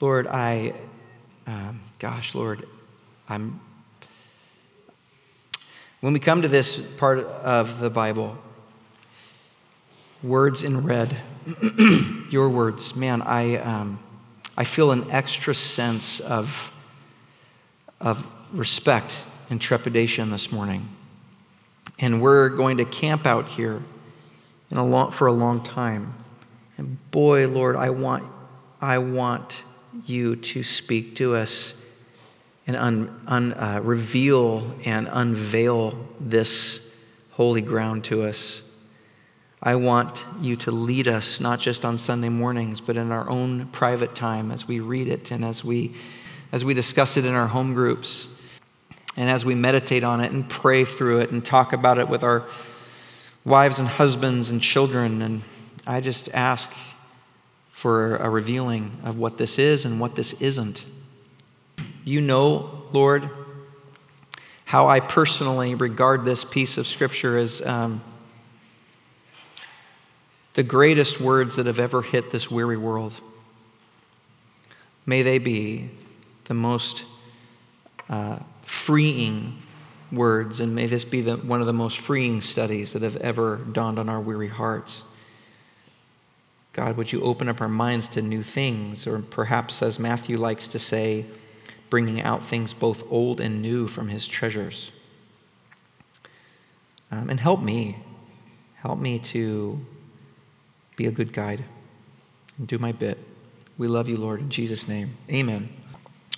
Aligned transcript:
Lord, 0.00 0.26
I, 0.28 0.72
um, 1.46 1.82
gosh, 1.98 2.34
Lord, 2.34 2.66
I'm. 3.28 3.60
When 6.00 6.14
we 6.14 6.20
come 6.20 6.40
to 6.40 6.48
this 6.48 6.80
part 6.96 7.18
of 7.18 7.80
the 7.80 7.90
Bible, 7.90 8.38
words 10.22 10.62
in 10.62 10.86
red, 10.86 11.14
your 12.30 12.48
words, 12.48 12.96
man, 12.96 13.20
I, 13.20 13.56
um, 13.56 13.98
I 14.56 14.64
feel 14.64 14.90
an 14.90 15.10
extra 15.10 15.54
sense 15.54 16.20
of, 16.20 16.72
of 18.00 18.26
respect 18.52 19.18
and 19.50 19.60
trepidation 19.60 20.30
this 20.30 20.50
morning. 20.50 20.88
And 21.98 22.22
we're 22.22 22.48
going 22.48 22.78
to 22.78 22.86
camp 22.86 23.26
out 23.26 23.48
here 23.48 23.82
a 24.72 24.82
long, 24.82 25.12
for 25.12 25.26
a 25.26 25.32
long 25.32 25.62
time. 25.62 26.14
And 26.78 26.96
boy, 27.10 27.46
Lord, 27.48 27.76
I 27.76 27.90
want, 27.90 28.24
I 28.80 28.96
want 28.96 29.62
you 30.06 30.36
to 30.36 30.62
speak 30.62 31.16
to 31.16 31.34
us 31.34 31.74
and 32.66 32.76
un, 32.76 33.20
un, 33.26 33.52
uh, 33.54 33.80
reveal 33.82 34.74
and 34.84 35.08
unveil 35.10 35.98
this 36.20 36.80
holy 37.32 37.60
ground 37.60 38.04
to 38.04 38.22
us. 38.22 38.62
I 39.62 39.74
want 39.74 40.24
you 40.40 40.56
to 40.56 40.70
lead 40.70 41.08
us, 41.08 41.40
not 41.40 41.60
just 41.60 41.84
on 41.84 41.98
Sunday 41.98 42.28
mornings, 42.28 42.80
but 42.80 42.96
in 42.96 43.12
our 43.12 43.28
own 43.28 43.66
private 43.66 44.14
time 44.14 44.50
as 44.50 44.66
we 44.66 44.80
read 44.80 45.08
it 45.08 45.30
and 45.30 45.44
as 45.44 45.64
we, 45.64 45.94
as 46.52 46.64
we 46.64 46.72
discuss 46.72 47.16
it 47.16 47.24
in 47.24 47.34
our 47.34 47.48
home 47.48 47.74
groups 47.74 48.28
and 49.16 49.28
as 49.28 49.44
we 49.44 49.54
meditate 49.54 50.04
on 50.04 50.20
it 50.20 50.32
and 50.32 50.48
pray 50.48 50.84
through 50.84 51.18
it 51.18 51.30
and 51.30 51.44
talk 51.44 51.72
about 51.72 51.98
it 51.98 52.08
with 52.08 52.22
our 52.22 52.46
wives 53.44 53.78
and 53.78 53.88
husbands 53.88 54.50
and 54.50 54.62
children. 54.62 55.20
And 55.20 55.42
I 55.86 56.00
just 56.00 56.30
ask 56.32 56.70
for 57.80 58.16
a 58.16 58.28
revealing 58.28 58.92
of 59.04 59.16
what 59.16 59.38
this 59.38 59.58
is 59.58 59.86
and 59.86 59.98
what 59.98 60.14
this 60.14 60.34
isn't. 60.42 60.84
You 62.04 62.20
know, 62.20 62.82
Lord, 62.92 63.30
how 64.66 64.86
I 64.86 65.00
personally 65.00 65.74
regard 65.74 66.26
this 66.26 66.44
piece 66.44 66.76
of 66.76 66.86
Scripture 66.86 67.38
as. 67.38 67.62
Um, 67.62 68.02
the 70.54 70.62
greatest 70.62 71.20
words 71.20 71.56
that 71.56 71.64
have 71.66 71.78
ever 71.78 72.02
hit 72.02 72.30
this 72.30 72.50
weary 72.50 72.76
world. 72.76 73.14
May 75.06 75.22
they 75.22 75.38
be 75.38 75.90
the 76.44 76.54
most 76.54 77.04
uh, 78.08 78.40
freeing 78.62 79.62
words, 80.12 80.60
and 80.60 80.74
may 80.74 80.86
this 80.86 81.04
be 81.04 81.20
the, 81.20 81.36
one 81.36 81.60
of 81.60 81.66
the 81.66 81.72
most 81.72 81.98
freeing 81.98 82.40
studies 82.40 82.92
that 82.92 83.02
have 83.02 83.16
ever 83.16 83.56
dawned 83.56 83.98
on 83.98 84.08
our 84.08 84.20
weary 84.20 84.48
hearts. 84.48 85.04
God, 86.72 86.96
would 86.96 87.12
you 87.12 87.22
open 87.22 87.48
up 87.48 87.60
our 87.60 87.68
minds 87.68 88.06
to 88.08 88.22
new 88.22 88.42
things, 88.42 89.06
or 89.06 89.18
perhaps, 89.18 89.82
as 89.82 89.98
Matthew 89.98 90.38
likes 90.38 90.68
to 90.68 90.78
say, 90.78 91.26
bringing 91.88 92.22
out 92.22 92.44
things 92.44 92.72
both 92.72 93.02
old 93.10 93.40
and 93.40 93.60
new 93.60 93.88
from 93.88 94.08
his 94.08 94.26
treasures? 94.26 94.92
Um, 97.10 97.28
and 97.28 97.40
help 97.40 97.60
me. 97.60 97.96
Help 98.76 98.98
me 98.98 99.18
to 99.18 99.84
be 100.96 101.06
a 101.06 101.10
good 101.10 101.32
guide 101.32 101.64
and 102.56 102.68
do 102.68 102.78
my 102.78 102.92
bit. 102.92 103.18
We 103.76 103.88
love 103.88 104.08
you, 104.08 104.16
Lord, 104.16 104.40
in 104.40 104.50
Jesus' 104.50 104.86
name. 104.86 105.16
Amen. 105.30 105.68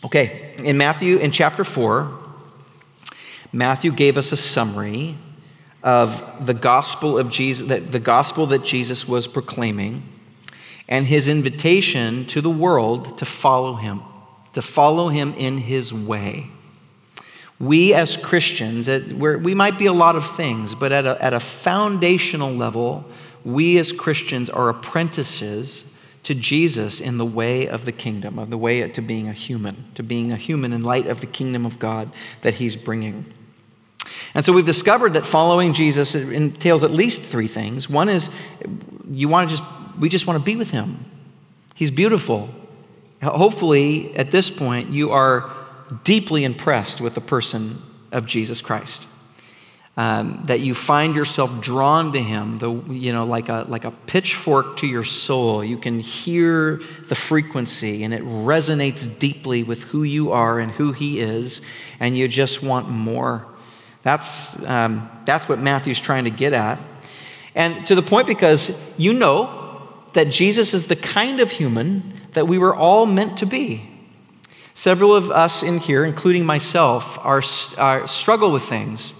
Okay, 0.05 0.55
in 0.59 0.79
Matthew, 0.79 1.19
in 1.19 1.31
chapter 1.31 1.63
4, 1.63 2.19
Matthew 3.53 3.93
gave 3.93 4.17
us 4.17 4.33
a 4.33 4.37
summary 4.37 5.17
of 5.83 6.47
the 6.47 6.55
gospel 6.55 7.19
of 7.19 7.29
Jesus, 7.29 7.69
that 7.69 7.93
the 7.93 8.01
gospel 8.01 8.47
that 8.47 8.65
Jesus 8.65 9.07
was 9.07 9.27
proclaiming, 9.27 10.03
and 10.89 11.07
his 11.07 11.29
invitation 11.29 12.27
to 12.27 12.41
the 12.41 12.51
world 12.51 13.19
to 13.19 13.25
follow 13.25 13.75
him, 13.75 14.03
to 14.53 14.63
follow 14.63 15.09
him 15.09 15.35
in 15.35 15.59
his 15.59 15.93
way. 15.93 16.49
We 17.59 17.95
as 17.95 18.17
Christians, 18.17 18.89
we 18.89 19.55
might 19.55 19.79
be 19.79 19.87
a 19.87 19.93
lot 19.93 20.17
of 20.17 20.37
things, 20.37 20.75
but 20.75 20.91
at 20.91 21.07
a, 21.07 21.23
at 21.23 21.33
a 21.33 21.41
foundational 21.41 22.53
level, 22.53 23.05
we 23.45 23.79
as 23.79 23.93
Christians 23.93 24.51
are 24.51 24.69
apprentices 24.69 25.85
to 26.25 26.35
Jesus 26.35 27.01
in 27.01 27.19
the 27.19 27.27
way 27.27 27.69
of 27.69 27.85
the 27.85 27.93
kingdom, 27.93 28.39
of 28.39 28.51
the 28.51 28.59
way 28.59 28.89
to 28.89 29.01
being 29.01 29.29
a 29.29 29.33
human, 29.33 29.85
to 29.95 30.03
being 30.03 30.33
a 30.33 30.37
human 30.37 30.73
in 30.73 30.83
light 30.83 31.07
of 31.07 31.21
the 31.21 31.27
kingdom 31.27 31.67
of 31.67 31.79
God 31.79 32.11
that 32.43 32.55
he's 32.55 32.77
bringing. 32.77 33.33
And 34.35 34.45
so 34.45 34.53
we've 34.53 34.67
discovered 34.67 35.15
that 35.15 35.27
following 35.27 35.75
Jesus 35.75 36.15
entails 36.15 36.85
at 36.85 36.91
least 36.91 37.21
three 37.21 37.49
things. 37.49 37.89
One 37.89 38.09
is 38.09 38.29
you 39.11 39.29
want 39.29 39.51
to 39.51 39.57
just 39.57 39.69
we 39.99 40.09
just 40.09 40.27
want 40.27 40.39
to 40.39 40.45
be 40.45 40.57
with 40.57 40.71
him. 40.71 41.05
He's 41.75 41.91
beautiful. 41.91 42.51
Hopefully 43.23 44.15
at 44.17 44.31
this 44.31 44.51
point 44.51 44.91
you 44.91 45.11
are 45.11 45.51
deeply 46.05 46.45
impressed 46.45 47.01
with 47.01 47.15
the 47.15 47.21
person 47.21 47.83
of 48.11 48.27
Jesus 48.27 48.61
Christ 48.61 49.07
um, 49.97 50.43
that 50.47 50.61
you 50.61 50.75
find 50.75 51.15
yourself 51.15 51.61
drawn 51.61 52.13
to 52.15 52.19
him, 52.19 52.59
the, 52.59 52.73
you 52.91 53.13
know, 53.13 53.27
like 53.27 53.49
a, 53.49 53.67
like 53.69 53.85
a 53.85 53.91
pitchfork 53.91 54.79
to 54.79 54.87
your 54.87 55.05
soul. 55.05 55.63
You 55.63 55.77
can 55.77 56.01
hear 56.01 56.81
the 57.09 57.15
frequency 57.15 58.03
and 58.03 58.15
it 58.15 58.23
resonates 58.23 59.19
deeply 59.19 59.63
with 59.63 59.83
who 59.83 60.03
you 60.03 60.33
are 60.33 60.59
and 60.59 60.73
who 60.73 60.93
he 60.93 61.19
is, 61.19 61.61
and 62.01 62.17
you 62.17 62.27
just 62.27 62.63
want 62.63 62.89
more. 62.89 63.47
That's, 64.03 64.61
um, 64.65 65.11
that's 65.27 65.49
what 65.49 65.59
Matthew's 65.59 66.01
trying 66.01 66.25
to 66.25 66.31
get 66.31 66.55
at. 66.55 66.79
And 67.55 67.85
to 67.87 67.95
the 67.95 68.03
point 68.03 68.27
because 68.27 68.77
you 68.97 69.13
know 69.13 69.62
that 70.15 70.29
Jesus 70.29 70.75
is 70.75 70.87
the 70.87 70.97
kind 70.97 71.41
of 71.41 71.51
human 71.51 72.15
that 72.33 72.49
we 72.49 72.59
were 72.59 72.75
all 72.75 73.07
meant 73.07 73.39
to 73.39 73.47
be. 73.47 73.89
Several 74.75 75.15
of 75.15 75.31
us 75.31 75.63
in 75.63 75.79
here, 75.79 76.05
including 76.05 76.47
myself, 76.47 77.19
are, 77.21 77.43
are 77.79 78.07
struggle 78.07 78.53
with 78.53 78.63
things 78.63 79.15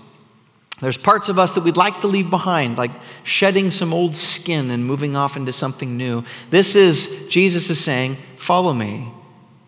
there's 0.83 0.99
parts 0.99 1.29
of 1.29 1.39
us 1.39 1.55
that 1.55 1.61
we'd 1.61 1.77
like 1.77 2.01
to 2.01 2.09
leave 2.09 2.29
behind, 2.29 2.77
like 2.77 2.91
shedding 3.23 3.71
some 3.71 3.95
old 3.95 4.17
skin 4.17 4.69
and 4.73 4.85
moving 4.85 5.15
off 5.15 5.37
into 5.37 5.53
something 5.53 5.97
new. 5.97 6.25
This 6.51 6.75
is, 6.75 7.29
Jesus 7.29 7.71
is 7.71 7.79
saying, 7.79 8.17
follow 8.37 8.75
me. 8.75 9.13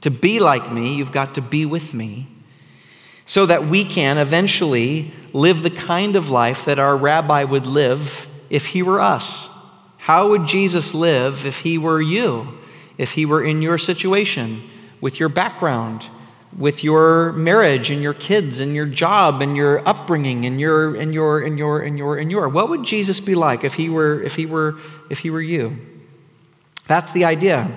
To 0.01 0.11
be 0.11 0.41
like 0.41 0.73
me, 0.73 0.97
you've 0.97 1.13
got 1.13 1.37
to 1.37 1.41
be 1.41 1.67
with 1.67 1.95
me. 1.95 2.27
So 3.27 3.47
that 3.47 3.69
we 3.69 3.84
can 3.84 4.19
eventually 4.19 5.13
live 5.33 5.63
the 5.63 5.71
kind 5.71 6.17
of 6.17 6.31
life 6.31 6.65
that 6.65 6.81
our 6.81 6.97
rabbi 6.97 7.45
would 7.45 7.65
live 7.65 8.27
if 8.51 8.67
he 8.67 8.83
were 8.83 9.01
us. 9.01 9.49
How 10.04 10.28
would 10.28 10.44
Jesus 10.44 10.92
live 10.92 11.47
if 11.47 11.60
he 11.60 11.78
were 11.78 11.98
you? 11.98 12.48
If 12.98 13.12
he 13.12 13.25
were 13.25 13.42
in 13.42 13.62
your 13.62 13.78
situation, 13.78 14.62
with 15.00 15.19
your 15.19 15.31
background, 15.31 16.04
with 16.59 16.84
your 16.84 17.32
marriage 17.32 17.91
and 17.91 18.03
your 18.03 18.12
kids 18.12 18.60
and 18.60 18.75
your 18.75 18.84
job 18.84 19.41
and 19.41 19.56
your 19.56 19.81
upbringing 19.88 20.44
and 20.44 20.60
your 20.60 20.94
and 20.94 21.15
your 21.15 21.41
and 21.42 21.59
your 21.59 21.81
and 21.81 21.97
your 21.97 22.19
and 22.19 22.31
your? 22.31 22.50
What 22.50 22.69
would 22.69 22.84
jesus 22.84 23.19
be 23.19 23.34
like 23.34 23.65
if 23.65 23.72
he 23.72 23.88
were 23.88 24.22
if 24.22 24.37
he 24.37 24.44
were 24.44 24.76
if 25.09 25.20
he 25.20 25.31
were 25.31 25.41
you? 25.41 25.75
That's 26.86 27.10
the 27.12 27.25
idea. 27.25 27.75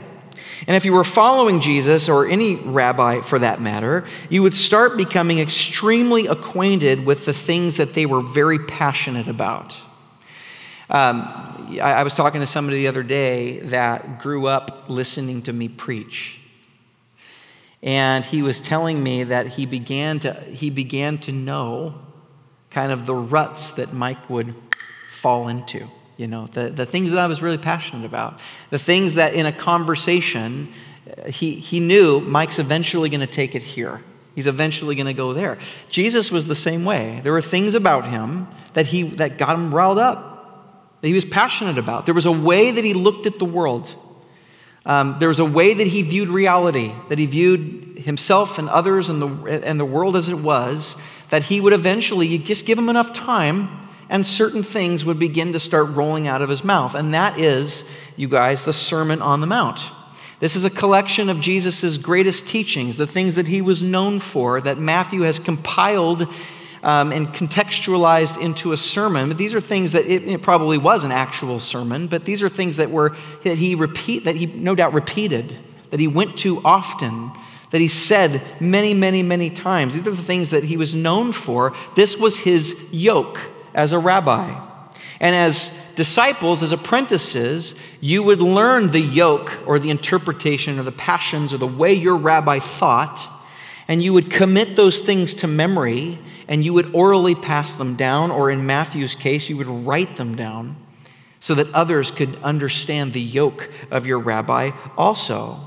And 0.67 0.75
if 0.75 0.83
you 0.83 0.91
were 0.91 1.05
following 1.05 1.61
jesus 1.61 2.09
or 2.09 2.27
any 2.27 2.57
rabbi 2.57 3.21
for 3.21 3.39
that 3.39 3.61
matter 3.61 4.03
you 4.29 4.43
would 4.43 4.53
start 4.53 4.97
becoming 4.97 5.39
extremely 5.39 6.27
acquainted 6.27 7.05
with 7.05 7.23
the 7.23 7.33
things 7.33 7.77
that 7.77 7.93
they 7.93 8.05
were 8.05 8.21
very 8.21 8.59
passionate 8.59 9.29
about. 9.29 9.77
Um, 10.89 11.56
I, 11.81 11.99
I 11.99 12.03
was 12.03 12.13
talking 12.13 12.41
to 12.41 12.47
somebody 12.47 12.77
the 12.77 12.87
other 12.87 13.03
day 13.03 13.59
that 13.59 14.19
grew 14.19 14.47
up 14.47 14.85
listening 14.87 15.43
to 15.43 15.53
me 15.53 15.69
preach 15.69 16.39
and 17.83 18.25
he 18.25 18.41
was 18.41 18.59
telling 18.59 19.01
me 19.01 19.23
that 19.25 19.47
he 19.47 19.65
began 19.65 20.19
to, 20.19 20.33
he 20.33 20.69
began 20.69 21.19
to 21.19 21.31
know 21.31 21.95
kind 22.69 22.91
of 22.91 23.05
the 23.05 23.15
ruts 23.15 23.71
that 23.71 23.93
Mike 23.93 24.29
would 24.29 24.53
fall 25.09 25.47
into. 25.47 25.87
You 26.17 26.27
know, 26.27 26.47
the, 26.47 26.69
the 26.69 26.85
things 26.85 27.11
that 27.11 27.19
I 27.19 27.27
was 27.27 27.41
really 27.41 27.59
passionate 27.59 28.05
about. 28.05 28.39
The 28.71 28.79
things 28.79 29.13
that 29.13 29.35
in 29.35 29.45
a 29.45 29.51
conversation, 29.51 30.73
uh, 31.09 31.29
he, 31.29 31.53
he 31.53 31.79
knew 31.79 32.19
Mike's 32.19 32.57
eventually 32.57 33.09
going 33.09 33.21
to 33.21 33.27
take 33.27 33.53
it 33.53 33.61
here. 33.61 34.01
He's 34.33 34.47
eventually 34.47 34.95
going 34.95 35.07
to 35.07 35.13
go 35.13 35.33
there. 35.33 35.59
Jesus 35.89 36.31
was 36.31 36.47
the 36.47 36.55
same 36.55 36.85
way. 36.85 37.21
There 37.23 37.33
were 37.33 37.41
things 37.41 37.75
about 37.75 38.07
him 38.07 38.47
that, 38.73 38.87
he, 38.87 39.03
that 39.03 39.37
got 39.37 39.55
him 39.55 39.73
riled 39.73 39.99
up, 39.99 40.36
that 41.01 41.07
he 41.07 41.13
was 41.13 41.25
passionate 41.25 41.77
about. 41.77 42.05
There 42.05 42.15
was 42.15 42.25
a 42.25 42.31
way 42.31 42.71
that 42.71 42.83
he 42.83 42.93
looked 42.93 43.25
at 43.25 43.39
the 43.39 43.45
world 43.45 43.95
um, 44.87 45.17
there 45.19 45.27
was 45.27 45.39
a 45.39 45.45
way 45.45 45.73
that 45.73 45.85
he 45.85 46.01
viewed 46.01 46.29
reality, 46.29 46.93
that 47.09 47.19
he 47.19 47.25
viewed 47.25 47.99
himself 47.99 48.57
and 48.57 48.69
others 48.69 49.09
and 49.09 49.21
the, 49.21 49.27
and 49.61 49.77
the 49.77 49.85
world 49.85 50.15
as 50.15 50.29
it 50.29 50.39
was, 50.39 50.95
that 51.29 51.43
he 51.43 51.59
would 51.59 51.73
eventually, 51.73 52.25
you 52.25 52.39
just 52.39 52.65
give 52.65 52.79
him 52.79 52.87
enough 52.87 53.11
time, 53.11 53.89
and 54.09 54.25
certain 54.25 54.63
things 54.63 55.03
would 55.03 55.19
begin 55.19 55.51
to 55.51 55.59
start 55.59 55.89
rolling 55.89 56.25
out 56.25 56.41
of 56.41 56.47
his 56.47 56.63
mouth. 56.63 56.95
And 56.95 57.13
that 57.13 57.37
is, 57.37 57.83
you 58.15 58.29
guys, 58.29 58.63
the 58.63 58.71
Sermon 58.71 59.21
on 59.21 59.41
the 59.41 59.47
Mount. 59.47 59.81
This 60.39 60.55
is 60.55 60.63
a 60.63 60.69
collection 60.69 61.29
of 61.29 61.41
Jesus' 61.41 61.97
greatest 61.97 62.47
teachings, 62.47 62.95
the 62.95 63.07
things 63.07 63.35
that 63.35 63.49
he 63.49 63.59
was 63.59 63.83
known 63.83 64.21
for, 64.21 64.61
that 64.61 64.77
Matthew 64.77 65.23
has 65.23 65.37
compiled 65.37 66.33
um, 66.83 67.11
and 67.11 67.27
contextualized 67.29 68.41
into 68.41 68.71
a 68.71 68.77
sermon. 68.77 69.27
But 69.27 69.37
these 69.37 69.55
are 69.55 69.61
things 69.61 69.93
that 69.93 70.05
it, 70.05 70.27
it, 70.27 70.41
probably 70.41 70.77
was 70.77 71.03
an 71.03 71.11
actual 71.11 71.59
sermon, 71.59 72.07
but 72.07 72.25
these 72.25 72.43
are 72.43 72.49
things 72.49 72.77
that 72.77 72.91
were 72.91 73.15
that 73.43 73.57
he 73.57 73.75
repeat 73.75 74.25
that 74.25 74.35
he 74.35 74.45
no 74.45 74.75
doubt 74.75 74.93
repeated 74.93 75.57
that 75.89 75.99
he 75.99 76.07
went 76.07 76.37
to 76.37 76.61
often, 76.63 77.31
that 77.71 77.81
he 77.81 77.87
said 77.87 78.41
many, 78.59 78.93
many, 78.93 79.23
many 79.23 79.49
times. 79.49 79.93
These 79.93 80.07
are 80.07 80.11
the 80.11 80.21
things 80.21 80.49
that 80.51 80.63
he 80.63 80.77
was 80.77 80.95
known 80.95 81.31
for. 81.31 81.73
This 81.95 82.17
was 82.17 82.39
his 82.39 82.79
yoke 82.91 83.39
as 83.73 83.93
a 83.93 83.99
rabbi. 83.99 84.63
And 85.19 85.35
as 85.35 85.77
disciples, 85.95 86.61
as 86.61 86.71
apprentices, 86.71 87.75
you 87.99 88.21
would 88.23 88.41
learn 88.41 88.91
the 88.91 89.01
yoke 89.01 89.57
or 89.65 89.79
the 89.79 89.89
interpretation 89.89 90.77
or 90.79 90.83
the 90.83 90.91
passions 90.91 91.53
or 91.53 91.57
the 91.57 91.67
way 91.67 91.93
your 91.93 92.15
rabbi 92.15 92.59
thought, 92.59 93.27
and 93.87 94.03
you 94.03 94.13
would 94.13 94.29
commit 94.29 94.75
those 94.75 94.99
things 94.99 95.33
to 95.35 95.47
memory, 95.47 96.19
and 96.47 96.63
you 96.63 96.73
would 96.73 96.95
orally 96.95 97.35
pass 97.35 97.73
them 97.73 97.95
down, 97.95 98.31
or 98.31 98.49
in 98.49 98.65
Matthew's 98.65 99.15
case, 99.15 99.49
you 99.49 99.57
would 99.57 99.67
write 99.67 100.15
them 100.15 100.35
down 100.35 100.75
so 101.39 101.53
that 101.55 101.73
others 101.73 102.11
could 102.11 102.35
understand 102.41 103.13
the 103.13 103.21
yoke 103.21 103.69
of 103.91 104.05
your 104.05 104.19
rabbi 104.19 104.71
also. 104.97 105.59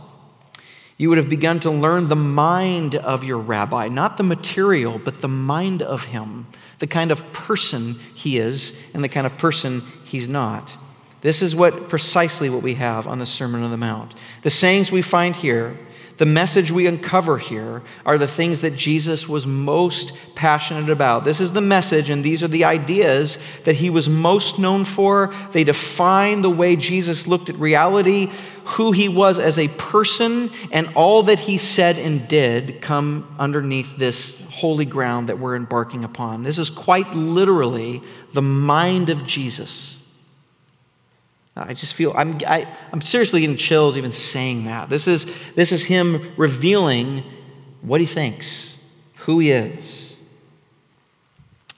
You 0.97 1.09
would 1.09 1.19
have 1.19 1.31
begun 1.31 1.61
to 1.61 1.71
learn 1.71 2.09
the 2.09 2.17
mind 2.17 2.95
of 2.95 3.25
your 3.25 3.39
rabbi, 3.39 3.89
not 3.89 4.17
the 4.17 4.23
material, 4.23 5.01
but 5.03 5.21
the 5.21 5.29
mind 5.29 5.81
of 5.81 6.05
him, 6.05 6.47
the 6.79 6.87
kind 6.87 7.11
of 7.11 7.33
person 7.33 7.99
he 8.15 8.39
is 8.39 8.77
and 8.93 9.03
the 9.03 9.09
kind 9.09 9.27
of 9.27 9.39
person 9.39 9.83
he's 10.05 10.29
not. 10.29 10.77
This 11.23 11.43
is 11.43 11.55
what 11.55 11.89
precisely 11.89 12.51
what 12.51 12.63
we 12.63 12.75
have 12.75 13.07
on 13.07 13.19
the 13.19 13.27
Sermon 13.27 13.63
on 13.63 13.71
the 13.71 13.77
Mount. 13.77 14.15
The 14.43 14.51
sayings 14.51 14.91
we 14.91 15.03
find 15.03 15.37
here 15.37 15.79
the 16.21 16.27
message 16.27 16.71
we 16.71 16.87
uncover 16.87 17.39
here 17.39 17.81
are 18.05 18.19
the 18.19 18.29
things 18.29 18.61
that 18.61 18.77
Jesus 18.77 19.27
was 19.27 19.47
most 19.47 20.13
passionate 20.35 20.91
about. 20.91 21.25
This 21.25 21.41
is 21.41 21.53
the 21.53 21.63
message, 21.63 22.11
and 22.11 22.23
these 22.23 22.43
are 22.43 22.49
the 22.49 22.65
ideas 22.65 23.39
that 23.65 23.77
he 23.77 23.89
was 23.89 24.07
most 24.07 24.59
known 24.59 24.85
for. 24.85 25.33
They 25.53 25.65
define 25.65 26.43
the 26.43 26.51
way 26.51 26.77
Jesus 26.77 27.27
looked 27.27 27.49
at 27.49 27.57
reality, 27.57 28.31
who 28.65 28.93
he 28.93 29.09
was 29.09 29.39
as 29.39 29.59
a 29.59 29.69
person, 29.69 30.51
and 30.71 30.93
all 30.95 31.23
that 31.23 31.41
he 31.41 31.57
said 31.57 31.99
and 31.99 32.29
did 32.29 32.83
come 32.83 33.35
underneath 33.39 33.97
this 33.97 34.43
holy 34.51 34.85
ground 34.85 35.31
that 35.31 35.39
we're 35.39 35.57
embarking 35.57 36.05
upon. 36.05 36.43
This 36.43 36.59
is 36.59 36.69
quite 36.69 37.15
literally 37.15 38.03
the 38.35 38.43
mind 38.43 39.09
of 39.09 39.25
Jesus. 39.25 40.00
I 41.61 41.75
just 41.75 41.93
feel, 41.93 42.13
I'm, 42.17 42.39
I, 42.47 42.61
am 42.61 42.67
i 42.67 42.95
am 42.95 43.01
seriously 43.03 43.43
getting 43.43 43.57
chills 43.57 43.99
even 43.99 44.11
saying 44.11 44.65
that. 44.65 44.89
This 44.89 45.07
is, 45.07 45.27
this 45.55 45.73
is 45.73 45.85
him 45.85 46.33
revealing 46.37 47.23
what 47.83 48.01
he 48.01 48.07
thinks, 48.07 48.79
who 49.17 49.41
he 49.41 49.51
is. 49.51 50.17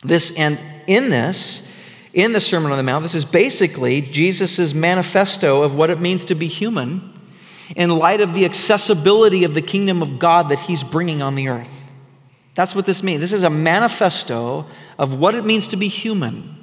This, 0.05 0.33
and 0.37 0.63
in 0.87 1.11
this, 1.11 1.67
in 2.15 2.33
the 2.33 2.41
Sermon 2.41 2.71
on 2.71 2.77
the 2.77 2.85
Mount, 2.85 3.03
this 3.03 3.15
is 3.15 3.25
basically 3.25 4.01
Jesus' 4.03 4.73
manifesto 4.73 5.63
of 5.63 5.75
what 5.75 5.91
it 5.91 6.01
means 6.01 6.25
to 6.27 6.35
be 6.35 6.47
human 6.47 7.13
in 7.75 7.91
light 7.91 8.21
of 8.21 8.35
the 8.35 8.45
accessibility 8.45 9.45
of 9.45 9.55
the 9.55 9.63
kingdom 9.63 10.01
of 10.01 10.19
God 10.19 10.49
that 10.51 10.61
he's 10.61 10.85
bringing 10.85 11.23
on 11.23 11.35
the 11.35 11.49
earth. 11.49 11.71
That's 12.55 12.75
what 12.75 12.87
this 12.87 13.03
means. 13.03 13.21
This 13.21 13.33
is 13.33 13.45
a 13.45 13.51
manifesto 13.51 14.67
of 14.99 15.15
what 15.15 15.35
it 15.35 15.45
means 15.45 15.69
to 15.69 15.77
be 15.77 15.89
human 15.89 16.62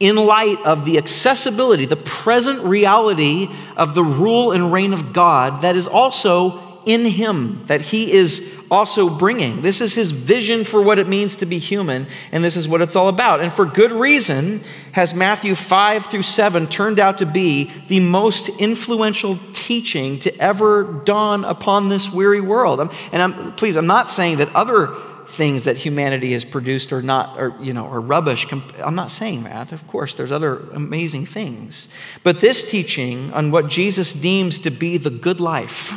in 0.00 0.16
light 0.16 0.58
of 0.64 0.86
the 0.86 0.96
accessibility, 0.96 1.84
the 1.84 1.94
present 1.94 2.64
reality 2.64 3.48
of 3.76 3.94
the 3.94 4.02
rule 4.02 4.50
and 4.50 4.72
reign 4.72 4.94
of 4.94 5.12
God 5.12 5.62
that 5.62 5.76
is 5.76 5.86
also 5.86 6.80
in 6.86 7.04
Him, 7.04 7.62
that 7.66 7.82
He 7.82 8.10
is 8.10 8.50
also 8.70 9.10
bringing. 9.10 9.60
This 9.60 9.82
is 9.82 9.94
His 9.94 10.12
vision 10.12 10.64
for 10.64 10.80
what 10.80 10.98
it 10.98 11.06
means 11.06 11.36
to 11.36 11.46
be 11.46 11.58
human, 11.58 12.06
and 12.32 12.42
this 12.42 12.56
is 12.56 12.66
what 12.66 12.80
it's 12.80 12.96
all 12.96 13.08
about. 13.08 13.40
And 13.40 13.52
for 13.52 13.66
good 13.66 13.92
reason 13.92 14.62
has 14.92 15.12
Matthew 15.12 15.54
5 15.54 16.06
through 16.06 16.22
7 16.22 16.66
turned 16.68 16.98
out 16.98 17.18
to 17.18 17.26
be 17.26 17.70
the 17.88 18.00
most 18.00 18.48
influential 18.48 19.38
teaching 19.52 20.18
to 20.20 20.34
ever 20.38 21.02
dawn 21.04 21.44
upon 21.44 21.90
this 21.90 22.10
weary 22.10 22.40
world. 22.40 22.80
And 23.12 23.22
I'm, 23.22 23.52
please, 23.54 23.76
I'm 23.76 23.86
not 23.86 24.08
saying 24.08 24.38
that 24.38 24.54
other 24.54 24.96
things 25.30 25.64
that 25.64 25.76
humanity 25.76 26.32
has 26.32 26.44
produced 26.44 26.92
are 26.92 27.02
not, 27.02 27.38
or, 27.38 27.54
you 27.60 27.72
know, 27.72 27.86
are 27.86 28.00
rubbish. 28.00 28.46
I'm 28.78 28.94
not 28.94 29.10
saying 29.10 29.44
that. 29.44 29.72
Of 29.72 29.86
course, 29.86 30.14
there's 30.14 30.32
other 30.32 30.58
amazing 30.72 31.26
things. 31.26 31.88
But 32.22 32.40
this 32.40 32.68
teaching 32.68 33.32
on 33.32 33.50
what 33.50 33.68
Jesus 33.68 34.12
deems 34.12 34.58
to 34.60 34.70
be 34.70 34.96
the 34.96 35.10
good 35.10 35.40
life, 35.40 35.94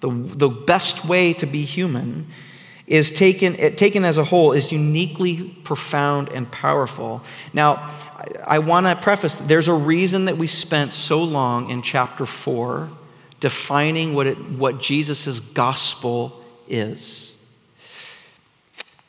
the, 0.00 0.10
the 0.10 0.48
best 0.48 1.04
way 1.04 1.32
to 1.34 1.46
be 1.46 1.64
human, 1.64 2.26
is 2.86 3.10
taken, 3.10 3.56
taken 3.76 4.04
as 4.04 4.18
a 4.18 4.24
whole 4.24 4.52
is 4.52 4.72
uniquely 4.72 5.48
profound 5.64 6.28
and 6.28 6.50
powerful. 6.50 7.22
Now, 7.52 7.74
I, 7.74 8.56
I 8.56 8.58
want 8.58 8.86
to 8.86 8.96
preface 8.96 9.36
there's 9.36 9.68
a 9.68 9.74
reason 9.74 10.26
that 10.26 10.36
we 10.36 10.46
spent 10.46 10.92
so 10.92 11.22
long 11.22 11.70
in 11.70 11.82
chapter 11.82 12.26
4 12.26 12.88
defining 13.40 14.14
what, 14.14 14.26
it, 14.26 14.38
what 14.38 14.80
Jesus' 14.80 15.40
gospel 15.40 16.40
is. 16.68 17.31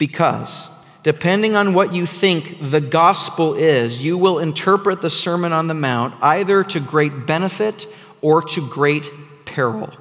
Because 0.05 0.69
depending 1.03 1.55
on 1.55 1.73
what 1.73 1.93
you 1.93 2.05
think 2.05 2.57
the 2.59 2.81
gospel 2.81 3.53
is, 3.53 4.03
you 4.03 4.17
will 4.17 4.37
interpret 4.37 5.01
the 5.01 5.09
Sermon 5.09 5.53
on 5.53 5.67
the 5.67 5.73
Mount 5.73 6.13
either 6.21 6.61
to 6.61 6.81
great 6.81 7.25
benefit 7.25 7.87
or 8.19 8.41
to 8.41 8.67
great 8.67 9.09
peril. 9.45 9.93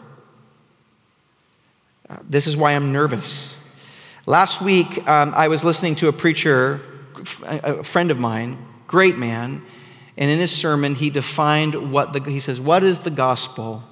Uh, 2.11 2.17
this 2.29 2.49
is 2.49 2.57
why 2.57 2.73
I'm 2.73 2.91
nervous. 2.91 3.57
Last 4.27 4.61
week, 4.61 5.07
um, 5.07 5.33
I 5.37 5.47
was 5.47 5.63
listening 5.63 5.95
to 5.97 6.09
a 6.09 6.13
preacher, 6.13 6.81
a 7.45 7.85
friend 7.85 8.11
of 8.11 8.19
mine, 8.19 8.59
great 8.89 9.17
man, 9.17 9.63
and 10.17 10.31
in 10.33 10.41
his 10.41 10.51
sermon, 10.51 10.97
he 10.97 11.11
defined 11.11 11.93
what 11.93 12.13
the, 12.13 12.29
he 12.29 12.41
says, 12.41 12.61
What 12.61 12.83
is 12.83 12.99
the 12.99 13.11
gospel? 13.13 13.85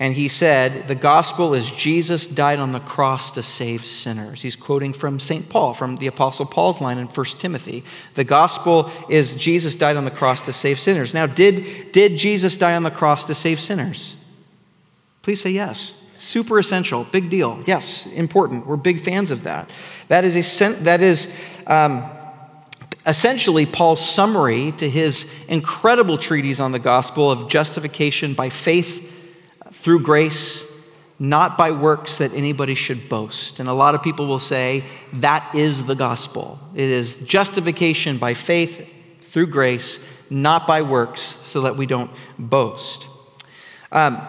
And 0.00 0.14
he 0.14 0.28
said, 0.28 0.88
The 0.88 0.94
gospel 0.94 1.52
is 1.52 1.70
Jesus 1.70 2.26
died 2.26 2.58
on 2.58 2.72
the 2.72 2.80
cross 2.80 3.30
to 3.32 3.42
save 3.42 3.84
sinners. 3.84 4.40
He's 4.40 4.56
quoting 4.56 4.94
from 4.94 5.20
St. 5.20 5.46
Paul, 5.50 5.74
from 5.74 5.96
the 5.96 6.06
Apostle 6.06 6.46
Paul's 6.46 6.80
line 6.80 6.96
in 6.96 7.06
1 7.06 7.26
Timothy. 7.38 7.84
The 8.14 8.24
gospel 8.24 8.90
is 9.10 9.34
Jesus 9.34 9.76
died 9.76 9.96
on 9.96 10.06
the 10.06 10.10
cross 10.10 10.40
to 10.46 10.54
save 10.54 10.80
sinners. 10.80 11.12
Now, 11.12 11.26
did, 11.26 11.92
did 11.92 12.16
Jesus 12.16 12.56
die 12.56 12.74
on 12.74 12.82
the 12.82 12.90
cross 12.90 13.26
to 13.26 13.34
save 13.34 13.60
sinners? 13.60 14.16
Please 15.20 15.42
say 15.42 15.50
yes. 15.50 15.94
Super 16.14 16.58
essential, 16.58 17.04
big 17.04 17.28
deal. 17.28 17.62
Yes, 17.66 18.06
important. 18.06 18.66
We're 18.66 18.76
big 18.76 19.00
fans 19.00 19.30
of 19.30 19.42
that. 19.42 19.70
That 20.08 20.24
is, 20.24 20.34
a, 20.62 20.72
that 20.80 21.02
is 21.02 21.30
um, 21.66 22.08
essentially 23.06 23.66
Paul's 23.66 24.06
summary 24.06 24.72
to 24.72 24.88
his 24.88 25.30
incredible 25.46 26.16
treatise 26.16 26.58
on 26.58 26.72
the 26.72 26.78
gospel 26.78 27.30
of 27.30 27.50
justification 27.50 28.32
by 28.32 28.48
faith 28.48 29.08
through 29.80 30.00
grace, 30.00 30.66
not 31.18 31.58
by 31.58 31.70
works 31.70 32.18
that 32.18 32.32
anybody 32.34 32.74
should 32.74 33.08
boast. 33.08 33.60
And 33.60 33.68
a 33.68 33.72
lot 33.72 33.94
of 33.94 34.02
people 34.02 34.26
will 34.26 34.38
say 34.38 34.84
that 35.14 35.54
is 35.54 35.84
the 35.84 35.94
gospel. 35.94 36.58
It 36.74 36.90
is 36.90 37.16
justification 37.16 38.18
by 38.18 38.34
faith 38.34 38.86
through 39.22 39.48
grace, 39.48 40.00
not 40.28 40.66
by 40.66 40.82
works, 40.82 41.38
so 41.44 41.62
that 41.62 41.76
we 41.76 41.86
don't 41.86 42.10
boast. 42.38 43.06
Um, 43.92 44.20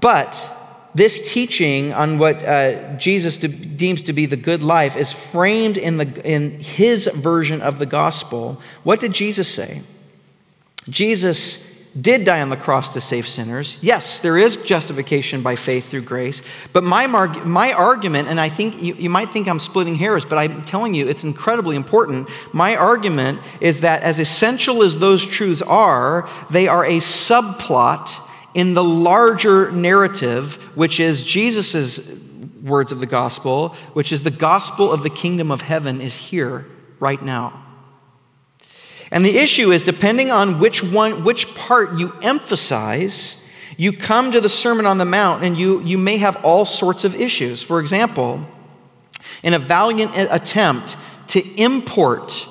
but 0.00 0.50
this 0.94 1.32
teaching 1.32 1.92
on 1.92 2.18
what 2.18 2.42
uh, 2.44 2.96
Jesus 2.96 3.36
de- 3.36 3.48
deems 3.48 4.02
to 4.02 4.12
be 4.12 4.26
the 4.26 4.36
good 4.36 4.62
life 4.62 4.96
is 4.96 5.12
framed 5.12 5.76
in, 5.76 5.98
the, 5.98 6.28
in 6.28 6.58
his 6.58 7.08
version 7.14 7.60
of 7.62 7.78
the 7.78 7.86
gospel. 7.86 8.60
What 8.82 8.98
did 8.98 9.12
Jesus 9.12 9.48
say? 9.48 9.82
Jesus 10.88 11.64
did 11.98 12.24
die 12.24 12.40
on 12.40 12.50
the 12.50 12.56
cross 12.56 12.92
to 12.92 13.00
save 13.00 13.26
sinners. 13.26 13.76
Yes, 13.80 14.20
there 14.20 14.38
is 14.38 14.56
justification 14.56 15.42
by 15.42 15.56
faith 15.56 15.88
through 15.88 16.02
grace. 16.02 16.42
But 16.72 16.84
my, 16.84 17.06
mar- 17.06 17.44
my 17.44 17.72
argument, 17.72 18.28
and 18.28 18.40
I 18.40 18.48
think 18.48 18.80
you, 18.82 18.94
you 18.94 19.10
might 19.10 19.30
think 19.30 19.48
I'm 19.48 19.58
splitting 19.58 19.96
hairs, 19.96 20.24
but 20.24 20.38
I'm 20.38 20.62
telling 20.64 20.94
you 20.94 21.08
it's 21.08 21.24
incredibly 21.24 21.74
important. 21.74 22.28
My 22.52 22.76
argument 22.76 23.40
is 23.60 23.80
that 23.80 24.02
as 24.02 24.20
essential 24.20 24.82
as 24.82 24.98
those 24.98 25.24
truths 25.24 25.62
are, 25.62 26.28
they 26.50 26.68
are 26.68 26.84
a 26.84 26.98
subplot 26.98 28.10
in 28.54 28.74
the 28.74 28.84
larger 28.84 29.70
narrative, 29.72 30.56
which 30.76 31.00
is 31.00 31.24
Jesus' 31.24 32.00
words 32.62 32.92
of 32.92 33.00
the 33.00 33.06
gospel, 33.06 33.70
which 33.94 34.12
is 34.12 34.22
the 34.22 34.30
gospel 34.30 34.92
of 34.92 35.02
the 35.02 35.10
kingdom 35.10 35.50
of 35.50 35.62
heaven 35.62 36.00
is 36.00 36.14
here 36.14 36.66
right 36.98 37.22
now. 37.22 37.66
And 39.10 39.24
the 39.24 39.38
issue 39.38 39.72
is 39.72 39.82
depending 39.82 40.30
on 40.30 40.60
which 40.60 40.82
one, 40.82 41.24
which 41.24 41.54
part 41.54 41.98
you 41.98 42.14
emphasize, 42.22 43.36
you 43.76 43.92
come 43.92 44.30
to 44.32 44.40
the 44.40 44.48
Sermon 44.48 44.86
on 44.86 44.98
the 44.98 45.04
Mount 45.04 45.42
and 45.42 45.58
you, 45.58 45.80
you 45.82 45.98
may 45.98 46.18
have 46.18 46.36
all 46.44 46.64
sorts 46.64 47.04
of 47.04 47.14
issues. 47.14 47.62
For 47.62 47.80
example, 47.80 48.46
in 49.42 49.54
a 49.54 49.58
valiant 49.58 50.12
attempt 50.16 50.96
to 51.28 51.42
import 51.60 52.46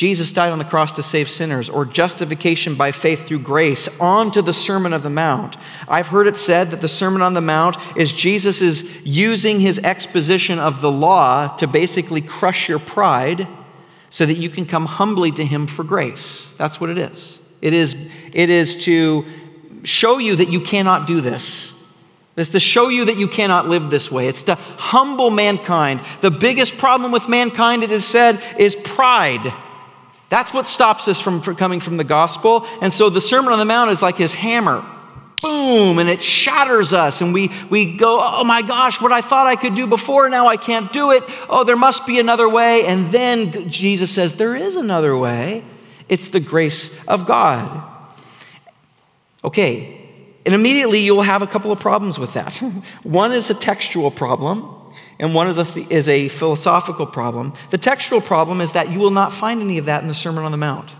Jesus 0.00 0.32
died 0.32 0.50
on 0.50 0.58
the 0.58 0.64
cross 0.64 0.92
to 0.92 1.02
save 1.02 1.28
sinners, 1.28 1.68
or 1.68 1.84
justification 1.84 2.74
by 2.74 2.90
faith 2.90 3.26
through 3.26 3.40
grace 3.40 3.86
onto 4.00 4.40
the 4.40 4.54
Sermon 4.54 4.94
on 4.94 5.02
the 5.02 5.10
Mount. 5.10 5.58
I've 5.88 6.06
heard 6.06 6.26
it 6.26 6.38
said 6.38 6.70
that 6.70 6.80
the 6.80 6.88
Sermon 6.88 7.20
on 7.20 7.34
the 7.34 7.42
Mount 7.42 7.76
is 7.98 8.10
Jesus 8.10 8.62
is 8.62 8.88
using 9.04 9.60
his 9.60 9.78
exposition 9.80 10.58
of 10.58 10.80
the 10.80 10.90
law 10.90 11.54
to 11.56 11.66
basically 11.66 12.22
crush 12.22 12.66
your 12.66 12.78
pride 12.78 13.46
so 14.10 14.26
that 14.26 14.36
you 14.36 14.50
can 14.50 14.66
come 14.66 14.86
humbly 14.86 15.32
to 15.32 15.44
Him 15.44 15.66
for 15.66 15.84
grace. 15.84 16.52
That's 16.58 16.80
what 16.80 16.90
it 16.90 16.98
is. 16.98 17.40
It 17.62 17.72
is, 17.72 17.94
it 18.32 18.50
is 18.50 18.76
to 18.84 19.24
show 19.84 20.18
you 20.18 20.36
that 20.36 20.50
you 20.50 20.60
cannot 20.60 21.06
do 21.06 21.20
this. 21.20 21.72
It's 22.36 22.50
to 22.50 22.60
show 22.60 22.88
you 22.88 23.06
that 23.06 23.16
you 23.16 23.28
cannot 23.28 23.68
live 23.68 23.90
this 23.90 24.10
way. 24.10 24.26
It's 24.28 24.42
to 24.42 24.54
humble 24.54 25.30
mankind. 25.30 26.00
The 26.20 26.30
biggest 26.30 26.78
problem 26.78 27.12
with 27.12 27.28
mankind, 27.28 27.82
it 27.82 27.90
is 27.90 28.04
said, 28.04 28.42
is 28.58 28.76
pride. 28.76 29.52
That's 30.30 30.54
what 30.54 30.66
stops 30.66 31.08
us 31.08 31.20
from, 31.20 31.42
from 31.42 31.56
coming 31.56 31.80
from 31.80 31.96
the 31.96 32.04
gospel. 32.04 32.66
And 32.80 32.92
so 32.92 33.10
the 33.10 33.20
Sermon 33.20 33.52
on 33.52 33.58
the 33.58 33.64
Mount 33.64 33.90
is 33.90 34.00
like 34.00 34.16
his 34.16 34.32
hammer. 34.32 34.84
Boom, 35.40 35.98
and 35.98 36.10
it 36.10 36.20
shatters 36.20 36.92
us, 36.92 37.22
and 37.22 37.32
we, 37.32 37.50
we 37.70 37.96
go, 37.96 38.18
Oh 38.20 38.44
my 38.44 38.60
gosh, 38.60 39.00
what 39.00 39.12
I 39.12 39.22
thought 39.22 39.46
I 39.46 39.56
could 39.56 39.74
do 39.74 39.86
before, 39.86 40.28
now 40.28 40.48
I 40.48 40.58
can't 40.58 40.92
do 40.92 41.12
it. 41.12 41.24
Oh, 41.48 41.64
there 41.64 41.76
must 41.76 42.06
be 42.06 42.18
another 42.18 42.48
way. 42.48 42.84
And 42.84 43.10
then 43.10 43.70
Jesus 43.70 44.10
says, 44.10 44.34
There 44.34 44.54
is 44.54 44.76
another 44.76 45.16
way. 45.16 45.64
It's 46.08 46.28
the 46.28 46.40
grace 46.40 46.90
of 47.06 47.24
God. 47.26 47.88
Okay, 49.42 50.08
and 50.44 50.54
immediately 50.54 51.00
you'll 51.00 51.22
have 51.22 51.40
a 51.40 51.46
couple 51.46 51.72
of 51.72 51.80
problems 51.80 52.18
with 52.18 52.34
that. 52.34 52.56
one 53.02 53.32
is 53.32 53.48
a 53.48 53.54
textual 53.54 54.10
problem, 54.10 54.74
and 55.18 55.34
one 55.34 55.48
is 55.48 55.56
a, 55.56 55.92
is 55.92 56.08
a 56.08 56.28
philosophical 56.28 57.06
problem. 57.06 57.54
The 57.70 57.78
textual 57.78 58.20
problem 58.20 58.60
is 58.60 58.72
that 58.72 58.90
you 58.90 58.98
will 58.98 59.10
not 59.10 59.32
find 59.32 59.62
any 59.62 59.78
of 59.78 59.86
that 59.86 60.02
in 60.02 60.08
the 60.08 60.14
Sermon 60.14 60.44
on 60.44 60.50
the 60.50 60.58
Mount. 60.58 60.92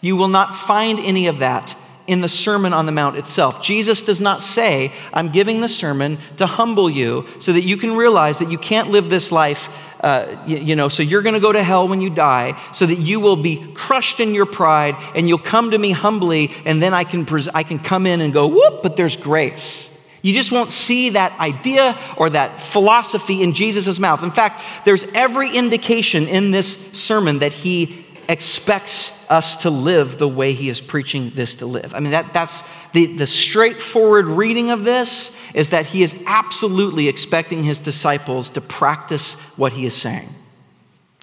You 0.00 0.16
will 0.16 0.28
not 0.28 0.54
find 0.54 0.98
any 0.98 1.26
of 1.26 1.38
that 1.38 1.76
in 2.08 2.22
the 2.22 2.28
Sermon 2.28 2.72
on 2.72 2.86
the 2.86 2.92
Mount 2.92 3.16
itself. 3.16 3.62
Jesus 3.62 4.02
does 4.02 4.20
not 4.20 4.42
say, 4.42 4.92
I'm 5.12 5.30
giving 5.30 5.60
the 5.60 5.68
sermon 5.68 6.18
to 6.38 6.46
humble 6.46 6.90
you 6.90 7.26
so 7.38 7.52
that 7.52 7.62
you 7.62 7.76
can 7.76 7.94
realize 7.94 8.38
that 8.40 8.50
you 8.50 8.58
can't 8.58 8.90
live 8.90 9.10
this 9.10 9.30
life 9.30 9.68
uh, 10.00 10.44
you, 10.46 10.58
you, 10.58 10.76
know, 10.76 10.88
so 10.88 11.02
you're 11.02 11.22
going 11.22 11.34
to 11.34 11.40
go 11.40 11.52
to 11.52 11.62
hell 11.62 11.88
when 11.88 12.00
you 12.00 12.08
die, 12.08 12.56
so 12.72 12.86
that 12.86 12.98
you 12.98 13.18
will 13.18 13.36
be 13.36 13.72
crushed 13.74 14.20
in 14.20 14.32
your 14.32 14.46
pride 14.46 14.96
and 15.16 15.28
you'll 15.28 15.38
come 15.38 15.72
to 15.72 15.78
me 15.78 15.90
humbly, 15.90 16.52
and 16.64 16.80
then 16.80 16.94
I 16.94 17.02
can, 17.02 17.26
pres- 17.26 17.48
I 17.48 17.64
can 17.64 17.80
come 17.80 18.06
in 18.06 18.20
and 18.20 18.32
go, 18.32 18.46
whoop, 18.46 18.82
but 18.82 18.96
there's 18.96 19.16
grace. 19.16 19.90
You 20.22 20.34
just 20.34 20.50
won't 20.50 20.70
see 20.70 21.10
that 21.10 21.38
idea 21.38 21.98
or 22.16 22.30
that 22.30 22.60
philosophy 22.60 23.42
in 23.42 23.54
Jesus' 23.54 23.98
mouth. 23.98 24.22
In 24.22 24.30
fact, 24.30 24.62
there's 24.84 25.04
every 25.14 25.54
indication 25.54 26.26
in 26.26 26.50
this 26.50 26.76
sermon 26.92 27.38
that 27.38 27.52
he 27.52 28.04
expects 28.28 29.10
us 29.30 29.56
to 29.56 29.70
live 29.70 30.18
the 30.18 30.28
way 30.28 30.52
he 30.52 30.68
is 30.68 30.80
preaching 30.80 31.32
this 31.34 31.56
to 31.56 31.66
live. 31.66 31.94
I 31.94 32.00
mean, 32.00 32.12
that, 32.12 32.34
that's 32.34 32.62
the, 32.92 33.16
the 33.16 33.26
straightforward 33.26 34.26
reading 34.26 34.70
of 34.70 34.84
this 34.84 35.34
is 35.54 35.70
that 35.70 35.86
he 35.86 36.02
is 36.02 36.22
absolutely 36.26 37.08
expecting 37.08 37.62
his 37.62 37.78
disciples 37.78 38.50
to 38.50 38.60
practice 38.60 39.34
what 39.56 39.72
he 39.72 39.86
is 39.86 39.94
saying. 39.94 40.28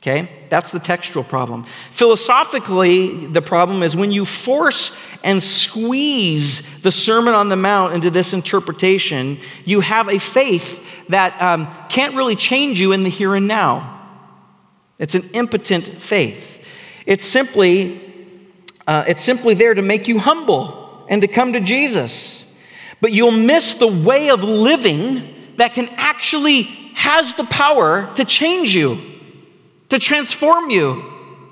Okay? 0.02 0.30
That's 0.50 0.72
the 0.72 0.80
textual 0.80 1.24
problem. 1.24 1.66
Philosophically, 1.92 3.26
the 3.26 3.42
problem 3.42 3.82
is 3.82 3.96
when 3.96 4.12
you 4.12 4.26
force 4.26 4.96
and 5.24 5.42
squeeze 5.42 6.62
the 6.82 6.92
Sermon 6.92 7.34
on 7.34 7.50
the 7.50 7.56
Mount 7.56 7.94
into 7.94 8.12
this 8.12 8.34
interpretation, 8.34 9.40
you 9.64 9.80
have 9.80 10.08
a 10.08 10.20
faith 10.20 10.84
that 11.10 11.40
um, 11.42 11.68
can't 11.90 12.16
really 12.16 12.36
change 12.36 12.80
you 12.80 12.92
in 12.92 13.04
the 13.04 13.10
here 13.10 13.36
and 13.36 13.48
now. 13.48 13.92
It's 15.00 15.16
an 15.16 15.30
impotent 15.34 16.02
faith. 16.02 16.55
It's 17.06 17.26
simply, 17.26 18.02
uh, 18.88 19.06
it's 19.08 19.24
simply 19.24 19.54
there 19.54 19.74
to 19.74 19.82
make 19.82 20.08
you 20.08 20.20
humble 20.20 21.06
and 21.10 21.22
to 21.22 21.28
come 21.28 21.54
to 21.54 21.60
Jesus. 21.60 22.48
But 23.02 23.12
you'll 23.12 23.32
miss 23.32 23.76
the 23.76 23.88
way 23.88 24.30
of 24.30 24.44
living 24.44 25.54
that 25.58 25.74
can 25.74 25.90
actually 25.96 26.64
has 26.96 27.36
the 27.36 27.44
power 27.44 28.12
to 28.16 28.26
change 28.26 28.74
you, 28.74 29.00
to 29.90 30.00
transform 30.00 30.70
you, 30.70 31.04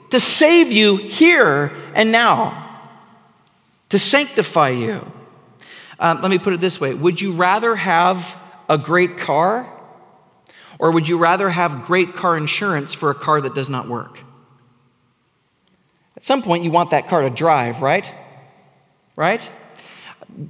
to 0.09 0.19
save 0.19 0.71
you 0.71 0.97
here 0.97 1.71
and 1.93 2.11
now, 2.11 2.81
to 3.89 3.99
sanctify 3.99 4.69
you. 4.69 5.11
Um, 5.99 6.21
let 6.21 6.31
me 6.31 6.39
put 6.39 6.53
it 6.53 6.59
this 6.59 6.81
way 6.81 6.93
Would 6.93 7.21
you 7.21 7.33
rather 7.33 7.75
have 7.75 8.37
a 8.69 8.77
great 8.77 9.17
car, 9.17 9.69
or 10.79 10.91
would 10.91 11.07
you 11.07 11.17
rather 11.17 11.49
have 11.49 11.83
great 11.83 12.15
car 12.15 12.35
insurance 12.35 12.93
for 12.93 13.09
a 13.09 13.15
car 13.15 13.41
that 13.41 13.53
does 13.53 13.69
not 13.69 13.87
work? 13.87 14.19
At 16.23 16.27
some 16.27 16.41
point, 16.41 16.63
you 16.63 16.71
want 16.71 16.91
that 16.91 17.09
car 17.09 17.23
to 17.23 17.29
drive, 17.29 17.81
right? 17.81 18.09
Right? 19.17 19.51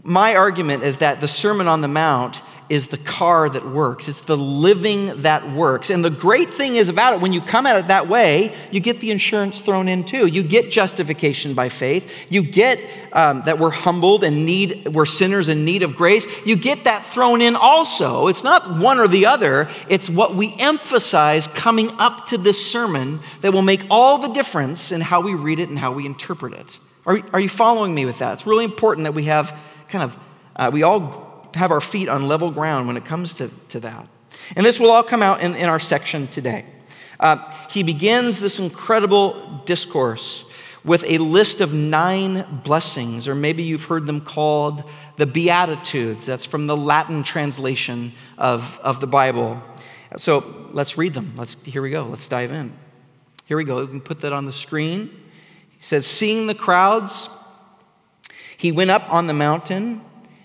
My 0.03 0.36
argument 0.36 0.84
is 0.84 0.98
that 0.98 1.20
the 1.20 1.27
Sermon 1.27 1.68
on 1.68 1.82
the 1.82 1.88
Mount 1.88 2.44
is 2.70 2.88
the 2.88 2.98
car 2.98 3.50
that 3.50 3.67
works. 3.70 4.08
It's 4.08 4.22
the 4.22 4.38
living 4.38 5.22
that 5.22 5.51
works. 5.51 5.89
And 5.89 6.03
the 6.03 6.10
great 6.10 6.53
thing 6.53 6.75
is 6.75 6.89
about 6.89 7.13
it, 7.13 7.22
when 7.22 7.34
you 7.34 7.41
come 7.41 7.65
at 7.65 7.75
it 7.75 7.88
that 7.88 8.08
way, 8.08 8.55
you 8.72 8.79
get 8.79 9.00
the 9.00 9.12
insurance 9.12 9.62
thrown 9.62 9.88
in 9.88 10.03
too. 10.03 10.27
You 10.27 10.43
get 10.43 10.72
justification 10.72 11.53
by 11.53 11.70
faith. 11.70 12.12
You 12.29 12.41
get 12.41 12.79
um, 13.12 13.43
that 13.46 13.60
we're 13.60 13.70
humbled 13.70 14.24
and 14.24 14.46
need, 14.46 14.88
we're 14.88 15.05
sinners 15.05 15.50
in 15.50 15.65
need 15.65 15.84
of 15.84 15.96
grace. 15.96 16.25
You 16.46 16.55
get 16.55 16.86
that 16.86 17.05
thrown 17.05 17.41
in 17.41 17.55
also. 17.55 18.27
It's 18.27 18.43
not 18.43 18.79
one 18.79 19.00
or 19.00 19.08
the 19.08 19.25
other, 19.25 19.70
it's 19.89 20.10
what 20.10 20.36
we 20.36 20.55
emphasize 20.60 21.48
coming 21.48 21.91
up 22.00 22.25
to 22.27 22.38
this 22.38 22.65
sermon 22.65 23.20
that 23.41 23.53
will 23.53 23.62
make 23.62 23.86
all 23.89 24.17
the 24.17 24.29
difference 24.29 24.91
in 24.91 25.01
how 25.01 25.22
we 25.22 25.34
read 25.34 25.60
it 25.60 25.70
and 25.70 25.77
how 25.77 25.91
we 25.91 26.05
interpret 26.05 26.53
it. 26.53 26.79
Are, 27.05 27.20
are 27.34 27.39
you 27.39 27.50
following 27.50 27.93
me 27.93 28.05
with 28.05 28.20
that? 28.20 28.34
It's 28.34 28.48
really 28.48 28.65
important 28.65 29.03
that 29.03 29.13
we 29.13 29.25
have 29.25 29.58
kind 29.89 30.03
of, 30.03 30.17
uh, 30.55 30.70
we 30.74 30.84
all 30.84 31.32
have 31.55 31.72
our 31.72 31.81
feet 31.81 32.10
on 32.10 32.27
level 32.27 32.51
ground 32.51 32.88
when 32.88 32.98
it 32.98 33.05
comes 33.05 33.33
to, 33.36 33.50
to 33.69 33.79
that. 33.81 34.07
And 34.55 34.65
this 34.65 34.79
will 34.79 34.91
all 34.91 35.03
come 35.03 35.24
out 35.24 35.41
in, 35.41 35.55
in 35.55 35.65
our 35.65 35.79
section 35.79 36.27
today. 36.27 36.65
Uh, 37.19 37.38
he 37.69 37.83
begins 37.83 38.39
this 38.39 38.60
incredible 38.60 39.62
discourse 39.65 40.45
with 40.83 41.03
a 41.07 41.17
list 41.19 41.62
of 41.62 41.74
nine 41.74 42.62
blessings, 42.63 43.27
or 43.27 43.36
maybe 43.36 43.63
you've 43.63 43.86
heard 43.86 44.05
them 44.05 44.19
called 44.19 44.83
the 45.15 45.25
Beatitudes. 45.25 46.25
That's 46.25 46.43
from 46.43 46.65
the 46.65 46.75
Latin 46.75 47.24
translation 47.24 48.12
of, 48.38 48.79
of 48.83 49.00
the 49.00 49.07
Bible. 49.07 49.62
So 50.17 50.69
let's 50.72 50.98
read 50.98 51.13
them. 51.13 51.33
Let's, 51.38 51.62
here 51.63 51.81
we 51.81 51.89
go. 51.89 52.05
Let's 52.05 52.27
dive 52.27 52.51
in. 52.51 52.74
Here 53.45 53.57
we 53.57 53.63
go. 53.63 53.81
We 53.81 53.88
can 53.88 54.01
put 54.01 54.22
that 54.22 54.33
on 54.33 54.45
the 54.45 54.51
screen. 54.51 55.10
He 55.77 55.83
says, 55.83 56.05
Seeing 56.05 56.48
the 56.48 56.55
crowds, 56.55 57.29
he 58.57 58.72
went 58.72 58.91
up 58.91 59.12
on 59.12 59.27
the 59.27 59.33
mountain 59.33 60.01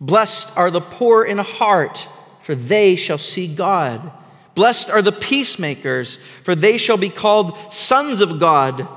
Blessed 0.00 0.50
are 0.56 0.70
the 0.70 0.80
poor 0.80 1.24
in 1.24 1.38
heart, 1.38 2.08
for 2.42 2.54
they 2.54 2.96
shall 2.96 3.18
see 3.18 3.52
God. 3.52 4.12
Blessed 4.54 4.90
are 4.90 5.02
the 5.02 5.12
peacemakers, 5.12 6.18
for 6.44 6.54
they 6.54 6.78
shall 6.78 6.96
be 6.96 7.08
called 7.08 7.56
sons 7.72 8.20
of 8.20 8.40
God. 8.40 8.88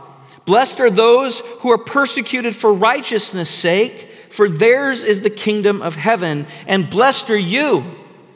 Blessed 0.45 0.79
are 0.79 0.89
those 0.89 1.39
who 1.59 1.71
are 1.71 1.77
persecuted 1.77 2.55
for 2.55 2.73
righteousness' 2.73 3.49
sake, 3.49 4.09
for 4.29 4.49
theirs 4.49 5.03
is 5.03 5.21
the 5.21 5.29
kingdom 5.29 5.81
of 5.81 5.95
heaven. 5.95 6.47
And 6.65 6.89
blessed 6.89 7.29
are 7.29 7.37
you 7.37 7.83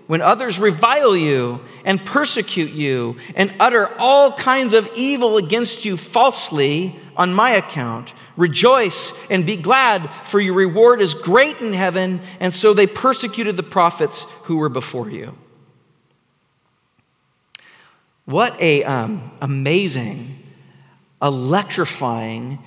when 0.07 0.21
others 0.21 0.59
revile 0.59 1.15
you 1.15 1.61
and 1.83 2.05
persecute 2.05 2.71
you 2.71 3.17
and 3.35 3.53
utter 3.59 3.91
all 3.99 4.33
kinds 4.33 4.73
of 4.73 4.89
evil 4.95 5.37
against 5.37 5.85
you 5.85 5.97
falsely 5.97 6.99
on 7.15 7.33
my 7.33 7.51
account. 7.51 8.13
Rejoice 8.37 9.13
and 9.29 9.45
be 9.45 9.55
glad, 9.55 10.09
for 10.25 10.39
your 10.39 10.55
reward 10.55 11.01
is 11.01 11.13
great 11.13 11.61
in 11.61 11.73
heaven. 11.73 12.21
And 12.39 12.53
so 12.53 12.73
they 12.73 12.87
persecuted 12.87 13.55
the 13.55 13.63
prophets 13.63 14.23
who 14.43 14.57
were 14.57 14.69
before 14.69 15.09
you. 15.09 15.37
What 18.25 18.59
a 18.59 18.83
um, 18.83 19.31
amazing, 19.39 20.41
electrifying, 21.21 22.59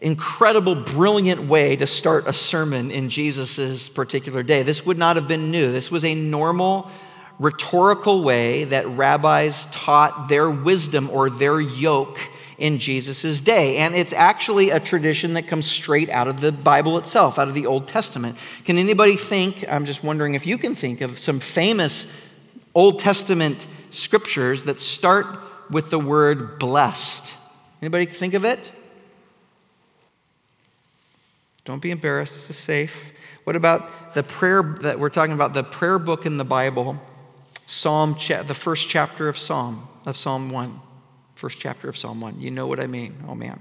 incredible, 0.00 0.74
brilliant 0.74 1.46
way 1.46 1.76
to 1.76 1.86
start 1.86 2.26
a 2.26 2.32
sermon 2.32 2.90
in 2.90 3.10
Jesus' 3.10 3.88
particular 3.88 4.42
day. 4.42 4.62
This 4.62 4.86
would 4.86 4.98
not 4.98 5.16
have 5.16 5.28
been 5.28 5.50
new. 5.50 5.70
This 5.70 5.90
was 5.90 6.04
a 6.04 6.14
normal, 6.14 6.90
rhetorical 7.38 8.24
way 8.24 8.64
that 8.64 8.86
rabbis 8.88 9.66
taught 9.66 10.28
their 10.28 10.50
wisdom 10.50 11.10
or 11.10 11.28
their 11.28 11.60
yoke 11.60 12.18
in 12.58 12.78
Jesus' 12.78 13.40
day. 13.40 13.76
And 13.76 13.94
it's 13.94 14.12
actually 14.12 14.70
a 14.70 14.80
tradition 14.80 15.34
that 15.34 15.46
comes 15.46 15.66
straight 15.66 16.08
out 16.10 16.28
of 16.28 16.40
the 16.40 16.52
Bible 16.52 16.98
itself, 16.98 17.38
out 17.38 17.48
of 17.48 17.54
the 17.54 17.66
Old 17.66 17.88
Testament. 17.88 18.36
Can 18.64 18.78
anybody 18.78 19.16
think, 19.16 19.64
I'm 19.68 19.84
just 19.84 20.02
wondering 20.02 20.34
if 20.34 20.46
you 20.46 20.58
can 20.58 20.74
think 20.74 21.00
of 21.00 21.18
some 21.18 21.40
famous 21.40 22.06
Old 22.74 22.98
Testament 22.98 23.66
scriptures 23.90 24.64
that 24.64 24.80
start 24.80 25.26
with 25.70 25.90
the 25.90 25.98
word 25.98 26.58
blessed? 26.58 27.36
Anybody 27.82 28.06
think 28.06 28.34
of 28.34 28.44
it? 28.44 28.72
Don't 31.64 31.82
be 31.82 31.90
embarrassed. 31.90 32.34
This 32.34 32.50
is 32.50 32.56
safe. 32.56 33.12
What 33.44 33.56
about 33.56 34.14
the 34.14 34.22
prayer 34.22 34.62
that 34.82 34.98
we're 34.98 35.10
talking 35.10 35.34
about? 35.34 35.52
The 35.52 35.64
prayer 35.64 35.98
book 35.98 36.24
in 36.24 36.36
the 36.36 36.44
Bible, 36.44 37.00
Psalm, 37.66 38.16
the 38.46 38.54
first 38.54 38.88
chapter 38.88 39.28
of 39.28 39.36
Psalm, 39.36 39.88
of 40.04 40.16
Psalm 40.16 40.50
1. 40.50 40.80
First 41.36 41.58
chapter 41.58 41.88
of 41.88 41.96
Psalm 41.98 42.20
1. 42.20 42.40
You 42.40 42.50
know 42.50 42.66
what 42.66 42.80
I 42.80 42.86
mean. 42.86 43.14
Oh, 43.28 43.34
man. 43.34 43.60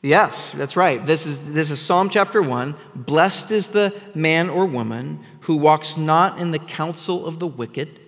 Yes, 0.00 0.50
that's 0.50 0.76
right. 0.76 1.04
This 1.04 1.26
is, 1.26 1.52
this 1.52 1.70
is 1.70 1.78
Psalm 1.78 2.08
chapter 2.08 2.42
1. 2.42 2.74
Blessed 2.94 3.52
is 3.52 3.68
the 3.68 3.94
man 4.14 4.48
or 4.48 4.64
woman 4.64 5.20
who 5.42 5.56
walks 5.56 5.96
not 5.98 6.40
in 6.40 6.50
the 6.50 6.58
counsel 6.58 7.26
of 7.26 7.38
the 7.38 7.46
wicked, 7.46 8.00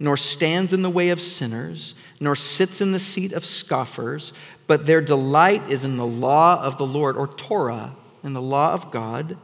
nor 0.00 0.16
stands 0.16 0.72
in 0.72 0.82
the 0.82 0.90
way 0.90 1.08
of 1.08 1.20
sinners, 1.20 1.94
nor 2.18 2.34
sits 2.34 2.80
in 2.80 2.90
the 2.90 2.98
seat 2.98 3.32
of 3.32 3.46
scoffers, 3.46 4.32
but 4.66 4.86
their 4.86 5.00
delight 5.00 5.70
is 5.70 5.84
in 5.84 5.96
the 5.96 6.06
law 6.06 6.60
of 6.60 6.78
the 6.78 6.86
Lord, 6.86 7.16
or 7.16 7.28
Torah, 7.28 7.94
in 8.24 8.32
the 8.32 8.42
law 8.42 8.74
of 8.74 8.90
God. 8.90 9.38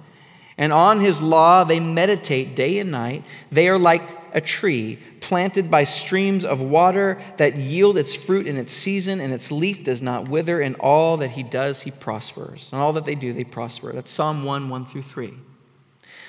And 0.56 0.72
on 0.72 1.00
his 1.00 1.20
law 1.20 1.64
they 1.64 1.80
meditate 1.80 2.54
day 2.54 2.78
and 2.78 2.90
night. 2.90 3.24
They 3.50 3.68
are 3.68 3.78
like 3.78 4.02
a 4.32 4.40
tree 4.40 4.98
planted 5.20 5.70
by 5.70 5.84
streams 5.84 6.44
of 6.44 6.60
water 6.60 7.18
that 7.36 7.56
yield 7.56 7.96
its 7.96 8.14
fruit 8.14 8.46
in 8.46 8.56
its 8.56 8.72
season, 8.72 9.20
and 9.20 9.32
its 9.32 9.50
leaf 9.50 9.84
does 9.84 10.02
not 10.02 10.28
wither. 10.28 10.60
And 10.60 10.76
all 10.76 11.16
that 11.18 11.30
he 11.30 11.42
does, 11.42 11.82
he 11.82 11.90
prospers. 11.90 12.70
And 12.72 12.82
all 12.82 12.92
that 12.94 13.04
they 13.04 13.14
do, 13.14 13.32
they 13.32 13.44
prosper. 13.44 13.92
That's 13.92 14.10
Psalm 14.10 14.44
1 14.44 14.68
1 14.68 14.86
through 14.86 15.02
3. 15.02 15.34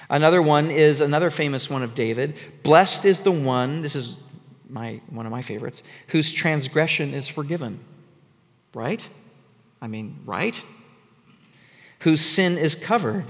Another 0.10 0.41
one 0.41 0.70
is 0.70 1.01
another 1.01 1.32
famous 1.32 1.70
one 1.70 1.82
of 1.82 1.96
David. 1.96 2.38
Blessed 2.63 3.05
is 3.05 3.22
the 3.22 3.32
one, 3.32 3.82
this 3.82 3.96
is 3.96 4.17
my, 4.70 5.01
one 5.10 5.25
of 5.25 5.32
my 5.32 5.41
favorites, 5.41 5.82
whose 6.08 6.32
transgression 6.32 7.13
is 7.13 7.27
forgiven. 7.27 7.79
Right? 8.74 9.08
I 9.82 9.88
mean, 9.88 10.20
right? 10.25 10.62
Whose 12.00 12.22
sin 12.22 12.58
is 12.58 12.75
covered. 12.75 13.25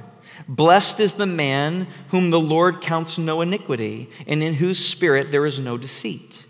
Blessed 0.48 1.00
is 1.00 1.13
the 1.13 1.25
man 1.25 1.88
whom 2.10 2.30
the 2.30 2.39
Lord 2.39 2.82
counts 2.82 3.18
no 3.18 3.42
iniquity, 3.42 4.10
and 4.27 4.44
in 4.44 4.56
whose 4.56 4.84
spirit 4.84 5.32
there 5.32 5.46
is 5.46 5.60
no 5.60 5.77
deceit. 5.77 6.46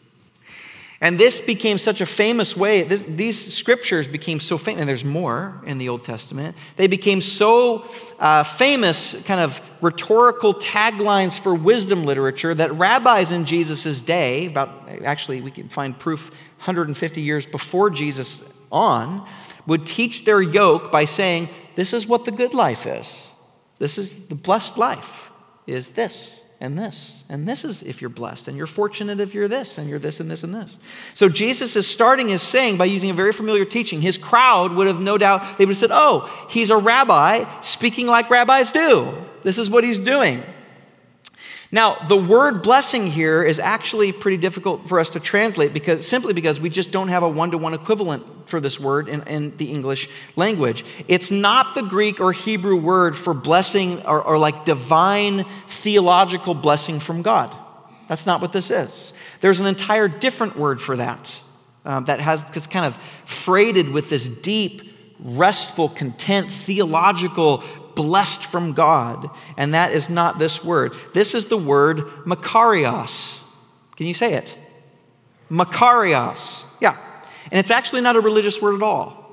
And 1.01 1.20
this 1.20 1.42
became 1.42 1.77
such 1.77 2.01
a 2.01 2.06
famous 2.06 2.56
way, 2.56 2.84
this, 2.84 3.04
these 3.08 3.54
scriptures 3.54 4.08
became 4.08 4.39
so 4.39 4.58
famous, 4.58 4.80
and 4.80 4.89
there's 4.89 5.06
more 5.06 5.62
in 5.65 5.77
the 5.77 5.89
Old 5.89 6.04
Testament. 6.04 6.56
They 6.77 6.88
became 6.88 7.22
so 7.22 7.86
uh, 8.18 8.44
famous, 8.44 9.22
kind 9.24 9.42
of 9.42 9.62
rhetorical 9.82 10.54
taglines 10.54 11.38
for 11.38 11.54
wisdom 11.54 12.06
literature, 12.06 12.56
that 12.56 12.74
rabbis 12.74 13.32
in 13.32 13.46
Jesus' 13.46 14.01
day, 14.01 14.48
about 14.48 14.89
actually, 15.04 15.42
we 15.42 15.51
can 15.51 15.68
find 15.70 16.00
proof 16.00 16.30
150 16.60 17.22
years 17.22 17.46
before 17.46 17.89
Jesus 17.89 18.44
on, 18.72 19.27
would 19.68 19.86
teach 19.86 20.25
their 20.25 20.42
yoke 20.42 20.92
by 20.92 21.06
saying, 21.06 21.50
This 21.75 21.94
is 21.94 22.08
what 22.08 22.25
the 22.25 22.32
good 22.32 22.54
life 22.54 22.88
is. 22.88 23.35
This 23.77 23.98
is 23.98 24.27
the 24.27 24.36
blessed 24.36 24.77
life, 24.77 25.29
is 25.67 25.89
this 25.89 26.44
and 26.60 26.77
this. 26.77 27.24
And 27.29 27.48
this 27.48 27.65
is 27.65 27.84
if 27.84 28.01
you're 28.01 28.10
blessed, 28.10 28.48
and 28.48 28.58
you're 28.58 28.67
fortunate 28.67 29.20
if 29.20 29.34
you're 29.34 29.48
this, 29.48 29.77
and 29.77 29.89
you're 29.89 30.00
this 30.00 30.20
and 30.20 30.32
this 30.32 30.44
and 30.44 30.53
this. 30.53 30.77
So 31.13 31.27
Jesus 31.29 31.75
is 31.75 31.88
starting 31.88 32.29
his 32.29 32.41
saying 32.41 32.77
by 32.77 32.86
using 32.86 33.10
a 33.10 33.13
very 33.13 33.32
familiar 33.32 33.65
teaching. 33.65 34.01
His 34.01 34.17
crowd 34.17 34.74
would 34.74 34.88
have 34.88 35.01
no 35.01 35.17
doubt, 35.17 35.58
they 35.58 35.65
would 35.65 35.74
have 35.74 35.77
said, 35.77 35.91
Oh, 35.91 36.48
he's 36.50 36.70
a 36.70 36.77
rabbi 36.77 37.46
speaking 37.62 38.08
like 38.08 38.29
rabbis 38.29 38.72
do. 38.72 39.13
This 39.44 39.58
is 39.58 39.70
what 39.70 39.84
he's 39.84 40.00
doing. 40.00 40.44
Now, 41.75 41.98
the 42.08 42.15
word 42.15 42.62
blessing 42.62 43.12
here 43.12 43.44
is 43.44 43.60
actually 43.60 44.13
pretty 44.13 44.38
difficult 44.38 44.88
for 44.88 44.98
us 44.98 45.10
to 45.10 45.20
translate 45.20 45.74
because 45.74 46.08
simply 46.08 46.32
because 46.32 46.58
we 46.58 46.70
just 46.70 46.89
don't 46.89 47.10
have 47.10 47.22
a 47.22 47.27
one-to-one 47.27 47.74
equivalent 47.74 48.48
for 48.48 48.62
this 48.62 48.79
word 48.79 49.10
in, 49.10 49.24
in 49.24 49.58
the 49.58 49.70
English 49.70 50.08
language. 50.38 50.86
It's 51.10 51.32
not 51.32 51.75
the 51.75 51.82
Greek 51.82 52.22
or 52.22 52.32
Hebrew 52.32 52.77
word 52.77 53.17
for 53.17 53.34
blessing 53.34 54.01
or, 54.05 54.24
or 54.24 54.38
like 54.38 54.63
divine 54.63 55.44
theological 55.67 56.53
blessing 56.53 57.01
from 57.01 57.22
God. 57.22 57.53
That's 58.08 58.25
not 58.25 58.41
what 58.41 58.53
this 58.53 58.72
is. 58.72 59.12
There's 59.41 59.60
an 59.60 59.65
entire 59.65 60.08
different 60.08 60.58
word 60.58 60.79
for 60.79 60.96
that 60.96 61.38
um, 61.83 62.05
that 62.05 62.22
has 62.22 62.42
it's 62.53 62.68
kind 62.68 62.85
of 62.85 62.96
freighted 63.25 63.90
with 63.90 64.09
this 64.09 64.29
deep, 64.29 64.81
restful, 65.20 65.90
content, 65.90 66.53
theological 66.53 67.66
blessed 67.96 68.46
from 68.46 68.74
God. 68.74 69.29
And 69.58 69.74
that 69.74 69.92
is 69.92 70.10
not 70.10 70.40
this 70.40 70.64
word. 70.64 70.94
This 71.14 71.34
is 71.34 71.48
the 71.48 71.58
word 71.58 72.00
makarios. 72.25 73.44
Can 73.96 74.08
you 74.08 74.14
say 74.14 74.34
it? 74.34 74.58
Makarios. 75.50 76.66
Yeah. 76.81 76.98
And 77.51 77.60
it's 77.60 77.72
actually 77.72 78.01
not 78.01 78.16
a 78.16 78.20
religious 78.20 78.62
word 78.62 78.75
at 78.75 78.81
all. 78.81 79.24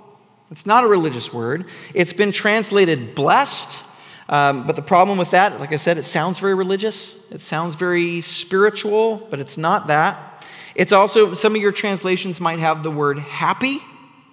It's 0.50 0.66
not 0.66 0.84
a 0.84 0.86
religious 0.86 1.32
word. 1.32 1.66
It's 1.94 2.12
been 2.12 2.30
translated 2.30 3.14
blessed. 3.14 3.82
Um, 4.28 4.66
but 4.66 4.76
the 4.76 4.82
problem 4.82 5.18
with 5.18 5.30
that, 5.32 5.58
like 5.60 5.72
I 5.72 5.76
said, 5.76 5.98
it 5.98 6.04
sounds 6.04 6.38
very 6.38 6.54
religious. 6.54 7.18
It 7.30 7.42
sounds 7.42 7.74
very 7.74 8.20
spiritual, 8.20 9.26
but 9.30 9.40
it's 9.40 9.58
not 9.58 9.88
that. 9.88 10.46
It's 10.74 10.92
also, 10.92 11.34
some 11.34 11.54
of 11.54 11.60
your 11.60 11.72
translations 11.72 12.40
might 12.40 12.58
have 12.58 12.82
the 12.82 12.90
word 12.90 13.18
happy. 13.18 13.80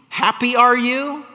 Happy 0.10 0.56
are 0.56 0.78
you? 0.78 1.26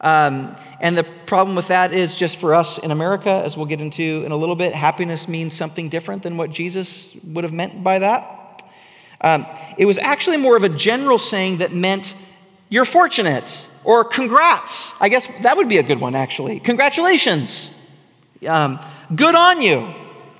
Um, 0.00 0.56
and 0.80 0.96
the 0.96 1.04
problem 1.04 1.56
with 1.56 1.68
that 1.68 1.92
is 1.92 2.14
just 2.14 2.38
for 2.38 2.54
us 2.54 2.78
in 2.78 2.90
America, 2.90 3.42
as 3.44 3.56
we'll 3.56 3.66
get 3.66 3.80
into 3.80 4.22
in 4.24 4.32
a 4.32 4.36
little 4.36 4.56
bit, 4.56 4.74
happiness 4.74 5.28
means 5.28 5.54
something 5.54 5.88
different 5.88 6.22
than 6.22 6.36
what 6.36 6.50
Jesus 6.50 7.14
would 7.24 7.44
have 7.44 7.52
meant 7.52 7.84
by 7.84 7.98
that. 7.98 8.62
Um, 9.20 9.46
it 9.76 9.84
was 9.84 9.98
actually 9.98 10.38
more 10.38 10.56
of 10.56 10.64
a 10.64 10.70
general 10.70 11.18
saying 11.18 11.58
that 11.58 11.74
meant 11.74 12.14
you're 12.70 12.86
fortunate 12.86 13.66
or 13.84 14.04
congrats. 14.04 14.94
I 15.00 15.10
guess 15.10 15.28
that 15.42 15.56
would 15.56 15.68
be 15.68 15.76
a 15.76 15.82
good 15.82 16.00
one, 16.00 16.14
actually. 16.14 16.60
Congratulations. 16.60 17.70
Um, 18.46 18.80
good 19.14 19.34
on 19.34 19.60
you. 19.60 19.86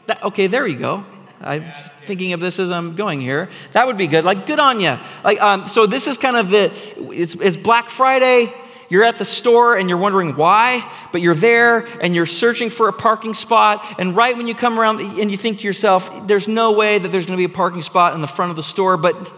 That, 0.07 0.23
okay, 0.25 0.47
there 0.47 0.67
you 0.67 0.79
go. 0.79 1.05
I'm 1.43 1.65
thinking 2.07 2.33
of 2.33 2.41
this 2.41 2.59
as 2.59 2.71
I'm 2.71 2.97
going 2.97 3.21
here. 3.21 3.51
That 3.73 3.87
would 3.87 3.97
be 3.97 4.07
good. 4.07 4.25
Like, 4.25 4.47
good 4.47 4.61
on 4.61 4.81
you. 4.81 4.99
Like, 5.25 5.41
um, 5.41 5.67
so 5.67 5.87
this 5.87 6.07
is 6.07 6.17
kind 6.17 6.37
of 6.37 6.51
the. 6.51 6.73
It's, 7.15 7.35
it's 7.35 7.57
Black 7.57 7.89
Friday. 7.89 8.53
You're 8.91 9.05
at 9.05 9.19
the 9.19 9.25
store 9.25 9.79
and 9.79 9.89
you're 9.89 9.99
wondering 9.99 10.35
why, 10.35 10.87
but 11.13 11.23
you're 11.23 11.35
there 11.35 11.87
and 12.01 12.15
you're 12.15 12.27
searching 12.27 12.71
for 12.71 12.89
a 12.89 12.93
parking 12.93 13.35
spot. 13.35 13.85
And 14.01 14.17
right 14.17 14.37
when 14.37 14.49
you 14.49 14.55
come 14.55 14.79
around 14.79 15.01
and 15.01 15.31
you 15.31 15.37
think 15.37 15.59
to 15.59 15.65
yourself, 15.65 16.27
there's 16.27 16.49
no 16.49 16.73
way 16.73 16.99
that 16.99 17.09
there's 17.09 17.25
going 17.25 17.37
to 17.37 17.41
be 17.41 17.51
a 17.51 17.57
parking 17.57 17.83
spot 17.83 18.15
in 18.15 18.21
the 18.21 18.27
front 18.27 18.51
of 18.51 18.57
the 18.57 18.65
store, 18.65 18.97
but 18.97 19.33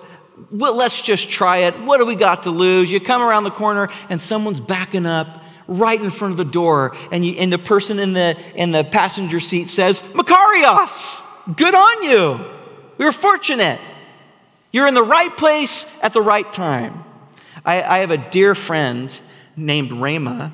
well, 0.51 0.75
let's 0.75 1.01
just 1.01 1.29
try 1.29 1.59
it. 1.59 1.79
What 1.81 1.99
do 1.99 2.07
we 2.07 2.15
got 2.15 2.45
to 2.45 2.51
lose? 2.51 2.91
You 2.91 2.99
come 2.99 3.23
around 3.23 3.45
the 3.45 3.51
corner 3.51 3.89
and 4.09 4.21
someone's 4.21 4.59
backing 4.59 5.07
up 5.07 5.45
right 5.69 6.01
in 6.01 6.11
front 6.11 6.33
of 6.33 6.39
the 6.39 6.45
door, 6.45 6.97
and, 7.11 7.25
you, 7.25 7.35
and 7.35 7.53
the 7.53 7.59
person 7.59 7.99
in 7.99 8.13
the, 8.13 8.39
in 8.55 8.73
the 8.73 8.85
passenger 8.85 9.39
seat 9.39 9.71
says, 9.71 10.01
Makarios, 10.01 11.23
good 11.57 11.75
on 11.75 12.03
you. 12.03 12.45
We 12.99 13.05
were 13.05 13.13
fortunate. 13.13 13.81
You're 14.73 14.87
in 14.87 14.95
the 14.95 15.03
right 15.03 15.35
place 15.37 15.87
at 16.03 16.15
the 16.15 16.23
right 16.23 16.51
time. 16.53 17.05
I, 17.65 17.83
I 17.83 17.99
have 17.99 18.11
a 18.11 18.17
dear 18.17 18.55
friend 18.55 19.19
named 19.57 19.93
Rama. 19.93 20.53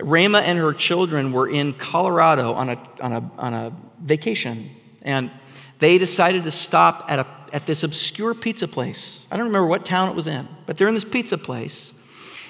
Rama 0.00 0.38
and 0.38 0.58
her 0.58 0.72
children 0.72 1.32
were 1.32 1.48
in 1.48 1.72
Colorado 1.74 2.52
on 2.52 2.70
a, 2.70 2.88
on 3.00 3.12
a, 3.12 3.30
on 3.38 3.54
a 3.54 3.76
vacation, 4.00 4.70
and 5.02 5.30
they 5.78 5.98
decided 5.98 6.44
to 6.44 6.50
stop 6.50 7.06
at, 7.08 7.20
a, 7.20 7.26
at 7.52 7.66
this 7.66 7.82
obscure 7.82 8.34
pizza 8.34 8.66
place. 8.66 9.26
I 9.30 9.36
don't 9.36 9.46
remember 9.46 9.68
what 9.68 9.84
town 9.84 10.10
it 10.10 10.16
was 10.16 10.26
in, 10.26 10.48
but 10.66 10.76
they're 10.76 10.88
in 10.88 10.94
this 10.94 11.04
pizza 11.04 11.38
place. 11.38 11.92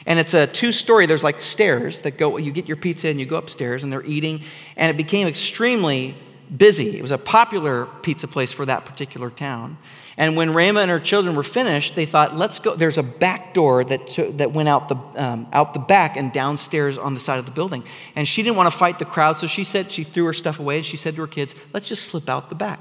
And 0.07 0.19
it's 0.19 0.35
a 0.35 0.47
two 0.47 0.71
story, 0.71 1.07
there's 1.07 1.23
like 1.23 1.41
stairs 1.41 2.03
that 2.03 2.19
go, 2.19 2.37
you 2.37 2.53
get 2.53 2.69
your 2.69 2.77
pizza 2.77 3.09
and 3.09 3.19
you 3.19 3.27
go 3.27 3.37
upstairs 3.37 3.83
and 3.83 3.93
they're 3.93 4.05
eating. 4.05 4.43
And 4.77 4.91
it 4.91 4.97
became 4.97 5.27
extremely 5.27 6.17
busy. 6.55 6.99
It 6.99 7.03
was 7.03 7.11
a 7.11 7.19
popular 7.19 7.87
pizza 8.03 8.29
place 8.29 8.53
for 8.53 8.67
that 8.67 8.85
particular 8.85 9.31
town. 9.31 9.79
And 10.17 10.37
when 10.37 10.55
Rama 10.55 10.81
and 10.81 10.91
her 10.91 11.01
children 11.01 11.35
were 11.35 11.43
finished, 11.43 11.97
they 11.97 12.07
thought, 12.07 12.37
let's 12.37 12.61
go. 12.61 12.77
There's 12.77 12.99
a 12.99 13.03
back 13.03 13.53
door 13.53 13.83
that, 13.85 14.33
that 14.39 14.53
went 14.53 14.69
out 14.69 14.89
the, 14.89 14.97
um, 15.21 15.49
out 15.53 15.73
the 15.73 15.81
back 15.81 16.17
and 16.17 16.33
downstairs 16.33 16.97
on 16.97 17.15
the 17.15 17.21
side 17.21 17.39
of 17.41 17.47
the 17.47 17.51
building. 17.51 17.83
And 18.15 18.29
she 18.29 18.43
didn't 18.43 18.57
want 18.57 18.71
to 18.73 18.79
fight 18.79 19.01
the 19.01 19.05
crowd, 19.05 19.39
so 19.39 19.49
she 19.49 19.65
said, 19.65 19.91
she 19.91 20.05
threw 20.05 20.25
her 20.27 20.33
stuff 20.33 20.61
away 20.61 20.77
and 20.77 20.87
she 20.87 20.97
said 20.97 21.17
to 21.17 21.23
her 21.23 21.27
kids, 21.27 21.57
let's 21.73 21.89
just 21.89 22.05
slip 22.05 22.29
out 22.29 22.49
the 22.49 22.55
back. 22.55 22.79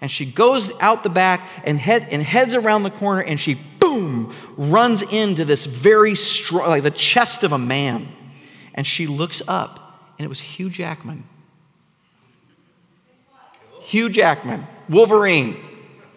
And 0.00 0.10
she 0.10 0.26
goes 0.26 0.72
out 0.80 1.04
the 1.04 1.08
back 1.08 1.48
and, 1.62 1.78
head, 1.78 2.08
and 2.10 2.20
heads 2.20 2.54
around 2.54 2.82
the 2.82 2.90
corner 2.90 3.22
and 3.22 3.38
she, 3.38 3.54
boom, 3.78 4.34
runs 4.56 5.02
into 5.02 5.44
this 5.44 5.64
very 5.64 6.16
strong, 6.16 6.68
like 6.68 6.82
the 6.82 6.90
chest 6.90 7.44
of 7.44 7.52
a 7.52 7.58
man. 7.58 8.08
And 8.74 8.86
she 8.86 9.06
looks 9.06 9.40
up, 9.46 10.00
and 10.18 10.24
it 10.24 10.28
was 10.28 10.40
Hugh 10.40 10.70
Jackman. 10.70 11.24
Hugh 13.82 14.08
Jackman, 14.08 14.66
Wolverine 14.88 15.62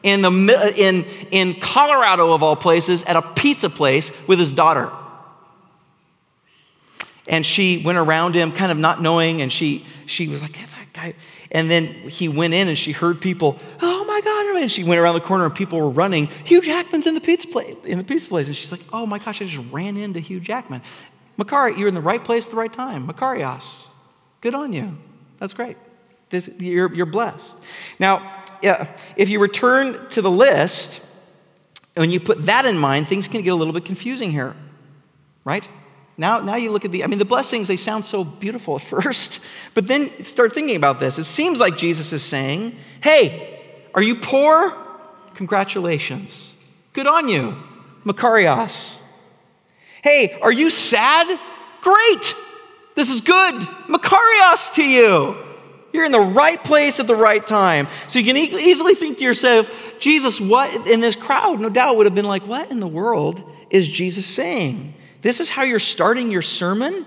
in, 0.05 0.21
the, 0.21 0.29
uh, 0.29 0.71
in, 0.77 1.03
in 1.31 1.59
Colorado, 1.59 2.31
of 2.31 2.43
all 2.43 2.55
places, 2.55 3.03
at 3.03 3.15
a 3.15 3.21
pizza 3.21 3.69
place 3.69 4.11
with 4.27 4.39
his 4.39 4.51
daughter. 4.51 4.91
And 7.27 7.43
she 7.43 7.81
went 7.83 7.97
around 7.97 8.35
him, 8.35 8.51
kind 8.51 8.71
of 8.71 8.77
not 8.77 9.01
knowing, 9.01 9.41
and 9.41 9.51
she, 9.51 9.83
she 10.05 10.27
was 10.27 10.43
like, 10.43 10.53
that 10.53 10.93
guy. 10.93 11.15
And 11.51 11.71
then 11.71 11.87
he 11.87 12.27
went 12.27 12.53
in 12.53 12.67
and 12.67 12.77
she 12.77 12.91
heard 12.91 13.19
people, 13.19 13.57
oh 13.81 14.05
my 14.05 14.21
God. 14.21 14.61
And 14.61 14.71
she 14.71 14.83
went 14.83 14.99
around 14.99 15.15
the 15.15 15.21
corner 15.21 15.45
and 15.45 15.55
people 15.55 15.79
were 15.79 15.89
running. 15.89 16.27
Hugh 16.43 16.61
Jackman's 16.61 17.07
in 17.07 17.15
the 17.15 17.21
pizza 17.21 17.47
place, 17.47 17.75
in 17.83 17.97
the 17.97 18.03
pizza 18.03 18.27
place. 18.27 18.47
And 18.47 18.55
she's 18.55 18.71
like, 18.71 18.81
oh 18.93 19.05
my 19.05 19.19
gosh, 19.19 19.41
I 19.41 19.45
just 19.45 19.71
ran 19.71 19.97
into 19.97 20.19
Hugh 20.19 20.39
Jackman. 20.39 20.81
Makari, 21.37 21.77
you're 21.77 21.87
in 21.87 21.93
the 21.93 22.01
right 22.01 22.23
place 22.23 22.45
at 22.45 22.51
the 22.51 22.57
right 22.57 22.71
time. 22.71 23.07
Makarios. 23.07 23.87
Good 24.41 24.53
on 24.53 24.71
you. 24.71 24.97
That's 25.39 25.53
great. 25.53 25.77
This, 26.29 26.49
you're, 26.59 26.93
you're 26.93 27.05
blessed. 27.05 27.57
Now, 27.99 28.34
if 28.61 29.29
you 29.29 29.39
return 29.39 30.07
to 30.09 30.21
the 30.21 30.31
list, 30.31 31.01
when 31.95 32.11
you 32.11 32.19
put 32.19 32.45
that 32.45 32.65
in 32.65 32.77
mind, 32.77 33.07
things 33.07 33.27
can 33.27 33.41
get 33.41 33.49
a 33.49 33.55
little 33.55 33.73
bit 33.73 33.85
confusing 33.85 34.31
here, 34.31 34.55
right? 35.43 35.67
Now, 36.17 36.39
now 36.39 36.55
you 36.55 36.71
look 36.71 36.85
at 36.85 36.91
the, 36.91 37.03
I 37.03 37.07
mean, 37.07 37.19
the 37.19 37.25
blessings, 37.25 37.67
they 37.67 37.75
sound 37.75 38.05
so 38.05 38.23
beautiful 38.23 38.75
at 38.75 38.81
first, 38.83 39.39
but 39.73 39.87
then 39.87 40.23
start 40.23 40.53
thinking 40.53 40.75
about 40.75 40.99
this. 40.99 41.17
It 41.17 41.25
seems 41.25 41.59
like 41.59 41.77
Jesus 41.77 42.13
is 42.13 42.23
saying, 42.23 42.75
hey, 43.01 43.63
are 43.93 44.01
you 44.01 44.15
poor? 44.15 44.75
Congratulations. 45.35 46.55
Good 46.93 47.07
on 47.07 47.27
you. 47.27 47.57
Makarios. 48.05 48.99
Hey, 50.03 50.37
are 50.41 50.51
you 50.51 50.69
sad? 50.69 51.39
Great. 51.81 52.35
This 52.95 53.09
is 53.09 53.21
good. 53.21 53.55
Makarios 53.87 54.73
to 54.75 54.83
you. 54.83 55.44
You're 55.95 56.05
in 56.05 56.11
the 56.11 56.19
right 56.19 56.63
place 56.63 56.99
at 56.99 57.07
the 57.07 57.15
right 57.15 57.45
time. 57.45 57.87
So 58.07 58.19
you 58.19 58.25
can 58.25 58.37
easily 58.37 58.93
think 58.93 59.17
to 59.19 59.23
yourself, 59.23 59.99
Jesus, 59.99 60.39
what 60.39 60.87
in 60.87 60.99
this 60.99 61.15
crowd, 61.15 61.61
no 61.61 61.69
doubt, 61.69 61.97
would 61.97 62.05
have 62.05 62.15
been 62.15 62.25
like, 62.25 62.45
what 62.45 62.69
in 62.69 62.79
the 62.79 62.87
world 62.87 63.49
is 63.69 63.87
Jesus 63.87 64.25
saying? 64.25 64.93
This 65.21 65.39
is 65.39 65.49
how 65.49 65.63
you're 65.63 65.79
starting 65.79 66.29
your 66.29 66.41
sermon? 66.41 67.05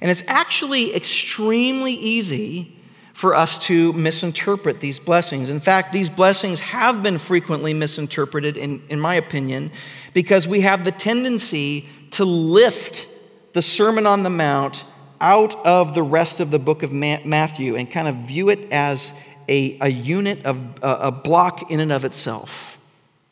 And 0.00 0.10
it's 0.10 0.22
actually 0.26 0.94
extremely 0.94 1.92
easy 1.92 2.76
for 3.12 3.34
us 3.34 3.58
to 3.58 3.92
misinterpret 3.92 4.80
these 4.80 4.98
blessings. 4.98 5.50
In 5.50 5.60
fact, 5.60 5.92
these 5.92 6.08
blessings 6.08 6.60
have 6.60 7.02
been 7.02 7.18
frequently 7.18 7.74
misinterpreted, 7.74 8.56
in, 8.56 8.82
in 8.88 8.98
my 8.98 9.16
opinion, 9.16 9.72
because 10.14 10.48
we 10.48 10.62
have 10.62 10.84
the 10.86 10.92
tendency 10.92 11.86
to 12.12 12.24
lift 12.24 13.06
the 13.52 13.60
Sermon 13.60 14.06
on 14.06 14.22
the 14.22 14.30
Mount 14.30 14.86
out 15.20 15.54
of 15.66 15.94
the 15.94 16.02
rest 16.02 16.40
of 16.40 16.50
the 16.50 16.58
book 16.58 16.82
of 16.82 16.92
Matthew 16.92 17.76
and 17.76 17.90
kind 17.90 18.08
of 18.08 18.16
view 18.16 18.48
it 18.48 18.72
as 18.72 19.12
a, 19.48 19.76
a 19.80 19.88
unit 19.88 20.44
of 20.44 20.58
a, 20.82 21.12
block 21.12 21.70
in 21.70 21.80
and 21.80 21.92
of 21.92 22.04
itself, 22.04 22.78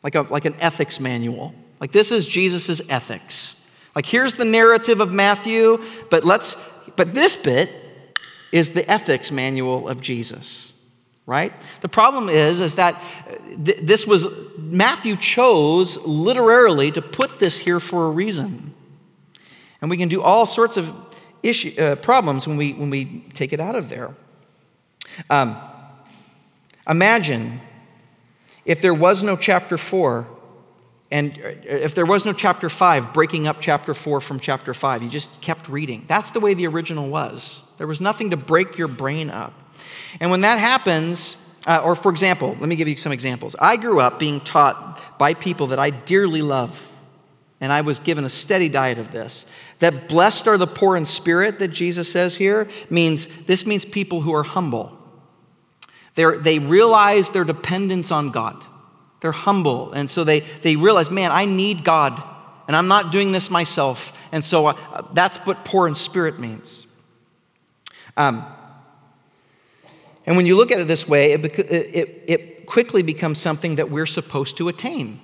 like, 0.03 0.15
a, 0.15 0.21
like 0.21 0.45
an 0.45 0.55
ethics 0.59 0.99
manual. 0.99 1.53
Like, 1.79 1.91
this 1.91 2.11
is 2.11 2.25
Jesus' 2.25 2.81
ethics. 2.89 3.55
Like, 3.95 4.05
here's 4.05 4.33
the 4.33 4.45
narrative 4.45 4.99
of 4.99 5.11
Matthew, 5.11 5.83
but 6.09 6.23
let's, 6.23 6.55
but 6.95 7.13
this 7.13 7.35
bit 7.35 7.69
is 8.51 8.69
the 8.71 8.89
ethics 8.89 9.31
manual 9.31 9.87
of 9.87 10.01
Jesus, 10.01 10.73
right? 11.25 11.53
The 11.81 11.89
problem 11.89 12.29
is, 12.29 12.61
is 12.61 12.75
that 12.75 12.95
uh, 12.95 13.35
th- 13.63 13.79
this 13.81 14.05
was, 14.05 14.27
Matthew 14.57 15.15
chose 15.15 15.97
literally 15.99 16.91
to 16.91 17.01
put 17.01 17.39
this 17.39 17.57
here 17.57 17.79
for 17.79 18.07
a 18.07 18.11
reason. 18.11 18.73
And 19.81 19.89
we 19.89 19.97
can 19.97 20.09
do 20.09 20.21
all 20.21 20.45
sorts 20.45 20.77
of 20.77 21.08
issue, 21.43 21.79
uh, 21.81 21.95
problems 21.95 22.47
when 22.47 22.57
we, 22.57 22.73
when 22.73 22.89
we 22.89 23.23
take 23.33 23.53
it 23.53 23.59
out 23.59 23.75
of 23.75 23.89
there. 23.89 24.13
Um, 25.29 25.57
imagine 26.87 27.61
if 28.65 28.81
there 28.81 28.93
was 28.93 29.23
no 29.23 29.35
chapter 29.35 29.77
4 29.77 30.27
and 31.11 31.39
uh, 31.39 31.49
if 31.63 31.95
there 31.95 32.05
was 32.05 32.25
no 32.25 32.33
chapter 32.33 32.69
5, 32.69 33.13
breaking 33.13 33.47
up 33.47 33.57
chapter 33.59 33.93
4 33.93 34.21
from 34.21 34.39
chapter 34.39 34.73
5, 34.73 35.03
you 35.03 35.09
just 35.09 35.41
kept 35.41 35.67
reading. 35.67 36.05
That's 36.07 36.31
the 36.31 36.39
way 36.39 36.53
the 36.53 36.67
original 36.67 37.09
was. 37.09 37.63
There 37.77 37.87
was 37.87 37.99
nothing 37.99 38.29
to 38.29 38.37
break 38.37 38.77
your 38.77 38.87
brain 38.87 39.29
up. 39.29 39.53
And 40.19 40.29
when 40.29 40.41
that 40.41 40.59
happens, 40.59 41.37
uh, 41.65 41.81
or 41.83 41.95
for 41.95 42.11
example, 42.11 42.55
let 42.59 42.69
me 42.69 42.75
give 42.75 42.87
you 42.87 42.97
some 42.97 43.11
examples. 43.11 43.55
I 43.59 43.77
grew 43.77 43.99
up 43.99 44.19
being 44.19 44.39
taught 44.41 45.17
by 45.17 45.33
people 45.33 45.67
that 45.67 45.79
I 45.79 45.89
dearly 45.89 46.41
love, 46.41 46.87
and 47.59 47.71
I 47.71 47.81
was 47.81 47.99
given 47.99 48.23
a 48.25 48.29
steady 48.29 48.69
diet 48.69 48.99
of 48.99 49.11
this. 49.11 49.45
That 49.79 50.09
blessed 50.09 50.47
are 50.47 50.57
the 50.57 50.67
poor 50.67 50.97
in 50.97 51.05
spirit, 51.05 51.59
that 51.59 51.69
Jesus 51.69 52.11
says 52.11 52.37
here, 52.37 52.67
means 52.89 53.27
this 53.45 53.65
means 53.65 53.85
people 53.85 54.21
who 54.21 54.33
are 54.33 54.43
humble. 54.43 54.97
They're, 56.15 56.37
they 56.37 56.59
realize 56.59 57.29
their 57.29 57.45
dependence 57.45 58.11
on 58.11 58.31
God. 58.31 58.65
They're 59.21 59.31
humble. 59.31 59.93
And 59.93 60.09
so 60.09 60.23
they, 60.23 60.41
they 60.61 60.75
realize, 60.75 61.09
man, 61.09 61.31
I 61.31 61.45
need 61.45 61.83
God, 61.83 62.21
and 62.67 62.75
I'm 62.75 62.87
not 62.87 63.11
doing 63.11 63.31
this 63.31 63.49
myself. 63.49 64.13
And 64.31 64.43
so 64.43 64.67
uh, 64.67 65.07
that's 65.13 65.37
what 65.39 65.63
poor 65.63 65.87
in 65.87 65.95
spirit 65.95 66.39
means. 66.39 66.85
Um, 68.17 68.45
and 70.25 70.35
when 70.35 70.45
you 70.45 70.57
look 70.57 70.71
at 70.71 70.79
it 70.79 70.87
this 70.87 71.07
way, 71.07 71.31
it, 71.31 71.45
it, 71.57 72.23
it 72.27 72.65
quickly 72.65 73.01
becomes 73.01 73.39
something 73.39 73.77
that 73.77 73.89
we're 73.89 74.05
supposed 74.05 74.57
to 74.57 74.67
attain, 74.67 75.21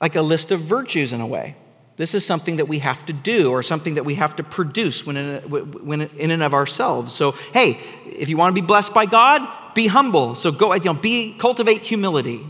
like 0.00 0.14
a 0.14 0.22
list 0.22 0.52
of 0.52 0.60
virtues 0.60 1.12
in 1.12 1.20
a 1.20 1.26
way. 1.26 1.56
This 1.96 2.14
is 2.14 2.26
something 2.26 2.56
that 2.56 2.66
we 2.66 2.80
have 2.80 3.06
to 3.06 3.12
do 3.12 3.50
or 3.50 3.62
something 3.62 3.94
that 3.94 4.04
we 4.04 4.16
have 4.16 4.36
to 4.36 4.42
produce 4.42 5.06
when 5.06 5.16
in, 5.16 5.42
when 5.42 6.02
in 6.02 6.30
and 6.30 6.42
of 6.42 6.52
ourselves. 6.52 7.12
So, 7.12 7.32
hey, 7.52 7.78
if 8.06 8.28
you 8.28 8.36
want 8.36 8.54
to 8.54 8.60
be 8.60 8.66
blessed 8.66 8.92
by 8.92 9.06
God, 9.06 9.48
be 9.74 9.86
humble. 9.86 10.34
So 10.34 10.50
go, 10.50 10.74
you 10.74 10.80
know, 10.84 10.94
be 10.94 11.34
cultivate 11.38 11.82
humility 11.82 12.44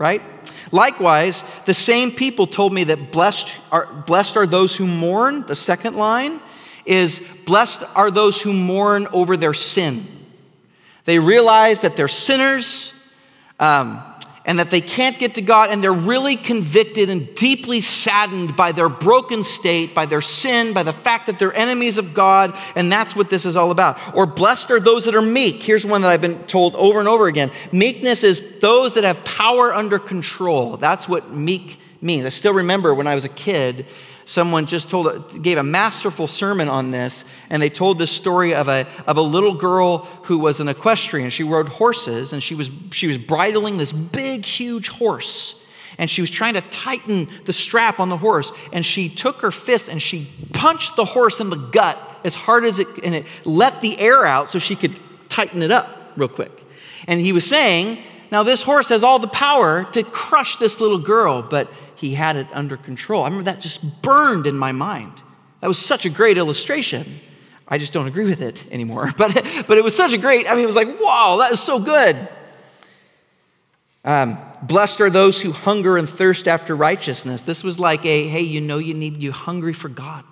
right? 0.00 0.22
Likewise, 0.72 1.44
the 1.66 1.74
same 1.74 2.10
people 2.10 2.46
told 2.46 2.72
me 2.72 2.84
that 2.84 3.12
blessed 3.12 3.54
are, 3.70 3.84
blessed 4.06 4.38
are 4.38 4.46
those 4.46 4.74
who 4.74 4.86
mourn. 4.86 5.44
The 5.46 5.54
second 5.54 5.94
line 5.94 6.40
is 6.86 7.22
blessed 7.44 7.84
are 7.94 8.10
those 8.10 8.40
who 8.40 8.54
mourn 8.54 9.06
over 9.12 9.36
their 9.36 9.52
sin. 9.52 10.06
They 11.04 11.18
realize 11.18 11.82
that 11.82 11.96
they're 11.96 12.08
sinners. 12.08 12.94
Um, 13.60 14.02
and 14.50 14.58
that 14.58 14.68
they 14.68 14.80
can't 14.80 15.16
get 15.16 15.36
to 15.36 15.42
God, 15.42 15.70
and 15.70 15.80
they're 15.80 15.92
really 15.92 16.34
convicted 16.34 17.08
and 17.08 17.32
deeply 17.36 17.80
saddened 17.80 18.56
by 18.56 18.72
their 18.72 18.88
broken 18.88 19.44
state, 19.44 19.94
by 19.94 20.06
their 20.06 20.20
sin, 20.20 20.72
by 20.72 20.82
the 20.82 20.92
fact 20.92 21.26
that 21.26 21.38
they're 21.38 21.54
enemies 21.54 21.98
of 21.98 22.14
God, 22.14 22.58
and 22.74 22.90
that's 22.90 23.14
what 23.14 23.30
this 23.30 23.46
is 23.46 23.56
all 23.56 23.70
about. 23.70 23.96
Or 24.12 24.26
blessed 24.26 24.72
are 24.72 24.80
those 24.80 25.04
that 25.04 25.14
are 25.14 25.22
meek. 25.22 25.62
Here's 25.62 25.86
one 25.86 26.02
that 26.02 26.10
I've 26.10 26.20
been 26.20 26.42
told 26.48 26.74
over 26.74 26.98
and 26.98 27.06
over 27.06 27.28
again 27.28 27.52
meekness 27.70 28.24
is 28.24 28.58
those 28.58 28.94
that 28.94 29.04
have 29.04 29.22
power 29.22 29.72
under 29.72 30.00
control. 30.00 30.76
That's 30.76 31.08
what 31.08 31.30
meek 31.30 31.78
means. 32.00 32.26
I 32.26 32.30
still 32.30 32.54
remember 32.54 32.92
when 32.92 33.06
I 33.06 33.14
was 33.14 33.24
a 33.24 33.28
kid 33.28 33.86
someone 34.30 34.64
just 34.64 34.88
told, 34.88 35.42
gave 35.42 35.58
a 35.58 35.62
masterful 35.62 36.28
sermon 36.28 36.68
on 36.68 36.92
this, 36.92 37.24
and 37.50 37.60
they 37.60 37.68
told 37.68 37.98
this 37.98 38.12
story 38.12 38.54
of 38.54 38.68
a, 38.68 38.86
of 39.04 39.16
a 39.16 39.20
little 39.20 39.54
girl 39.54 39.98
who 40.22 40.38
was 40.38 40.60
an 40.60 40.68
equestrian. 40.68 41.30
She 41.30 41.42
rode 41.42 41.68
horses, 41.68 42.32
and 42.32 42.40
she 42.40 42.54
was, 42.54 42.70
she 42.92 43.08
was 43.08 43.18
bridling 43.18 43.76
this 43.76 43.92
big, 43.92 44.46
huge 44.46 44.88
horse. 44.88 45.56
And 45.98 46.08
she 46.08 46.20
was 46.20 46.30
trying 46.30 46.54
to 46.54 46.60
tighten 46.60 47.28
the 47.44 47.52
strap 47.52 47.98
on 47.98 48.08
the 48.08 48.16
horse. 48.16 48.52
And 48.72 48.86
she 48.86 49.08
took 49.08 49.40
her 49.42 49.50
fist 49.50 49.88
and 49.88 50.00
she 50.00 50.30
punched 50.52 50.94
the 50.94 51.04
horse 51.04 51.40
in 51.40 51.50
the 51.50 51.56
gut 51.56 51.98
as 52.24 52.36
hard 52.36 52.64
as 52.64 52.78
it, 52.78 52.86
and 53.02 53.16
it 53.16 53.26
let 53.44 53.80
the 53.80 53.98
air 53.98 54.24
out 54.24 54.48
so 54.48 54.60
she 54.60 54.76
could 54.76 54.96
tighten 55.28 55.60
it 55.60 55.72
up 55.72 56.12
real 56.16 56.28
quick. 56.28 56.64
And 57.08 57.20
he 57.20 57.32
was 57.32 57.44
saying, 57.44 58.02
now 58.30 58.44
this 58.44 58.62
horse 58.62 58.88
has 58.90 59.02
all 59.02 59.18
the 59.18 59.28
power 59.28 59.84
to 59.92 60.04
crush 60.04 60.56
this 60.56 60.80
little 60.80 60.98
girl, 60.98 61.42
but 61.42 61.68
he 62.00 62.14
had 62.14 62.36
it 62.36 62.46
under 62.52 62.78
control. 62.78 63.24
I 63.24 63.26
remember 63.26 63.50
that 63.50 63.60
just 63.60 64.00
burned 64.00 64.46
in 64.46 64.56
my 64.56 64.72
mind. 64.72 65.12
That 65.60 65.68
was 65.68 65.78
such 65.78 66.06
a 66.06 66.08
great 66.08 66.38
illustration. 66.38 67.20
I 67.68 67.76
just 67.76 67.92
don't 67.92 68.06
agree 68.06 68.24
with 68.24 68.40
it 68.40 68.64
anymore. 68.72 69.12
But, 69.18 69.34
but 69.68 69.76
it 69.76 69.84
was 69.84 69.94
such 69.94 70.14
a 70.14 70.18
great, 70.18 70.50
I 70.50 70.54
mean, 70.54 70.64
it 70.64 70.66
was 70.66 70.76
like, 70.76 70.88
wow, 70.98 71.36
that 71.40 71.52
is 71.52 71.60
so 71.60 71.78
good. 71.78 72.26
Um, 74.02 74.38
blessed 74.62 75.02
are 75.02 75.10
those 75.10 75.42
who 75.42 75.52
hunger 75.52 75.98
and 75.98 76.08
thirst 76.08 76.48
after 76.48 76.74
righteousness. 76.74 77.42
This 77.42 77.62
was 77.62 77.78
like 77.78 78.06
a, 78.06 78.26
hey, 78.26 78.40
you 78.40 78.62
know, 78.62 78.78
you 78.78 78.94
need, 78.94 79.18
you're 79.18 79.34
hungry 79.34 79.74
for 79.74 79.90
God. 79.90 80.24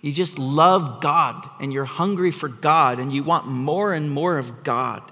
You 0.00 0.10
just 0.10 0.38
love 0.38 1.02
God 1.02 1.46
and 1.60 1.70
you're 1.70 1.84
hungry 1.84 2.30
for 2.30 2.48
God 2.48 2.98
and 2.98 3.12
you 3.12 3.24
want 3.24 3.46
more 3.46 3.92
and 3.92 4.10
more 4.10 4.38
of 4.38 4.64
God. 4.64 5.02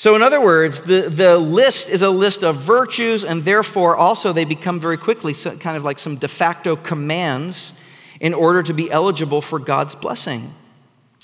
So, 0.00 0.16
in 0.16 0.22
other 0.22 0.40
words, 0.40 0.80
the, 0.80 1.10
the 1.10 1.36
list 1.36 1.90
is 1.90 2.00
a 2.00 2.08
list 2.08 2.42
of 2.42 2.56
virtues, 2.56 3.22
and 3.22 3.44
therefore 3.44 3.96
also 3.96 4.32
they 4.32 4.46
become 4.46 4.80
very 4.80 4.96
quickly 4.96 5.34
kind 5.34 5.76
of 5.76 5.84
like 5.84 5.98
some 5.98 6.16
de 6.16 6.26
facto 6.26 6.74
commands 6.74 7.74
in 8.18 8.32
order 8.32 8.62
to 8.62 8.72
be 8.72 8.90
eligible 8.90 9.42
for 9.42 9.58
God's 9.58 9.94
blessing. 9.94 10.54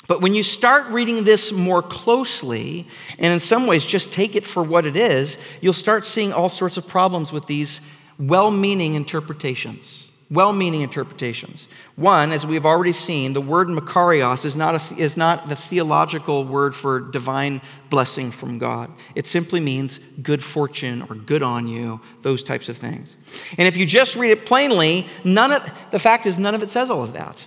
But 0.09 0.21
when 0.21 0.35
you 0.35 0.43
start 0.43 0.89
reading 0.89 1.25
this 1.25 1.53
more 1.53 1.81
closely, 1.81 2.87
and 3.19 3.33
in 3.33 3.41
some 3.41 3.67
ways 3.67 3.87
just 3.87 4.13
take 4.13 4.37
it 4.37 4.47
for 4.47 4.63
what 4.63 4.85
it 4.85 4.95
is, 4.95 5.39
you'll 5.63 5.73
start 5.73 6.05
seeing 6.05 6.35
all 6.35 6.51
sorts 6.51 6.77
of 6.77 6.87
problems 6.87 7.33
with 7.33 7.47
these 7.47 7.81
well 8.19 8.51
meaning 8.51 8.93
interpretations 8.93 10.06
well 10.31 10.53
meaning 10.53 10.83
interpretations. 10.83 11.69
One, 11.95 12.33
as 12.33 12.45
we've 12.45 12.67
already 12.67 12.93
seen, 12.93 13.33
the 13.33 13.41
word 13.41 13.69
makarios 13.69 14.45
is 14.45 14.57
not, 14.57 14.75
a, 14.75 14.97
is 14.97 15.17
not 15.17 15.49
the 15.49 15.57
theological 15.57 16.45
word 16.45 16.75
for 16.75 17.01
divine 17.01 17.61
blessing 17.91 18.31
from 18.31 18.59
God. 18.59 18.91
It 19.15 19.27
simply 19.27 19.61
means 19.61 20.01
good 20.23 20.43
fortune 20.43 21.03
or 21.03 21.15
good 21.15 21.43
on 21.43 21.69
you, 21.69 22.01
those 22.23 22.43
types 22.43 22.69
of 22.69 22.77
things. 22.77 23.15
And 23.57 23.69
if 23.69 23.77
you 23.77 23.87
just 23.87 24.17
read 24.17 24.31
it 24.33 24.47
plainly, 24.47 25.07
none 25.25 25.53
of, 25.53 25.69
the 25.93 25.99
fact 25.99 26.27
is, 26.27 26.39
none 26.39 26.55
of 26.55 26.63
it 26.63 26.71
says 26.71 26.91
all 26.91 27.05
of 27.05 27.13
that. 27.13 27.47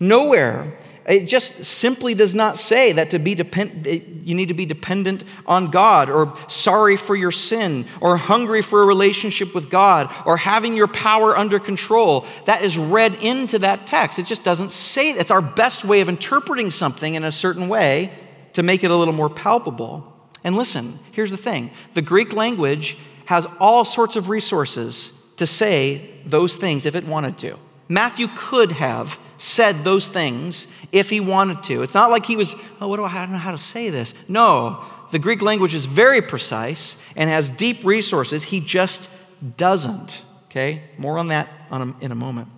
Nowhere 0.00 0.78
It 1.06 1.26
just 1.26 1.64
simply 1.64 2.14
does 2.14 2.34
not 2.34 2.58
say 2.58 2.92
that 2.92 3.10
to 3.10 3.18
be 3.18 3.34
depend, 3.34 3.86
you 3.86 4.34
need 4.34 4.48
to 4.48 4.54
be 4.54 4.66
dependent 4.66 5.24
on 5.46 5.70
God 5.70 6.10
or 6.10 6.36
sorry 6.48 6.96
for 6.96 7.16
your 7.16 7.30
sin 7.30 7.86
or 8.00 8.16
hungry 8.16 8.62
for 8.62 8.82
a 8.82 8.86
relationship 8.86 9.54
with 9.54 9.70
God 9.70 10.14
or 10.26 10.36
having 10.36 10.76
your 10.76 10.88
power 10.88 11.36
under 11.36 11.58
control. 11.58 12.26
That 12.44 12.62
is 12.62 12.76
read 12.76 13.22
into 13.22 13.58
that 13.60 13.86
text. 13.86 14.18
It 14.18 14.26
just 14.26 14.44
doesn't 14.44 14.70
say 14.70 15.10
it's 15.10 15.30
our 15.30 15.42
best 15.42 15.84
way 15.84 16.00
of 16.00 16.08
interpreting 16.08 16.70
something 16.70 17.14
in 17.14 17.24
a 17.24 17.32
certain 17.32 17.68
way 17.68 18.12
to 18.52 18.62
make 18.62 18.84
it 18.84 18.90
a 18.90 18.96
little 18.96 19.14
more 19.14 19.30
palpable. 19.30 20.06
And 20.44 20.56
listen, 20.56 20.98
here's 21.12 21.30
the 21.30 21.36
thing 21.36 21.70
the 21.94 22.02
Greek 22.02 22.32
language 22.32 22.96
has 23.26 23.46
all 23.58 23.84
sorts 23.84 24.16
of 24.16 24.28
resources 24.28 25.12
to 25.36 25.46
say 25.46 26.10
those 26.26 26.56
things 26.56 26.84
if 26.84 26.94
it 26.94 27.06
wanted 27.06 27.38
to. 27.38 27.56
Matthew 27.88 28.28
could 28.36 28.72
have 28.72 29.18
said 29.40 29.84
those 29.84 30.06
things 30.06 30.66
if 30.92 31.08
he 31.08 31.18
wanted 31.18 31.62
to. 31.64 31.82
It's 31.82 31.94
not 31.94 32.10
like 32.10 32.26
he 32.26 32.36
was, 32.36 32.54
oh, 32.80 32.88
what 32.88 32.96
do 32.96 33.04
I, 33.04 33.10
I 33.10 33.20
don't 33.20 33.32
know 33.32 33.38
how 33.38 33.52
to 33.52 33.58
say 33.58 33.88
this. 33.88 34.12
No, 34.28 34.84
the 35.12 35.18
Greek 35.18 35.40
language 35.40 35.74
is 35.74 35.86
very 35.86 36.20
precise 36.20 36.96
and 37.16 37.30
has 37.30 37.48
deep 37.48 37.84
resources. 37.84 38.44
He 38.44 38.60
just 38.60 39.08
doesn't. 39.56 40.22
Okay? 40.46 40.82
More 40.98 41.18
on 41.18 41.28
that 41.28 41.48
on 41.70 41.94
a, 42.00 42.04
in 42.04 42.12
a 42.12 42.14
moment. 42.14 42.48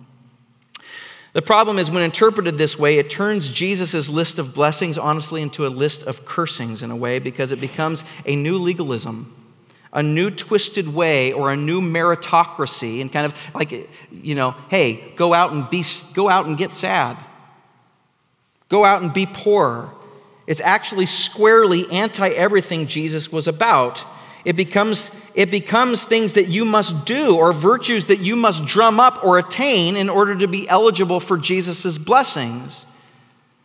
The 1.31 1.41
problem 1.41 1.79
is 1.79 1.89
when 1.89 2.03
interpreted 2.03 2.57
this 2.57 2.77
way, 2.77 2.99
it 2.99 3.09
turns 3.09 3.49
Jesus' 3.49 4.09
list 4.09 4.37
of 4.37 4.53
blessings 4.53 4.97
honestly 4.97 5.41
into 5.41 5.65
a 5.65 5.69
list 5.69 6.03
of 6.03 6.25
cursings 6.25 6.83
in 6.83 6.91
a 6.91 6.95
way 6.95 7.17
because 7.17 7.51
it 7.51 7.59
becomes 7.59 8.03
a 8.25 8.35
new 8.35 8.57
legalism 8.57 9.33
a 9.93 10.01
new 10.01 10.31
twisted 10.31 10.91
way 10.93 11.31
or 11.31 11.53
a 11.53 11.55
new 11.55 11.79
meritocracy 11.79 12.99
and 12.99 13.13
kind 13.13 13.27
of 13.27 13.39
like 13.53 13.89
you 14.11 14.33
know 14.33 14.55
hey 14.69 15.13
go 15.15 15.33
out 15.33 15.53
and 15.53 15.69
be 15.69 15.83
go 16.13 16.27
out 16.27 16.47
and 16.47 16.57
get 16.57 16.73
sad. 16.73 17.23
Go 18.69 18.83
out 18.83 19.03
and 19.03 19.13
be 19.13 19.27
poor. 19.27 19.93
It's 20.47 20.59
actually 20.59 21.05
squarely 21.05 21.89
anti 21.91 22.27
everything 22.29 22.87
jesus 22.87 23.31
was 23.31 23.47
about. 23.47 24.03
It 24.43 24.55
becomes 24.55 25.11
it 25.35 25.51
becomes 25.51 26.03
things 26.03 26.33
that 26.33 26.47
you 26.47 26.65
must 26.65 27.05
do 27.05 27.37
or 27.37 27.53
virtues 27.53 28.05
that 28.05 28.19
you 28.19 28.35
must 28.35 28.65
drum 28.65 28.99
up 28.99 29.23
or 29.23 29.37
attain 29.37 29.95
in 29.95 30.09
order 30.09 30.35
to 30.35 30.47
be 30.47 30.67
eligible 30.67 31.19
for 31.19 31.37
jesus' 31.37 31.99
blessings. 31.99 32.87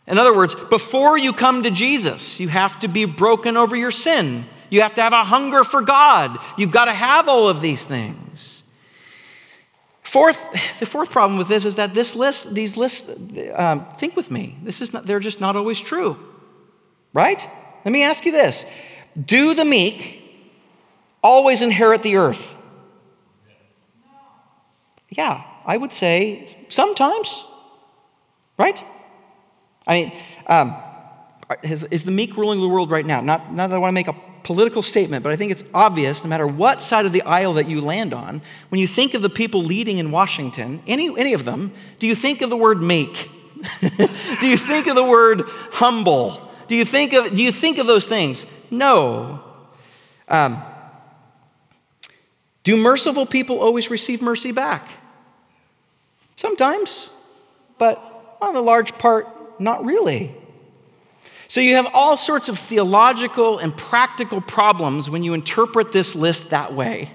In 0.05 0.19
other 0.19 0.35
words 0.35 0.53
before 0.53 1.17
you 1.17 1.33
come 1.33 1.63
to 1.63 1.71
jesus 1.71 2.39
you 2.39 2.47
have 2.49 2.79
to 2.79 2.87
be 2.87 3.05
broken 3.05 3.57
over 3.57 3.75
your 3.75 3.91
sin 3.91 4.45
you 4.69 4.81
have 4.81 4.93
to 4.95 5.01
have 5.01 5.13
a 5.13 5.23
hunger 5.23 5.63
for 5.63 5.81
God. 5.81 6.37
You've 6.57 6.71
got 6.71 6.85
to 6.85 6.93
have 6.93 7.27
all 7.27 7.47
of 7.47 7.61
these 7.61 7.83
things. 7.83 8.63
Fourth, 10.01 10.43
the 10.79 10.87
fourth 10.87 11.11
problem 11.11 11.37
with 11.37 11.47
this 11.47 11.65
is 11.65 11.75
that 11.75 11.93
this 11.93 12.15
list, 12.15 12.53
these 12.53 12.77
lists, 12.77 13.09
um, 13.53 13.85
think 13.99 14.15
with 14.15 14.31
me, 14.31 14.57
this 14.63 14.81
is 14.81 14.91
not, 14.91 15.05
they're 15.05 15.19
just 15.19 15.39
not 15.39 15.55
always 15.55 15.79
true, 15.79 16.17
right? 17.13 17.47
Let 17.85 17.91
me 17.91 18.03
ask 18.03 18.25
you 18.25 18.31
this 18.31 18.65
Do 19.25 19.53
the 19.53 19.65
meek 19.65 20.23
always 21.21 21.61
inherit 21.61 22.01
the 22.01 22.15
earth? 22.15 22.55
Yeah, 25.09 25.43
I 25.65 25.77
would 25.77 25.93
say 25.93 26.57
sometimes, 26.69 27.45
right? 28.57 28.83
I 29.85 30.01
mean, 30.01 30.17
um, 30.47 30.75
is, 31.63 31.83
is 31.83 32.03
the 32.03 32.11
meek 32.11 32.35
ruling 32.37 32.61
the 32.61 32.67
world 32.67 32.91
right 32.91 33.05
now? 33.05 33.21
Not, 33.21 33.53
not 33.53 33.69
that 33.69 33.75
I 33.75 33.79
want 33.79 33.89
to 33.89 33.95
make 33.95 34.07
a 34.07 34.15
political 34.43 34.81
statement, 34.81 35.23
but 35.23 35.31
I 35.31 35.35
think 35.35 35.51
it's 35.51 35.63
obvious 35.73 36.23
no 36.23 36.29
matter 36.29 36.47
what 36.47 36.81
side 36.81 37.05
of 37.05 37.11
the 37.11 37.21
aisle 37.23 37.53
that 37.53 37.67
you 37.67 37.81
land 37.81 38.13
on, 38.13 38.41
when 38.69 38.79
you 38.79 38.87
think 38.87 39.13
of 39.13 39.21
the 39.21 39.29
people 39.29 39.61
leading 39.61 39.97
in 39.97 40.11
Washington, 40.11 40.81
any, 40.87 41.07
any 41.19 41.33
of 41.33 41.45
them, 41.45 41.71
do 41.99 42.07
you 42.07 42.15
think 42.15 42.41
of 42.41 42.49
the 42.49 42.57
word 42.57 42.81
make? 42.81 43.29
do 44.39 44.47
you 44.47 44.57
think 44.57 44.87
of 44.87 44.95
the 44.95 45.03
word 45.03 45.43
humble? 45.71 46.49
Do 46.67 46.75
you 46.75 46.85
think 46.85 47.13
of, 47.13 47.33
do 47.33 47.43
you 47.43 47.51
think 47.51 47.77
of 47.77 47.87
those 47.87 48.07
things? 48.07 48.45
No. 48.71 49.43
Um, 50.27 50.61
do 52.63 52.77
merciful 52.77 53.25
people 53.25 53.59
always 53.59 53.89
receive 53.89 54.21
mercy 54.21 54.51
back? 54.51 54.87
Sometimes, 56.35 57.09
but 57.77 58.37
on 58.41 58.55
a 58.55 58.61
large 58.61 58.97
part, 58.97 59.59
not 59.59 59.83
really. 59.83 60.35
So 61.49 61.61
you 61.61 61.75
have 61.77 61.87
all 61.95 62.15
sorts 62.15 62.47
of 62.47 62.59
theological 62.59 63.57
and 63.57 63.75
practical 63.75 64.39
problems 64.39 65.09
when 65.09 65.23
you 65.23 65.33
interpret 65.33 65.91
this 65.91 66.15
list 66.15 66.51
that 66.51 66.75
way. 66.75 67.11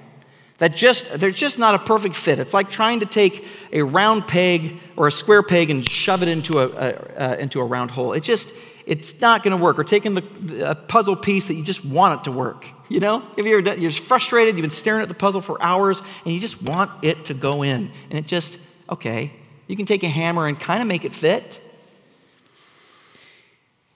That 0.58 0.74
just, 0.74 1.20
they're 1.20 1.30
just 1.30 1.56
not 1.56 1.76
a 1.76 1.78
perfect 1.78 2.16
fit. 2.16 2.40
It's 2.40 2.52
like 2.52 2.68
trying 2.68 3.00
to 3.00 3.06
take 3.06 3.46
a 3.72 3.82
round 3.82 4.26
peg 4.26 4.80
or 4.96 5.06
a 5.06 5.12
square 5.12 5.44
peg 5.44 5.70
and 5.70 5.86
shove 5.86 6.22
it 6.22 6.28
into 6.28 6.58
a, 6.58 6.68
a 6.68 7.32
uh, 7.32 7.36
into 7.36 7.60
a 7.60 7.64
round 7.64 7.92
hole. 7.92 8.12
It 8.12 8.24
just, 8.24 8.52
it's 8.86 9.20
not 9.20 9.44
going 9.44 9.56
to 9.56 9.62
work. 9.62 9.78
Or 9.78 9.84
taking 9.84 10.14
the, 10.14 10.70
a 10.70 10.74
puzzle 10.74 11.14
piece 11.14 11.46
that 11.46 11.54
you 11.54 11.62
just 11.62 11.84
want 11.84 12.20
it 12.20 12.24
to 12.24 12.32
work. 12.32 12.66
You 12.88 12.98
know, 12.98 13.24
if 13.36 13.46
you're, 13.46 13.60
you're 13.74 13.90
frustrated, 13.92 14.56
you've 14.56 14.62
been 14.62 14.70
staring 14.70 15.02
at 15.02 15.08
the 15.08 15.14
puzzle 15.14 15.42
for 15.42 15.62
hours, 15.62 16.02
and 16.24 16.34
you 16.34 16.40
just 16.40 16.60
want 16.60 16.90
it 17.04 17.26
to 17.26 17.34
go 17.34 17.62
in. 17.62 17.90
And 18.10 18.18
it 18.18 18.26
just, 18.26 18.58
okay, 18.90 19.32
you 19.68 19.76
can 19.76 19.86
take 19.86 20.02
a 20.02 20.08
hammer 20.08 20.46
and 20.48 20.58
kind 20.58 20.82
of 20.82 20.88
make 20.88 21.04
it 21.04 21.12
fit, 21.12 21.60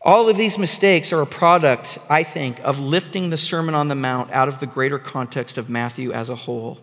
all 0.02 0.28
of 0.28 0.36
these 0.36 0.58
mistakes 0.58 1.12
are 1.12 1.20
a 1.20 1.26
product, 1.26 1.98
I 2.08 2.22
think, 2.22 2.60
of 2.60 2.78
lifting 2.78 3.30
the 3.30 3.36
Sermon 3.36 3.74
on 3.74 3.88
the 3.88 3.94
Mount 3.94 4.30
out 4.32 4.48
of 4.48 4.60
the 4.60 4.66
greater 4.66 4.98
context 4.98 5.58
of 5.58 5.68
Matthew 5.68 6.12
as 6.12 6.28
a 6.28 6.36
whole, 6.36 6.78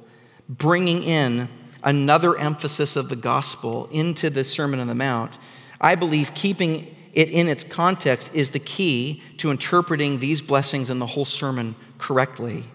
bringing 0.49 1.03
in 1.03 1.47
another 1.83 2.37
emphasis 2.37 2.95
of 2.95 3.07
the 3.07 3.15
gospel 3.15 3.87
into 3.91 4.29
the 4.29 4.43
Sermon 4.43 4.79
on 4.79 4.87
the 4.87 4.95
Mount. 4.95 5.37
I 5.79 5.95
believe 5.95 6.33
keeping 6.33 6.93
it 7.13 7.29
in 7.29 7.47
its 7.47 7.63
context 7.63 8.31
is 8.33 8.51
the 8.51 8.59
key 8.59 9.23
to 9.37 9.49
interpreting 9.49 10.19
these 10.19 10.41
blessings 10.41 10.89
and 10.89 10.99
the 10.99 11.05
whole 11.05 11.25
sermon 11.25 11.75
correctly. 11.97 12.65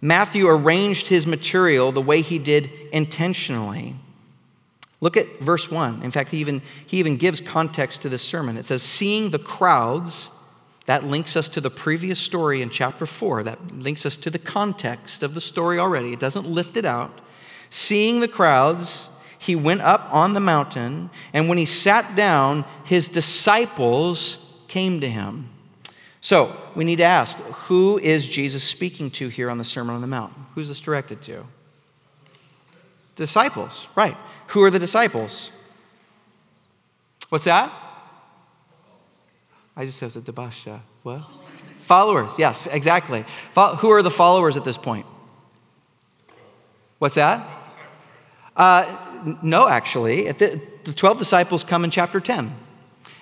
Matthew 0.00 0.48
arranged 0.48 1.08
his 1.08 1.26
material 1.26 1.92
the 1.92 2.00
way 2.00 2.22
he 2.22 2.38
did 2.38 2.70
intentionally. 2.92 3.96
Look 5.02 5.16
at 5.16 5.40
verse 5.40 5.68
1. 5.68 6.04
In 6.04 6.12
fact, 6.12 6.30
he 6.30 6.38
even, 6.38 6.62
he 6.86 6.98
even 6.98 7.16
gives 7.16 7.40
context 7.40 8.02
to 8.02 8.08
this 8.08 8.22
sermon. 8.22 8.56
It 8.56 8.66
says, 8.66 8.84
Seeing 8.84 9.30
the 9.30 9.38
crowds, 9.40 10.30
that 10.86 11.02
links 11.02 11.36
us 11.36 11.48
to 11.50 11.60
the 11.60 11.70
previous 11.70 12.20
story 12.20 12.62
in 12.62 12.70
chapter 12.70 13.04
4. 13.04 13.42
That 13.42 13.74
links 13.74 14.06
us 14.06 14.16
to 14.18 14.30
the 14.30 14.38
context 14.38 15.24
of 15.24 15.34
the 15.34 15.40
story 15.40 15.80
already. 15.80 16.12
It 16.12 16.20
doesn't 16.20 16.46
lift 16.46 16.76
it 16.76 16.84
out. 16.84 17.20
Seeing 17.68 18.20
the 18.20 18.28
crowds, 18.28 19.08
he 19.38 19.56
went 19.56 19.80
up 19.80 20.08
on 20.12 20.34
the 20.34 20.40
mountain, 20.40 21.10
and 21.32 21.48
when 21.48 21.58
he 21.58 21.66
sat 21.66 22.14
down, 22.14 22.64
his 22.84 23.08
disciples 23.08 24.38
came 24.68 25.00
to 25.00 25.08
him. 25.08 25.48
So 26.20 26.56
we 26.76 26.84
need 26.84 26.96
to 26.96 27.04
ask 27.04 27.36
who 27.36 27.98
is 27.98 28.24
Jesus 28.24 28.62
speaking 28.62 29.10
to 29.12 29.26
here 29.26 29.50
on 29.50 29.58
the 29.58 29.64
Sermon 29.64 29.96
on 29.96 30.00
the 30.00 30.06
Mount? 30.06 30.32
Who's 30.54 30.68
this 30.68 30.80
directed 30.80 31.22
to? 31.22 31.44
Disciples, 33.16 33.88
right. 33.96 34.16
Who 34.52 34.62
are 34.62 34.70
the 34.70 34.78
disciples? 34.78 35.50
What's 37.30 37.44
that? 37.44 37.72
I 39.74 39.86
just 39.86 39.98
have 40.00 40.12
to 40.12 40.20
debasha. 40.20 40.80
What? 41.02 41.22
Followers, 41.80 42.38
yes, 42.38 42.66
exactly. 42.66 43.24
Who 43.54 43.90
are 43.90 44.02
the 44.02 44.10
followers 44.10 44.58
at 44.58 44.64
this 44.64 44.76
point? 44.76 45.06
What's 46.98 47.14
that? 47.14 47.48
Uh, 48.54 49.34
no, 49.42 49.68
actually. 49.68 50.30
The, 50.32 50.60
the 50.84 50.92
12 50.92 51.18
disciples 51.18 51.64
come 51.64 51.84
in 51.84 51.90
chapter 51.90 52.20
10. 52.20 52.54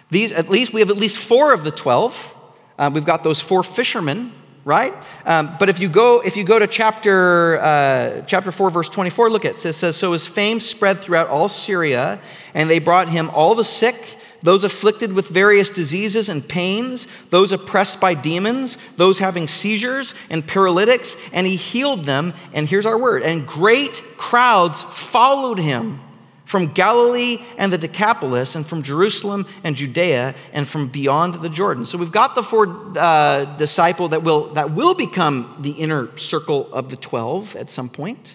These, 0.09 0.33
at 0.33 0.49
least, 0.49 0.73
we 0.73 0.81
have 0.81 0.91
at 0.91 0.97
least 0.97 1.19
four 1.19 1.53
of 1.53 1.63
the 1.63 1.71
12. 1.71 2.35
Uh, 2.77 2.91
we've 2.93 3.05
got 3.05 3.23
those 3.23 3.41
four 3.41 3.63
fishermen 3.63 4.33
right? 4.65 4.95
Um, 5.25 5.57
but 5.59 5.69
if 5.69 5.79
you 5.81 5.89
go 5.89 6.21
if 6.21 6.37
you 6.37 6.45
go 6.45 6.59
to 6.59 6.67
chapter 6.67 7.59
uh, 7.61 8.23
chapter 8.27 8.53
four, 8.53 8.71
verse 8.71 8.89
twenty 8.89 9.11
four, 9.11 9.31
look 9.31 9.45
at 9.45 9.53
it. 9.53 9.67
it 9.67 9.73
says, 9.73 9.97
"So 9.97 10.13
his 10.13 10.27
fame 10.27 10.61
spread 10.61 11.01
throughout 11.01 11.29
all 11.29 11.49
Syria, 11.49 12.21
and 12.55 12.69
they 12.69 12.79
brought 12.79 13.09
him 13.09 13.31
all 13.31 13.55
the 13.55 13.65
sick." 13.65 14.17
Those 14.43 14.65
afflicted 14.65 15.13
with 15.13 15.29
various 15.29 15.69
diseases 15.69 16.31
and 16.31 16.47
pains, 16.47 17.07
those 17.29 17.53
oppressed 17.53 18.01
by 18.01 18.15
demons, 18.15 18.79
those 18.97 19.19
having 19.19 19.47
seizures 19.47 20.15
and 20.31 20.47
paralytics, 20.47 21.15
and 21.35 21.47
he 21.47 21.57
healed 21.57 22.07
them. 22.07 22.33
And 22.55 22.67
here's 22.67 22.87
our 22.87 22.97
word 22.97 23.23
and 23.23 23.47
great 23.47 24.03
crowds 24.17 24.83
followed 24.83 25.59
him 25.59 26.01
from 26.51 26.67
Galilee 26.73 27.45
and 27.59 27.73
the 27.73 27.79
Decapolis, 27.79 28.57
and 28.57 28.67
from 28.67 28.83
Jerusalem 28.83 29.47
and 29.63 29.77
Judea, 29.77 30.35
and 30.53 30.67
from 30.67 30.89
beyond 30.89 31.37
the 31.37 31.49
Jordan. 31.49 31.87
So 31.87 31.97
we've 31.97 32.11
got 32.11 32.35
the 32.35 32.43
four 32.43 32.99
uh, 32.99 33.45
disciple 33.57 34.09
that 34.09 34.25
will, 34.25 34.53
that 34.55 34.73
will 34.73 34.95
become 34.95 35.59
the 35.61 35.71
inner 35.71 36.09
circle 36.19 36.69
of 36.73 36.89
the 36.89 36.97
12 36.97 37.55
at 37.55 37.71
some 37.71 37.89
point. 37.89 38.35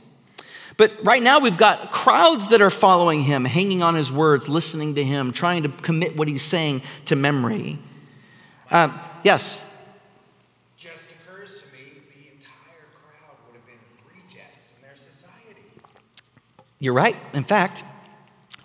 But 0.78 0.94
right 1.04 1.22
now, 1.22 1.40
we've 1.40 1.58
got 1.58 1.92
crowds 1.92 2.48
that 2.52 2.62
are 2.62 2.70
following 2.70 3.20
him, 3.20 3.44
hanging 3.44 3.84
on 3.84 3.96
his 3.96 4.14
words, 4.14 4.48
listening 4.48 4.96
to 4.96 5.04
him, 5.04 5.34
trying 5.34 5.64
to 5.64 5.70
commit 5.70 6.16
what 6.16 6.30
he's 6.30 6.42
saying 6.42 6.84
to 7.08 7.18
memory. 7.18 7.80
Um, 8.72 8.98
yes? 9.26 9.62
Just 10.78 11.12
occurs 11.12 11.64
to 11.64 11.68
me 11.74 12.00
the 12.14 12.32
entire 12.32 12.88
crowd 12.94 13.36
would 13.46 13.58
have 13.58 13.66
been 13.66 13.76
rejects 14.10 14.74
in 14.78 14.88
their 14.88 14.96
society. 14.96 15.66
You're 16.80 16.94
right. 16.94 17.18
In 17.34 17.44
fact, 17.44 17.84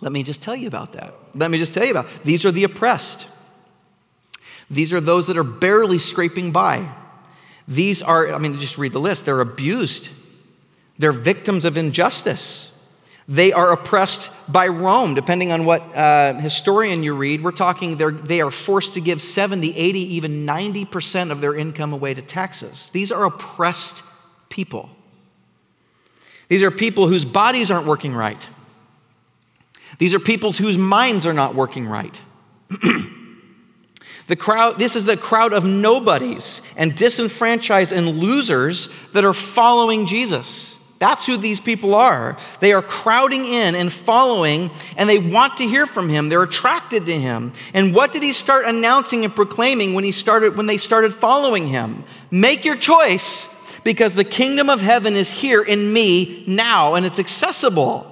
let 0.00 0.12
me 0.12 0.22
just 0.22 0.40
tell 0.40 0.56
you 0.56 0.66
about 0.66 0.92
that. 0.92 1.14
Let 1.34 1.50
me 1.50 1.58
just 1.58 1.74
tell 1.74 1.84
you 1.84 1.90
about 1.90 2.08
these 2.24 2.44
are 2.44 2.50
the 2.50 2.64
oppressed. 2.64 3.26
These 4.70 4.92
are 4.92 5.00
those 5.00 5.26
that 5.26 5.36
are 5.36 5.44
barely 5.44 5.98
scraping 5.98 6.52
by. 6.52 6.88
These 7.66 8.02
are, 8.02 8.32
I 8.32 8.38
mean, 8.38 8.58
just 8.58 8.78
read 8.78 8.92
the 8.92 9.00
list. 9.00 9.24
They're 9.24 9.40
abused, 9.40 10.10
they're 10.98 11.12
victims 11.12 11.64
of 11.64 11.76
injustice. 11.76 12.68
They 13.28 13.52
are 13.52 13.70
oppressed 13.70 14.28
by 14.48 14.66
Rome, 14.66 15.14
depending 15.14 15.52
on 15.52 15.64
what 15.64 15.82
uh, 15.96 16.34
historian 16.34 17.04
you 17.04 17.14
read. 17.14 17.44
We're 17.44 17.52
talking 17.52 17.96
they 17.96 18.40
are 18.40 18.50
forced 18.50 18.94
to 18.94 19.00
give 19.00 19.22
70, 19.22 19.76
80, 19.76 20.00
even 20.16 20.44
90% 20.44 21.30
of 21.30 21.40
their 21.40 21.54
income 21.54 21.92
away 21.92 22.12
to 22.12 22.22
taxes. 22.22 22.90
These 22.90 23.12
are 23.12 23.24
oppressed 23.24 24.02
people. 24.48 24.90
These 26.48 26.64
are 26.64 26.72
people 26.72 27.06
whose 27.06 27.24
bodies 27.24 27.70
aren't 27.70 27.86
working 27.86 28.14
right. 28.14 28.48
These 30.00 30.14
are 30.14 30.18
people 30.18 30.50
whose 30.50 30.78
minds 30.78 31.26
are 31.26 31.34
not 31.34 31.54
working 31.54 31.86
right. 31.86 32.20
the 34.28 34.34
crowd, 34.34 34.78
this 34.78 34.96
is 34.96 35.04
the 35.04 35.18
crowd 35.18 35.52
of 35.52 35.64
nobodies 35.66 36.62
and 36.74 36.96
disenfranchised 36.96 37.92
and 37.92 38.18
losers 38.18 38.88
that 39.12 39.26
are 39.26 39.34
following 39.34 40.06
Jesus. 40.06 40.78
That's 41.00 41.26
who 41.26 41.36
these 41.36 41.60
people 41.60 41.94
are. 41.94 42.38
They 42.60 42.72
are 42.72 42.80
crowding 42.80 43.44
in 43.44 43.74
and 43.74 43.92
following, 43.92 44.70
and 44.96 45.06
they 45.06 45.18
want 45.18 45.58
to 45.58 45.68
hear 45.68 45.84
from 45.84 46.08
him. 46.08 46.30
They're 46.30 46.42
attracted 46.42 47.04
to 47.04 47.18
him. 47.18 47.52
And 47.74 47.94
what 47.94 48.12
did 48.12 48.22
he 48.22 48.32
start 48.32 48.64
announcing 48.64 49.26
and 49.26 49.36
proclaiming 49.36 49.92
when 49.92 50.04
he 50.04 50.12
started 50.12 50.56
when 50.56 50.66
they 50.66 50.78
started 50.78 51.12
following 51.12 51.66
him? 51.66 52.04
Make 52.30 52.64
your 52.64 52.76
choice 52.76 53.54
because 53.84 54.14
the 54.14 54.24
kingdom 54.24 54.70
of 54.70 54.80
heaven 54.80 55.14
is 55.14 55.30
here 55.30 55.62
in 55.62 55.92
me 55.92 56.42
now, 56.46 56.94
and 56.94 57.04
it's 57.04 57.18
accessible. 57.18 58.09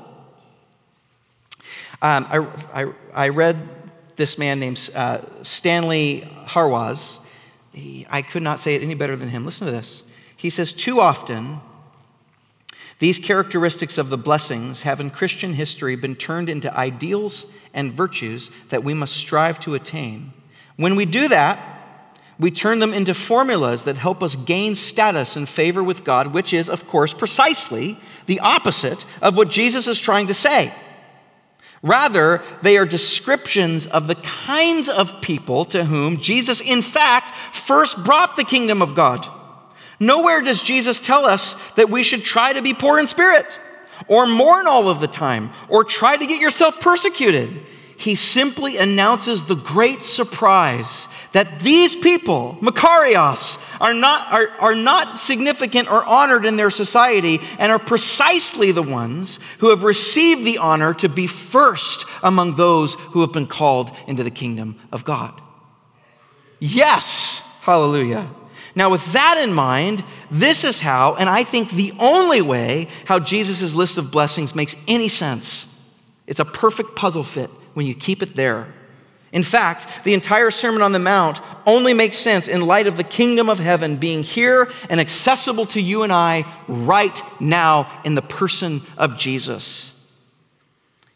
Um, 2.01 2.27
I, 2.31 2.83
I, 2.83 2.93
I, 3.13 3.29
read 3.31 3.57
this 4.15 4.39
man 4.39 4.61
named 4.61 4.89
uh, 4.95 5.21
Stanley 5.43 6.31
Hauerwas. 6.47 7.19
He, 7.73 8.07
I 8.09 8.23
could 8.23 8.45
not 8.45 8.61
say 8.61 8.77
it 8.77 8.83
any 8.83 8.95
better 8.95 9.17
than 9.17 9.29
him. 9.29 9.45
Listen 9.45 9.67
to 9.67 9.73
this. 9.73 10.05
He 10.37 10.49
says, 10.49 10.73
Too 10.73 11.01
often, 11.01 11.61
these 13.01 13.19
characteristics 13.19 13.99
of 13.99 14.11
the 14.11 14.19
blessings 14.19 14.83
have 14.83 15.01
in 15.01 15.11
Christian 15.11 15.55
history 15.55 15.97
been 15.97 16.15
turned 16.15 16.49
into 16.49 16.73
ideals 16.77 17.47
and 17.75 17.93
virtues 17.93 18.53
that 18.69 18.85
we 18.85 18.95
must 18.95 19.17
strive 19.17 19.59
to 19.61 19.75
attain. 19.75 20.33
When 20.77 20.95
we 20.95 21.05
do 21.05 21.27
that, 21.29 21.59
we 22.39 22.53
turn 22.53 22.79
them 22.79 22.95
into 22.95 23.15
formulas 23.15 23.83
that 23.83 23.97
help 23.97 24.23
us 24.23 24.37
gain 24.37 24.77
status 24.77 25.35
and 25.35 25.49
favor 25.49 25.83
with 25.83 26.05
God, 26.05 26.29
which 26.29 26.55
is, 26.55 26.69
of 26.69 26.87
course, 26.87 27.13
precisely 27.13 27.99
the 28.27 28.39
opposite 28.39 29.05
of 29.21 29.37
what 29.37 29.49
Jesus 29.49 29.89
is 29.89 29.99
trying 29.99 30.29
to 30.29 30.35
say. 30.35 30.73
Rather, 31.83 32.43
they 32.62 32.77
are 32.77 32.85
descriptions 32.85 33.87
of 33.87 34.09
the 34.09 34.17
kinds 34.17 34.88
of 34.88 35.21
people 35.21 35.64
to 35.67 35.85
whom 35.85 36.19
Jesus, 36.19 36.61
in 36.61 36.83
fact, 36.83 37.35
first 37.55 38.03
brought 38.03 38.37
the 38.37 38.45
kingdom 38.45 38.83
of 38.83 38.95
God. 38.95 39.27
Nowhere 40.01 40.41
does 40.41 40.62
Jesus 40.62 41.01
tell 41.01 41.25
us 41.25 41.57
that 41.75 41.91
we 41.91 42.03
should 42.03 42.25
try 42.25 42.53
to 42.53 42.62
be 42.62 42.75
poor 42.75 42.99
in 42.99 43.07
spirit, 43.07 43.59
or 44.07 44.27
mourn 44.27 44.67
all 44.67 44.88
of 44.88 45.01
the 45.01 45.09
time, 45.09 45.51
or 45.69 45.85
try 45.85 46.17
to 46.17 46.27
get 46.27 46.41
yourself 46.41 46.81
persecuted. 46.81 47.61
He 47.99 48.15
simply 48.15 48.79
announces 48.79 49.43
the 49.43 49.57
great 49.57 50.03
surprise 50.03 51.09
that 51.33 51.59
these 51.59 51.97
people, 51.97 52.57
Makarios, 52.61 53.61
are 53.81 53.93
not, 53.93 54.33
are, 54.33 54.51
are 54.61 54.75
not 54.77 55.15
significant 55.15 55.91
or 55.91 56.05
honored 56.05 56.47
in 56.47 56.57
their 56.57 56.71
society 56.71 57.41
and 57.59 57.73
are 57.73 57.79
precisely 57.81 58.71
the 58.71 58.85
ones 58.85 59.41
who 59.59 59.71
have 59.71 59.83
received 59.83 60.45
the 60.45 60.59
honor 60.59 60.95
to 60.95 61.09
be 61.09 61.27
first 61.27 62.07
among 62.23 62.55
those 62.55 62.95
who 62.95 63.21
have 63.23 63.33
been 63.33 63.49
called 63.49 63.91
into 64.07 64.23
the 64.23 64.31
kingdom 64.31 64.79
of 64.93 65.03
God. 65.03 65.41
Yes, 66.61 67.43
hallelujah. 67.63 68.31
Now, 68.77 68.91
with 68.91 69.13
that 69.13 69.41
in 69.43 69.53
mind, 69.53 70.05
this 70.31 70.63
is 70.63 70.79
how, 70.79 71.17
and 71.17 71.29
I 71.29 71.43
think 71.43 71.73
the 71.73 71.93
only 71.99 72.43
way, 72.43 72.87
how 73.07 73.19
Jesus' 73.19 73.75
list 73.75 73.99
of 73.99 74.13
blessings 74.13 74.55
makes 74.55 74.77
any 74.87 75.09
sense. 75.09 75.67
It's 76.29 76.39
a 76.39 76.45
perfect 76.45 76.95
puzzle 76.95 77.25
fit 77.25 77.51
when 77.79 77.87
you 77.87 77.95
keep 77.95 78.25
it 78.25 78.35
there. 78.35 78.67
In 79.31 79.45
fact, 79.45 80.03
the 80.03 80.12
entire 80.12 80.51
Sermon 80.51 80.83
on 80.83 80.91
the 80.91 80.99
Mount 80.99 81.41
only 81.64 81.95
makes 81.95 82.17
sense 82.17 82.49
in 82.49 82.67
light 82.67 82.88
of 82.88 82.97
the 82.97 83.05
kingdom 83.05 83.49
of 83.49 83.61
heaven 83.61 83.95
being 83.95 84.25
here 84.25 84.69
and 84.91 84.99
accessible 84.99 85.64
to 85.67 85.81
you 85.81 86.03
and 86.03 86.12
I 86.12 86.45
right 86.67 87.23
now 87.38 88.01
in 88.05 88.17
the 88.17 88.21
person 88.21 88.83
of 88.97 89.17
Jesus. 89.17 89.95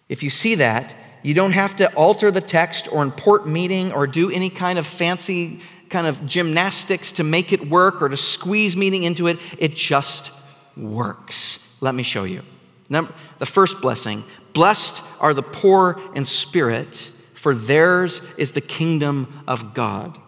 If 0.09 0.22
you 0.22 0.31
see 0.31 0.55
that, 0.55 0.94
you 1.25 1.35
don't 1.35 1.51
have 1.51 1.75
to 1.75 1.92
alter 1.94 2.31
the 2.31 2.40
text 2.40 2.87
or 2.92 3.03
import 3.03 3.48
meaning 3.48 3.92
or 3.92 4.07
do 4.07 4.31
any 4.31 4.48
kind 4.48 4.79
of 4.79 4.87
fancy 4.87 5.59
kind 5.90 6.07
of 6.07 6.25
gymnastics 6.27 7.11
to 7.11 7.25
make 7.25 7.53
it 7.53 7.68
work 7.68 8.01
or 8.01 8.09
to 8.09 8.16
squeeze 8.16 8.77
meaning 8.77 9.03
into 9.03 9.27
it. 9.27 9.40
It 9.59 9.75
just 9.75 10.31
works. 10.77 11.59
Let 11.81 11.96
me 11.96 12.05
show 12.05 12.22
you. 12.22 12.42
Number, 12.88 13.12
the 13.40 13.46
first 13.46 13.81
blessing 13.81 14.22
Blessed 14.52 15.02
are 15.20 15.34
the 15.34 15.42
poor 15.42 16.00
in 16.14 16.24
spirit, 16.24 17.10
for 17.34 17.54
theirs 17.54 18.20
is 18.36 18.52
the 18.52 18.60
kingdom 18.60 19.42
of 19.46 19.74
God. 19.74 20.18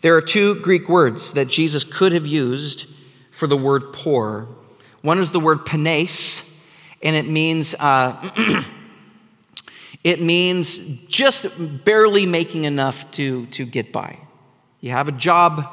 There 0.00 0.14
are 0.16 0.22
two 0.22 0.60
Greek 0.60 0.88
words 0.88 1.32
that 1.32 1.48
Jesus 1.48 1.84
could 1.84 2.12
have 2.12 2.26
used 2.26 2.86
for 3.30 3.46
the 3.46 3.56
word 3.56 3.92
poor. 3.92 4.48
One 5.02 5.18
is 5.18 5.30
the 5.30 5.40
word 5.40 5.64
penes, 5.64 6.60
and 7.02 7.16
it 7.16 7.26
means 7.26 7.74
uh, 7.78 8.20
it 10.04 10.20
means 10.20 10.78
just 11.06 11.46
barely 11.84 12.26
making 12.26 12.64
enough 12.64 13.10
to, 13.12 13.46
to 13.46 13.64
get 13.64 13.92
by. 13.92 14.18
You 14.80 14.90
have 14.90 15.08
a 15.08 15.12
job, 15.12 15.66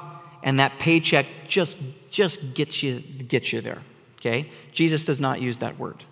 and 0.43 0.59
that 0.59 0.79
paycheck 0.79 1.25
just, 1.47 1.75
just 2.09 2.53
gets, 2.53 2.81
you, 2.81 3.01
gets 3.01 3.51
you 3.51 3.59
there. 3.59 3.81
Okay? 4.19 4.49
Jesus 4.71 5.03
does 5.03 5.19
not 5.19 5.41
use 5.41 5.57
that 5.57 5.77
word. 5.77 6.05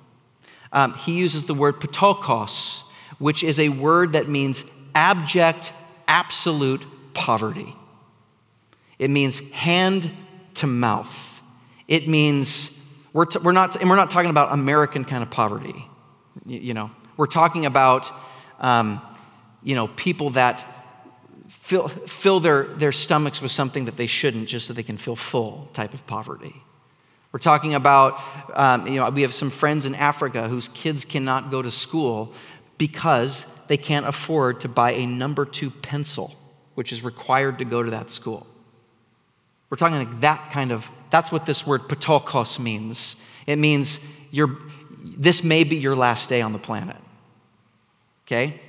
Um, 0.71 0.93
he 0.93 1.13
uses 1.13 1.45
the 1.45 1.53
word 1.53 1.79
ptochos, 1.79 2.84
which 3.17 3.43
is 3.43 3.60
a 3.60 3.69
word 3.69 4.13
that 4.13 4.29
means 4.29 4.63
abject, 4.95 5.73
absolute 6.08 6.86
poverty. 7.13 7.75
It 8.97 9.10
means 9.10 9.39
hand 9.51 10.12
to 10.55 10.67
mouth. 10.67 11.41
It 11.88 12.08
means, 12.08 12.77
we're, 13.13 13.25
t- 13.25 13.39
we're, 13.39 13.51
not, 13.51 13.75
and 13.77 13.89
we're 13.89 13.95
not 13.95 14.12
talking 14.12 14.29
about 14.29 14.53
American 14.53 15.05
kind 15.05 15.23
of 15.23 15.32
poverty. 15.32 15.86
You, 16.45 16.60
you 16.60 16.73
know, 16.73 16.91
we're 17.17 17.27
talking 17.27 17.65
about, 17.65 18.12
um, 18.60 19.01
you 19.63 19.75
know, 19.75 19.88
people 19.88 20.32
that 20.32 20.65
fill, 21.49 21.88
fill 21.88 22.39
their, 22.39 22.65
their 22.75 22.91
stomachs 22.91 23.41
with 23.41 23.51
something 23.51 23.86
that 23.86 23.97
they 23.97 24.08
shouldn't 24.08 24.47
just 24.47 24.67
so 24.67 24.73
they 24.73 24.84
can 24.84 24.97
feel 24.97 25.15
full 25.15 25.69
type 25.73 25.93
of 25.93 26.05
poverty. 26.08 26.55
We're 27.31 27.39
talking 27.39 27.75
about, 27.75 28.19
um, 28.55 28.87
you 28.87 28.95
know, 28.95 29.09
we 29.09 29.21
have 29.21 29.33
some 29.33 29.49
friends 29.49 29.85
in 29.85 29.93
Africa 29.95 30.47
whose 30.47 30.67
kids 30.69 31.05
cannot 31.05 31.51
go 31.51 31.61
to 31.61 31.69
school 31.69 32.33
because 32.77 33.45
they 33.67 33.77
can't 33.77 34.07
afford 34.07 34.61
to 34.61 34.67
buy 34.67 34.93
a 34.93 35.05
number 35.05 35.45
two 35.45 35.69
pencil, 35.69 36.35
which 36.73 36.91
is 36.91 37.03
required 37.03 37.59
to 37.59 37.65
go 37.65 37.83
to 37.83 37.91
that 37.91 38.09
school. 38.09 38.47
We're 39.69 39.77
talking 39.77 39.97
like 39.97 40.21
that 40.21 40.51
kind 40.51 40.71
of, 40.71 40.89
that's 41.11 41.31
what 41.31 41.45
this 41.45 41.67
word 41.67 41.81
ptochos 41.83 42.57
means. 42.57 43.15
It 43.45 43.57
means 43.57 43.99
you 44.31 44.57
this 45.01 45.43
may 45.43 45.63
be 45.63 45.77
your 45.77 45.95
last 45.95 46.29
day 46.29 46.41
on 46.41 46.53
the 46.53 46.59
planet. 46.59 46.97
Okay? 48.27 48.59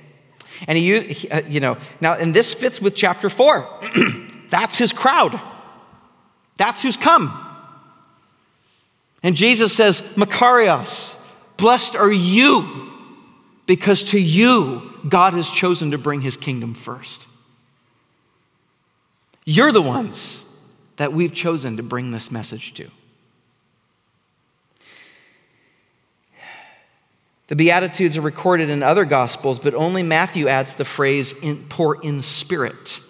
And 0.67 0.77
he, 0.77 0.99
he 1.01 1.29
uh, 1.29 1.41
you 1.47 1.59
know, 1.59 1.77
now, 1.99 2.13
and 2.13 2.33
this 2.33 2.53
fits 2.53 2.81
with 2.81 2.95
chapter 2.95 3.29
four. 3.29 3.67
That's 4.49 4.77
his 4.77 4.93
crowd. 4.93 5.39
That's 6.57 6.81
who's 6.81 6.97
come. 6.97 7.50
And 9.23 9.35
Jesus 9.35 9.73
says, 9.73 10.01
Makarios, 10.15 11.13
blessed 11.57 11.95
are 11.95 12.11
you, 12.11 12.91
because 13.65 14.03
to 14.11 14.19
you 14.19 14.91
God 15.07 15.33
has 15.33 15.49
chosen 15.49 15.91
to 15.91 15.97
bring 15.97 16.21
his 16.21 16.37
kingdom 16.37 16.73
first. 16.73 17.27
You're 19.45 19.71
the 19.71 19.81
ones 19.81 20.45
that 20.97 21.13
we've 21.13 21.33
chosen 21.33 21.77
to 21.77 21.83
bring 21.83 22.11
this 22.11 22.31
message 22.31 22.73
to. 22.75 22.89
The 27.47 27.55
Beatitudes 27.55 28.17
are 28.17 28.21
recorded 28.21 28.69
in 28.69 28.81
other 28.81 29.03
Gospels, 29.03 29.59
but 29.59 29.73
only 29.73 30.03
Matthew 30.03 30.47
adds 30.47 30.75
the 30.75 30.85
phrase 30.85 31.33
poor 31.67 31.99
in 32.01 32.21
spirit. 32.21 33.01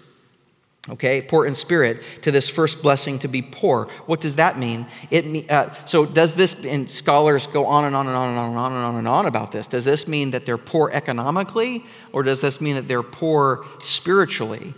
Okay, 0.89 1.21
poor 1.21 1.45
in 1.45 1.53
spirit 1.53 2.01
to 2.23 2.31
this 2.31 2.49
first 2.49 2.81
blessing 2.81 3.19
to 3.19 3.27
be 3.27 3.43
poor. 3.43 3.87
What 4.07 4.19
does 4.19 4.37
that 4.37 4.57
mean? 4.57 4.87
It 5.11 5.49
uh, 5.49 5.75
so 5.85 6.07
does 6.07 6.33
this? 6.33 6.65
And 6.65 6.89
scholars 6.89 7.45
go 7.45 7.67
on 7.67 7.85
and 7.85 7.95
on 7.95 8.07
and 8.07 8.15
on 8.15 8.29
and 8.29 8.39
on 8.39 8.49
and 8.49 8.57
on 8.57 8.73
and 8.73 8.83
on 8.83 8.95
and 8.95 9.07
on 9.07 9.25
about 9.27 9.51
this. 9.51 9.67
Does 9.67 9.85
this 9.85 10.07
mean 10.07 10.31
that 10.31 10.47
they're 10.47 10.57
poor 10.57 10.89
economically, 10.91 11.85
or 12.11 12.23
does 12.23 12.41
this 12.41 12.59
mean 12.59 12.75
that 12.75 12.87
they're 12.87 13.03
poor 13.03 13.63
spiritually? 13.79 14.73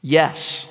Yes, 0.00 0.68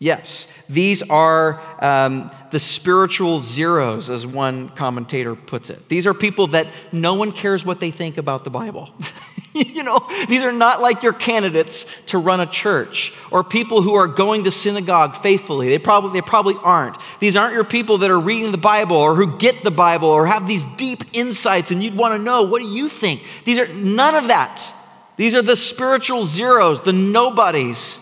Yes, 0.00 0.48
these 0.68 1.02
are 1.02 1.62
um, 1.82 2.30
the 2.50 2.58
spiritual 2.58 3.40
zeros, 3.40 4.10
as 4.10 4.26
one 4.26 4.68
commentator 4.70 5.34
puts 5.34 5.70
it. 5.70 5.88
These 5.88 6.06
are 6.06 6.12
people 6.12 6.48
that 6.48 6.66
no 6.92 7.14
one 7.14 7.32
cares 7.32 7.64
what 7.64 7.80
they 7.80 7.90
think 7.90 8.18
about 8.18 8.44
the 8.44 8.50
Bible. 8.50 8.90
you 9.74 9.84
know, 9.84 10.04
these 10.28 10.42
are 10.42 10.52
not 10.52 10.82
like 10.82 11.04
your 11.04 11.12
candidates 11.12 11.86
to 12.06 12.18
run 12.18 12.40
a 12.40 12.46
church 12.46 13.12
or 13.30 13.44
people 13.44 13.82
who 13.82 13.94
are 13.94 14.08
going 14.08 14.44
to 14.44 14.50
synagogue 14.50 15.22
faithfully. 15.22 15.68
They 15.68 15.78
probably, 15.78 16.18
they 16.18 16.26
probably 16.26 16.56
aren't. 16.64 16.96
These 17.20 17.36
aren't 17.36 17.54
your 17.54 17.62
people 17.62 17.98
that 17.98 18.10
are 18.10 18.18
reading 18.18 18.50
the 18.50 18.58
Bible 18.58 18.96
or 18.96 19.14
who 19.14 19.38
get 19.38 19.62
the 19.62 19.70
Bible 19.70 20.08
or 20.08 20.26
have 20.26 20.48
these 20.48 20.64
deep 20.76 21.04
insights 21.12 21.70
and 21.70 21.84
you'd 21.84 21.94
want 21.94 22.18
to 22.18 22.22
know, 22.22 22.42
what 22.42 22.62
do 22.62 22.68
you 22.68 22.88
think? 22.88 23.22
These 23.44 23.60
are 23.60 23.68
none 23.68 24.16
of 24.16 24.26
that. 24.26 24.72
These 25.16 25.36
are 25.36 25.42
the 25.42 25.54
spiritual 25.54 26.24
zeros, 26.24 26.82
the 26.82 26.92
nobodies. 26.92 28.00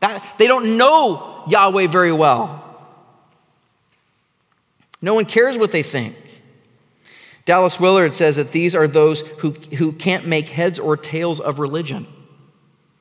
That, 0.00 0.24
they 0.38 0.46
don't 0.46 0.78
know 0.78 1.44
Yahweh 1.48 1.88
very 1.88 2.12
well. 2.12 2.62
No 5.02 5.12
one 5.12 5.26
cares 5.26 5.58
what 5.58 5.70
they 5.70 5.82
think. 5.82 6.16
Dallas 7.44 7.78
Willard 7.78 8.14
says 8.14 8.36
that 8.36 8.52
these 8.52 8.74
are 8.74 8.88
those 8.88 9.20
who, 9.38 9.50
who 9.50 9.92
can't 9.92 10.26
make 10.26 10.48
heads 10.48 10.78
or 10.78 10.96
tails 10.96 11.40
of 11.40 11.58
religion. 11.58 12.06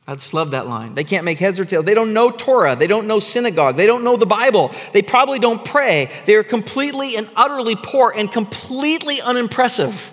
I 0.06 0.16
just 0.16 0.34
love 0.34 0.52
that 0.52 0.68
line. 0.68 0.96
They 0.96 1.06
can't 1.06 1.24
make 1.24 1.39
heads 1.39 1.62
or 1.62 1.66
tails. 1.66 1.86
They 1.86 1.94
don't 1.94 2.14
know 2.14 2.30
Torah. 2.30 2.76
They 2.76 2.88
don't 2.88 3.08
know 3.08 3.22
synagogue. 3.22 3.78
They 3.78 3.88
don't 3.88 4.04
know 4.04 4.18
the 4.18 4.26
Bible. 4.26 4.72
They 4.91 5.02
probably 5.02 5.39
don't 5.39 5.64
pray. 5.64 6.12
They 6.26 6.36
are 6.36 6.44
completely 6.44 7.16
and 7.16 7.30
utterly 7.38 7.78
poor 7.78 8.14
and 8.14 8.30
completely 8.30 9.22
unimpressive. 9.22 10.12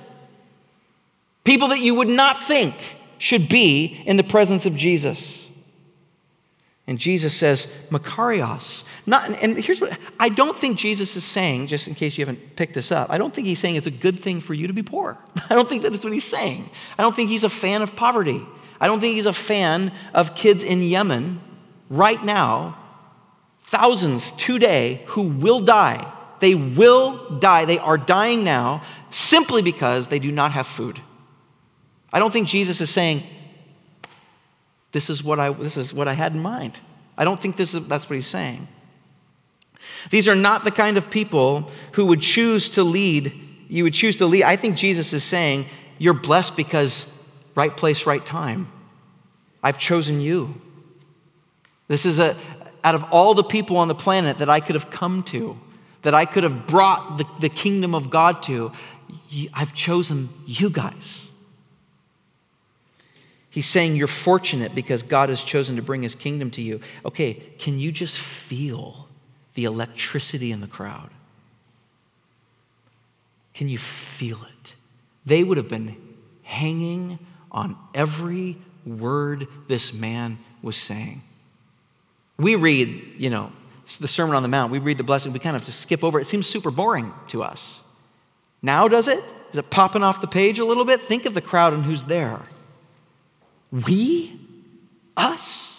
People 1.43 1.69
that 1.69 1.81
you 1.81 1.97
would 1.97 2.09
not 2.09 2.41
think 2.45 2.77
should 3.19 3.49
be 3.49 4.01
in 4.07 4.17
the 4.17 4.23
presence 4.23 4.65
of 4.65 4.77
Jesus. 4.77 5.50
And 6.87 6.99
Jesus 6.99 7.35
says, 7.35 7.69
Makarios. 7.91 8.85
Not, 9.07 9.31
and 9.43 9.57
here's 9.57 9.81
what 9.81 9.97
I 10.19 10.29
don't 10.29 10.57
think 10.57 10.77
Jesus 10.77 11.17
is 11.17 11.25
saying, 11.25 11.69
just 11.69 11.89
in 11.89 11.95
case 11.95 12.19
you 12.19 12.23
haven't 12.25 12.57
picked 12.57 12.75
this 12.75 12.91
up, 12.91 13.11
I 13.11 13.19
don't 13.19 13.33
think 13.33 13.47
he's 13.47 13.59
saying 13.59 13.77
it's 13.77 13.87
a 13.87 13.93
good 13.93 14.19
thing 14.19 14.41
for 14.41 14.55
you 14.55 14.67
to 14.67 14.73
be 14.73 14.83
poor. 14.83 15.19
I 15.51 15.55
don't 15.55 15.69
think 15.69 15.83
that's 15.83 16.03
what 16.03 16.13
he's 16.13 16.25
saying. 16.25 16.69
I 16.99 17.03
don't 17.03 17.15
think 17.15 17.29
he's 17.31 17.45
a 17.45 17.49
fan 17.49 17.83
of 17.83 17.95
poverty. 17.95 18.45
I 18.81 18.87
don't 18.87 19.01
think 19.01 19.15
he's 19.15 19.27
a 19.27 19.33
fan 19.33 19.93
of 20.15 20.35
kids 20.35 20.65
in 20.65 20.83
Yemen 20.83 21.41
right 21.91 22.23
now, 22.25 22.79
thousands 23.65 24.33
today, 24.33 25.03
who 25.09 25.23
will 25.23 25.61
die. 25.61 26.11
They 26.41 26.55
will 26.55 27.39
die. 27.39 27.67
They 27.67 27.79
are 27.79 27.99
dying 27.99 28.43
now 28.43 28.83
simply 29.11 29.61
because 29.61 30.09
they 30.09 30.19
do 30.19 30.33
not 30.33 30.53
have 30.53 30.67
food. 30.67 31.01
I 32.13 32.19
don't 32.19 32.33
think 32.33 32.49
Jesus 32.49 32.81
is 32.81 32.91
saying, 32.91 33.23
this 34.93 35.11
is 35.11 35.23
what 35.23 35.39
I, 35.39 35.53
this 35.53 35.77
is 35.77 35.95
what 35.95 36.09
I 36.09 36.15
had 36.15 36.33
in 36.33 36.41
mind. 36.41 36.81
I 37.17 37.25
don't 37.25 37.41
think 37.41 37.57
this 37.57 37.75
is, 37.75 37.87
that's 37.87 38.09
what 38.09 38.17
he's 38.17 38.27
saying. 38.27 38.67
These 40.11 40.29
are 40.29 40.35
not 40.35 40.65
the 40.65 40.71
kind 40.71 40.97
of 40.97 41.11
people 41.11 41.71
who 41.93 42.07
would 42.07 42.21
choose 42.21 42.71
to 42.71 42.83
lead, 42.83 43.33
you 43.69 43.85
would 43.85 43.95
choose 43.95 44.17
to 44.17 44.27
lead. 44.27 44.45
I 44.45 44.57
think 44.57 44.77
Jesus 44.77 45.13
is 45.13 45.23
saying, 45.23 45.67
You're 45.99 46.15
blessed 46.15 46.57
because 46.57 47.07
right 47.55 47.77
place, 47.77 48.07
right 48.07 48.25
time. 48.25 48.71
I've 49.63 49.79
chosen 49.79 50.21
you. 50.21 50.61
This 51.89 52.07
is 52.07 52.19
a, 52.19 52.37
out 52.83 52.95
of 52.95 53.05
all 53.11 53.35
the 53.35 53.45
people 53.45 53.77
on 53.77 53.89
the 53.89 53.95
planet 53.95 54.39
that 54.39 54.49
I 54.49 54.61
could 54.61 54.75
have 54.75 54.91
come 54.91 55.23
to, 55.25 55.59
that 56.03 56.15
I 56.15 56.25
could 56.25 56.45
have 56.45 56.67
brought 56.67 57.19
the, 57.19 57.27
the 57.41 57.49
kingdom 57.49 57.95
of 57.95 58.11
God 58.11 58.43
to, 58.45 58.73
I've 59.53 59.75
chosen 59.75 60.31
you 60.47 60.71
guys. 60.71 61.30
He's 63.51 63.67
saying 63.67 63.97
you're 63.97 64.07
fortunate 64.07 64.75
because 64.75 65.03
God 65.03 65.29
has 65.29 65.43
chosen 65.43 65.77
to 65.77 65.83
bring 65.83 66.03
his 66.03 66.15
kingdom 66.15 66.51
to 66.53 66.63
you. 66.63 66.81
Okay, 67.05 67.35
can 67.59 67.79
you 67.81 67.91
just 67.91 68.17
feel 68.17 69.09
the 69.55 69.65
electricity 69.65 70.53
in 70.53 70.61
the 70.61 70.69
crowd? 70.69 71.11
Can 73.53 73.69
you 73.69 73.79
feel 73.79 74.39
it? 74.43 74.77
They 75.27 75.43
would 75.43 75.57
have 75.57 75.69
been 75.69 75.97
hanging 76.45 77.19
on 77.51 77.77
every 77.93 78.57
word 78.87 79.49
this 79.67 79.93
man 79.93 80.39
was 80.63 80.77
saying. 80.77 81.23
We 82.39 82.55
read, 82.55 83.17
you 83.19 83.31
know, 83.31 83.53
the 83.99 84.09
Sermon 84.09 84.37
on 84.37 84.43
the 84.43 84.49
Mount, 84.49 84.71
we 84.71 84.79
read 84.79 84.99
the 84.99 85.05
blessing, 85.05 85.33
we 85.33 85.41
kind 85.41 85.57
of 85.57 85.65
just 85.65 85.81
skip 85.81 86.05
over 86.05 86.19
it. 86.19 86.23
It 86.23 86.27
seems 86.27 86.47
super 86.47 86.71
boring 86.71 87.13
to 87.29 87.43
us. 87.43 87.83
Now, 88.63 88.87
does 88.87 89.09
it? 89.09 89.23
Is 89.51 89.59
it 89.59 89.69
popping 89.71 90.05
off 90.05 90.21
the 90.21 90.29
page 90.29 90.61
a 90.61 90.65
little 90.65 90.85
bit? 90.85 91.03
Think 91.03 91.27
of 91.27 91.35
the 91.35 91.41
crowd 91.41 91.75
and 91.75 91.85
who's 91.85 92.05
there. 92.05 92.43
We? 93.71 94.41
Us? 95.17 95.71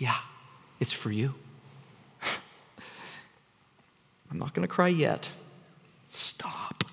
yeah, 0.00 0.16
it's 0.80 0.92
for 0.92 1.12
you. 1.12 1.34
I'm 4.30 4.38
not 4.38 4.54
going 4.54 4.66
to 4.66 4.72
cry 4.72 4.88
yet. 4.88 5.30
Stop. 6.08 6.84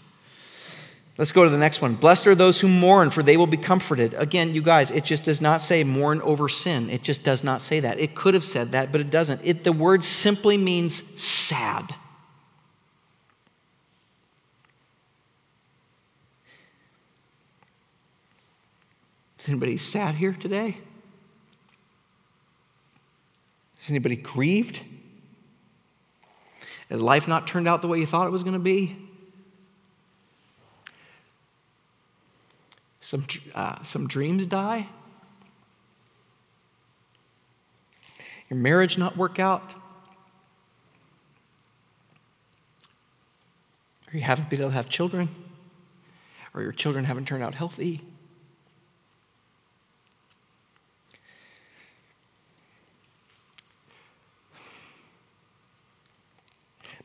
Let's 1.17 1.31
go 1.31 1.45
to 1.45 1.49
the 1.49 1.57
next 1.57 1.81
one. 1.81 1.95
Blessed 1.95 2.27
are 2.27 2.35
those 2.35 2.59
who 2.59 2.67
mourn, 2.67 3.09
for 3.09 3.23
they 3.23 3.37
will 3.37 3.47
be 3.47 3.57
comforted. 3.57 4.13
Again, 4.13 4.53
you 4.53 4.61
guys, 4.61 4.91
it 4.91 5.03
just 5.03 5.23
does 5.23 5.41
not 5.41 5.63
say 5.63 5.83
mourn 5.83 6.21
over 6.21 6.47
sin. 6.47 6.91
It 6.91 7.01
just 7.01 7.23
does 7.23 7.43
not 7.43 7.61
say 7.61 7.79
that. 7.79 7.99
It 7.99 8.13
could 8.13 8.35
have 8.35 8.43
said 8.43 8.73
that, 8.73 8.91
but 8.91 9.01
it 9.01 9.09
doesn't. 9.09 9.41
It, 9.43 9.63
the 9.63 9.71
word 9.71 10.03
simply 10.03 10.57
means 10.57 11.01
sad. 11.19 11.95
Is 19.47 19.51
anybody 19.51 19.77
sad 19.77 20.15
here 20.15 20.33
today? 20.33 20.75
Is 23.79 23.89
anybody 23.89 24.17
grieved? 24.17 24.81
Has 26.89 27.01
life 27.01 27.29
not 27.29 27.47
turned 27.47 27.65
out 27.65 27.81
the 27.81 27.87
way 27.87 27.97
you 27.97 28.05
thought 28.05 28.27
it 28.27 28.31
was 28.31 28.43
going 28.43 28.55
to 28.55 28.59
be? 28.59 28.97
Some, 32.99 33.25
uh, 33.55 33.81
some 33.83 34.05
dreams 34.09 34.47
die? 34.47 34.89
Your 38.49 38.59
marriage 38.59 38.97
not 38.97 39.15
work 39.15 39.39
out? 39.39 39.73
Or 44.11 44.17
you 44.17 44.23
haven't 44.23 44.49
been 44.49 44.59
able 44.59 44.71
to 44.71 44.75
have 44.75 44.89
children? 44.89 45.29
Or 46.53 46.61
your 46.61 46.73
children 46.73 47.05
haven't 47.05 47.29
turned 47.29 47.43
out 47.43 47.55
healthy? 47.55 48.03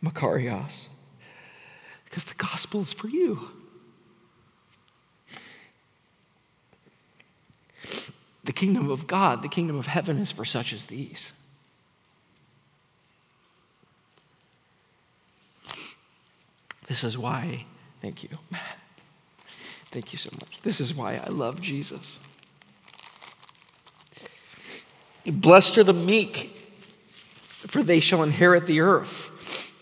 Makarios. 0.05 0.89
Because 2.05 2.25
the 2.25 2.35
gospel 2.35 2.81
is 2.83 2.93
for 2.93 3.09
you. 3.09 3.49
The 8.45 8.53
kingdom 8.53 8.91
of 8.91 9.07
God, 9.07 9.43
the 9.43 9.49
kingdom 9.49 9.79
of 9.79 9.87
heaven 9.87 10.19
is 10.19 10.33
for 10.33 10.45
such 10.45 10.73
as 10.73 10.87
these. 10.87 11.33
This 16.89 17.05
is 17.05 17.17
why, 17.17 17.65
thank 18.01 18.23
you. 18.23 18.31
Thank 19.93 20.13
you 20.13 20.19
so 20.19 20.31
much. 20.41 20.61
This 20.63 20.81
is 20.81 20.95
why 20.95 21.17
I 21.17 21.29
love 21.31 21.61
Jesus. 21.61 22.19
Blessed 25.25 25.79
are 25.79 25.85
the 25.85 25.95
meek, 25.95 26.57
for 27.09 27.83
they 27.83 28.01
shall 28.01 28.23
inherit 28.23 28.67
the 28.67 28.81
earth. 28.81 29.32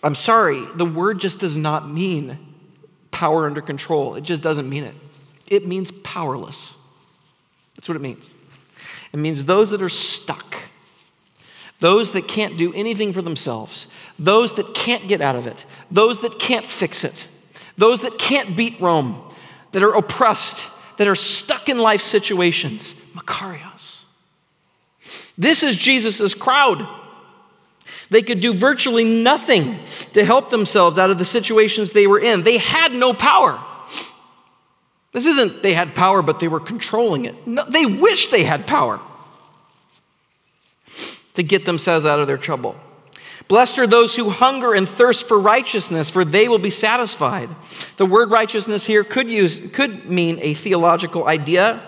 I'm 0.03 0.14
sorry, 0.14 0.64
the 0.74 0.86
word 0.86 1.20
just 1.20 1.38
does 1.38 1.57
not 1.57 1.88
mean 1.88 2.38
power 3.11 3.46
under 3.46 3.61
control. 3.61 4.14
It 4.14 4.22
just 4.22 4.42
doesn't 4.42 4.68
mean 4.68 4.84
it. 4.84 4.94
It 5.46 5.66
means 5.66 5.90
powerless. 5.90 6.76
That's 7.76 7.88
what 7.88 7.96
it 7.96 8.01
means. 8.01 8.34
It 9.12 9.18
means 9.18 9.44
those 9.44 9.70
that 9.70 9.82
are 9.82 9.88
stuck, 9.88 10.57
those 11.80 12.12
that 12.12 12.28
can't 12.28 12.57
do 12.57 12.72
anything 12.72 13.12
for 13.12 13.22
themselves, 13.22 13.88
those 14.18 14.55
that 14.57 14.74
can't 14.74 15.09
get 15.09 15.20
out 15.20 15.36
of 15.36 15.46
it, 15.46 15.66
those 15.90 16.20
that 16.22 16.38
can't 16.38 16.66
fix 16.66 17.05
it, 17.05 17.26
those 17.76 18.03
that 18.03 18.18
can't 18.18 18.57
beat 18.57 18.80
Rome, 18.80 19.20
that 19.72 19.82
are 19.82 19.94
oppressed, 19.96 20.66
that 20.96 21.09
are 21.09 21.16
stuck 21.16 21.68
in 21.68 21.78
life 21.78 22.03
situations. 22.03 22.94
Makarios. 23.14 24.05
This 25.36 25.62
is 25.62 25.76
Jesus' 25.76 26.34
crowd. 26.34 26.86
They 28.11 28.22
could 28.22 28.40
do 28.40 28.52
virtually 28.52 29.04
nothing 29.04 29.78
to 30.12 30.24
help 30.24 30.50
themselves 30.50 30.98
out 30.98 31.11
of 31.11 31.18
the 31.18 31.24
situations 31.24 31.92
they 31.92 32.08
were 32.08 32.18
in. 32.18 32.42
They 32.42 32.58
had 32.58 32.92
no 32.92 33.14
power. 33.14 33.62
This 35.12 35.26
isn't 35.26 35.62
they 35.62 35.74
had 35.74 35.94
power, 35.94 36.20
but 36.22 36.40
they 36.40 36.48
were 36.48 36.61
controlling 36.61 37.24
it. 37.24 37.46
No, 37.46 37.64
they 37.68 37.86
wish 37.86 38.28
they 38.28 38.44
had 38.44 38.66
power 38.66 39.00
to 41.34 41.42
get 41.42 41.64
themselves 41.64 42.04
out 42.04 42.18
of 42.18 42.26
their 42.26 42.36
trouble. 42.36 42.76
Blessed 43.48 43.78
are 43.78 43.86
those 43.86 44.14
who 44.14 44.30
hunger 44.30 44.74
and 44.74 44.88
thirst 44.88 45.26
for 45.26 45.38
righteousness, 45.38 46.08
for 46.08 46.24
they 46.24 46.48
will 46.48 46.58
be 46.58 46.70
satisfied. 46.70 47.48
The 47.96 48.06
word 48.06 48.30
righteousness 48.30 48.86
here 48.86 49.02
could, 49.02 49.28
use, 49.28 49.61
could 49.72 50.08
mean 50.08 50.38
a 50.40 50.54
theological 50.54 51.26
idea 51.26 51.82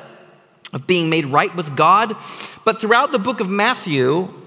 of 0.73 0.87
being 0.87 1.09
made 1.09 1.27
right 1.27 1.55
with 1.55 1.77
God, 1.77 2.17
but 2.65 2.81
throughout 2.81 3.13
the 3.13 3.19
book 3.21 3.39
of 3.39 3.49
Matthew, 3.49 4.42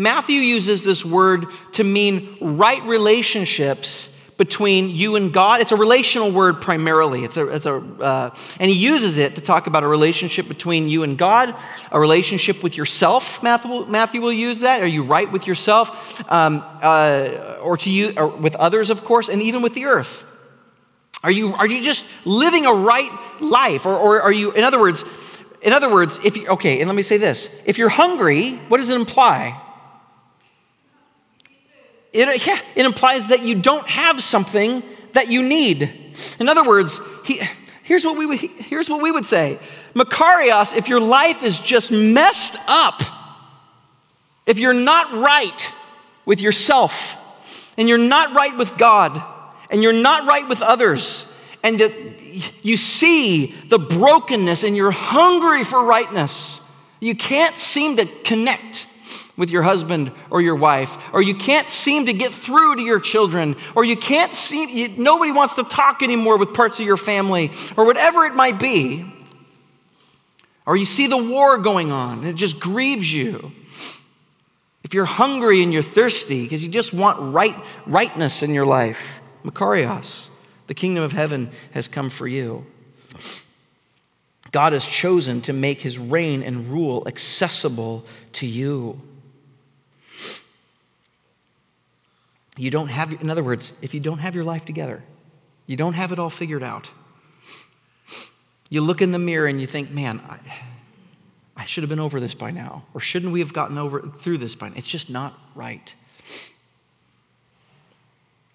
Matthew 0.00 0.40
uses 0.40 0.82
this 0.82 1.04
word 1.04 1.46
to 1.72 1.84
mean 1.84 2.36
right 2.40 2.82
relationships, 2.84 4.10
between 4.40 4.88
you 4.88 5.16
and 5.16 5.34
God. 5.34 5.60
It's 5.60 5.70
a 5.70 5.76
relational 5.76 6.32
word 6.32 6.62
primarily. 6.62 7.24
It's 7.24 7.36
a, 7.36 7.46
it's 7.48 7.66
a 7.66 7.76
uh, 7.76 8.34
and 8.58 8.70
he 8.70 8.74
uses 8.74 9.18
it 9.18 9.34
to 9.34 9.42
talk 9.42 9.66
about 9.66 9.82
a 9.82 9.86
relationship 9.86 10.48
between 10.48 10.88
you 10.88 11.02
and 11.02 11.18
God, 11.18 11.54
a 11.92 12.00
relationship 12.00 12.62
with 12.62 12.74
yourself. 12.74 13.42
Matthew, 13.42 13.84
Matthew 13.84 14.22
will 14.22 14.32
use 14.32 14.60
that. 14.60 14.80
Are 14.80 14.86
you 14.86 15.02
right 15.02 15.30
with 15.30 15.46
yourself, 15.46 16.22
um, 16.32 16.64
uh, 16.80 17.58
or 17.60 17.76
to 17.76 17.90
you, 17.90 18.14
or 18.16 18.28
with 18.28 18.54
others, 18.54 18.88
of 18.88 19.04
course, 19.04 19.28
and 19.28 19.42
even 19.42 19.60
with 19.60 19.74
the 19.74 19.84
earth? 19.84 20.24
Are 21.22 21.30
you 21.30 21.52
are 21.56 21.66
you 21.66 21.82
just 21.82 22.06
living 22.24 22.64
a 22.64 22.72
right 22.72 23.12
life, 23.42 23.84
or, 23.84 23.94
or 23.94 24.22
are 24.22 24.32
you, 24.32 24.52
in 24.52 24.64
other 24.64 24.80
words, 24.80 25.04
in 25.60 25.74
other 25.74 25.90
words, 25.90 26.18
if 26.24 26.38
you 26.38 26.48
okay, 26.48 26.80
and 26.80 26.88
let 26.88 26.96
me 26.96 27.02
say 27.02 27.18
this: 27.18 27.50
if 27.66 27.76
you're 27.76 27.90
hungry, 27.90 28.52
what 28.68 28.78
does 28.78 28.88
it 28.88 28.98
imply? 28.98 29.60
It, 32.12 32.46
yeah, 32.46 32.60
it 32.74 32.86
implies 32.86 33.28
that 33.28 33.42
you 33.42 33.54
don't 33.54 33.88
have 33.88 34.22
something 34.22 34.82
that 35.12 35.30
you 35.30 35.42
need. 35.42 35.90
In 36.38 36.48
other 36.48 36.64
words, 36.64 37.00
he, 37.24 37.40
here's, 37.82 38.04
what 38.04 38.16
we, 38.16 38.26
would, 38.26 38.38
here's 38.38 38.88
what 38.88 39.02
we 39.02 39.10
would 39.10 39.26
say 39.26 39.58
Makarios, 39.94 40.76
if 40.76 40.88
your 40.88 41.00
life 41.00 41.42
is 41.42 41.58
just 41.60 41.90
messed 41.90 42.56
up, 42.66 43.02
if 44.46 44.58
you're 44.58 44.72
not 44.72 45.12
right 45.12 45.72
with 46.24 46.40
yourself, 46.40 47.16
and 47.76 47.88
you're 47.88 47.98
not 47.98 48.34
right 48.34 48.56
with 48.56 48.76
God, 48.76 49.22
and 49.70 49.82
you're 49.82 49.92
not 49.92 50.26
right 50.26 50.48
with 50.48 50.62
others, 50.62 51.26
and 51.62 51.78
that 51.78 51.92
you 52.62 52.76
see 52.76 53.54
the 53.68 53.78
brokenness 53.78 54.64
and 54.64 54.76
you're 54.76 54.90
hungry 54.90 55.64
for 55.64 55.84
rightness, 55.84 56.60
you 57.00 57.14
can't 57.14 57.56
seem 57.56 57.96
to 57.96 58.06
connect 58.24 58.86
with 59.40 59.50
your 59.50 59.62
husband 59.62 60.12
or 60.30 60.40
your 60.40 60.54
wife, 60.54 60.96
or 61.12 61.20
you 61.20 61.34
can't 61.34 61.68
seem 61.68 62.06
to 62.06 62.12
get 62.12 62.32
through 62.32 62.76
to 62.76 62.82
your 62.82 63.00
children, 63.00 63.56
or 63.74 63.84
you 63.84 63.96
can't 63.96 64.32
seem, 64.32 64.68
you, 64.68 64.88
nobody 64.96 65.32
wants 65.32 65.56
to 65.56 65.64
talk 65.64 66.02
anymore 66.02 66.36
with 66.36 66.54
parts 66.54 66.78
of 66.78 66.86
your 66.86 66.98
family, 66.98 67.50
or 67.76 67.84
whatever 67.84 68.24
it 68.24 68.34
might 68.34 68.60
be, 68.60 69.04
or 70.66 70.76
you 70.76 70.84
see 70.84 71.08
the 71.08 71.16
war 71.16 71.58
going 71.58 71.90
on 71.90 72.18
and 72.18 72.28
it 72.28 72.34
just 72.34 72.60
grieves 72.60 73.12
you. 73.12 73.50
If 74.84 74.94
you're 74.94 75.04
hungry 75.04 75.62
and 75.62 75.72
you're 75.72 75.82
thirsty 75.82 76.42
because 76.42 76.64
you 76.64 76.70
just 76.70 76.92
want 76.92 77.34
right, 77.34 77.56
rightness 77.86 78.42
in 78.42 78.52
your 78.52 78.66
life, 78.66 79.22
Makarios, 79.42 80.28
the 80.66 80.74
kingdom 80.74 81.02
of 81.02 81.12
heaven 81.12 81.50
has 81.72 81.88
come 81.88 82.10
for 82.10 82.28
you. 82.28 82.66
God 84.52 84.72
has 84.72 84.84
chosen 84.84 85.40
to 85.42 85.52
make 85.52 85.80
his 85.80 85.98
reign 85.98 86.42
and 86.42 86.70
rule 86.70 87.04
accessible 87.06 88.04
to 88.34 88.46
you. 88.46 89.00
You 92.60 92.70
don't 92.70 92.88
have, 92.88 93.10
in 93.22 93.30
other 93.30 93.42
words, 93.42 93.72
if 93.80 93.94
you 93.94 94.00
don't 94.00 94.18
have 94.18 94.34
your 94.34 94.44
life 94.44 94.66
together, 94.66 95.02
you 95.64 95.78
don't 95.78 95.94
have 95.94 96.12
it 96.12 96.18
all 96.18 96.28
figured 96.28 96.62
out. 96.62 96.90
You 98.68 98.82
look 98.82 99.00
in 99.00 99.12
the 99.12 99.18
mirror 99.18 99.46
and 99.46 99.58
you 99.58 99.66
think, 99.66 99.90
man, 99.90 100.20
I, 100.28 100.38
I 101.56 101.64
should 101.64 101.82
have 101.82 101.88
been 101.88 101.98
over 101.98 102.20
this 102.20 102.34
by 102.34 102.50
now. 102.50 102.84
Or 102.92 103.00
shouldn't 103.00 103.32
we 103.32 103.40
have 103.40 103.54
gotten 103.54 103.78
over 103.78 104.02
through 104.02 104.36
this 104.36 104.54
by 104.54 104.68
now? 104.68 104.74
It's 104.76 104.86
just 104.86 105.08
not 105.08 105.38
right. 105.54 105.94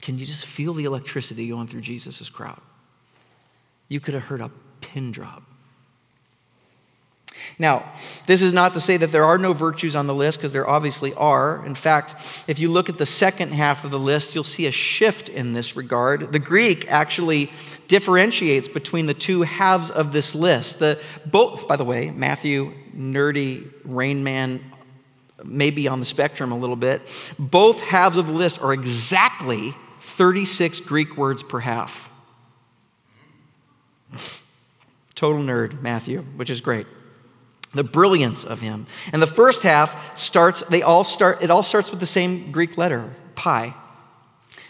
Can 0.03 0.20
you 0.20 0.28
just 0.28 0.45
feel 0.45 0.76
the 0.76 0.86
electricity 0.86 1.47
going 1.47 1.68
through 1.68 1.82
Jesus' 1.82 2.30
crowd? 2.30 2.62
You 3.88 3.99
could 3.99 4.14
have 4.14 4.26
heard 4.26 4.41
a 4.41 4.51
pin 4.82 5.12
drop. 5.12 5.41
Now, 7.58 7.91
this 8.26 8.41
is 8.41 8.54
not 8.54 8.74
to 8.74 8.82
say 8.82 8.98
that 8.98 9.12
there 9.12 9.26
are 9.26 9.38
no 9.38 9.54
virtues 9.54 9.96
on 9.96 10.08
the 10.08 10.14
list, 10.14 10.38
because 10.38 10.54
there 10.54 10.68
obviously 10.68 11.14
are. 11.14 11.66
In 11.66 11.76
fact, 11.76 12.46
if 12.48 12.60
you 12.60 12.70
look 12.72 12.89
at 12.89 12.98
the 12.98 13.06
second 13.06 13.52
half 13.52 13.86
of 13.86 13.91
the 13.91 14.00
list, 14.00 14.36
you'll 14.36 14.43
see 14.43 14.66
a 14.66 14.72
shift 14.72 15.30
in 15.30 15.54
this 15.54 15.76
regard. 15.76 16.32
The 16.32 16.39
Greek 16.39 16.91
actually 16.91 17.52
differentiates 17.88 18.68
between 18.68 19.06
the 19.06 19.14
two 19.14 19.43
halves 19.43 19.89
of 19.89 20.12
this 20.12 20.36
list. 20.36 20.80
The, 20.80 21.00
both, 21.26 21.68
by 21.68 21.76
the 21.76 21.86
way, 21.86 22.12
Matthew, 22.12 22.74
nerdy, 22.96 23.72
Rain 23.84 24.24
Man, 24.24 24.64
maybe 25.43 25.88
on 25.88 26.00
the 26.00 26.06
spectrum 26.06 26.52
a 26.52 26.58
little 26.58 26.76
bit, 26.76 27.02
both 27.39 27.82
halves 27.82 28.18
of 28.18 28.28
the 28.28 28.34
list 28.34 28.62
are 28.62 28.74
exactly 28.74 29.76
36 30.02 30.82
Greek 30.82 31.18
words 31.18 31.43
per 31.43 31.60
half. 31.60 32.10
Total 35.16 35.41
nerd, 35.41 35.82
Matthew, 35.82 36.22
which 36.36 36.50
is 36.50 36.62
great 36.62 36.88
the 37.76 37.84
brilliance 37.84 38.43
of 38.43 38.59
him. 38.61 38.88
And 39.13 39.21
the 39.21 39.28
first 39.28 39.61
half 39.63 40.17
starts, 40.17 40.63
they 40.63 40.82
all 40.82 41.03
start, 41.03 41.43
it 41.43 41.51
all 41.51 41.63
starts 41.63 41.91
with 41.91 41.99
the 41.99 42.05
same 42.05 42.51
Greek 42.51 42.78
letter, 42.78 43.13
pi. 43.36 43.73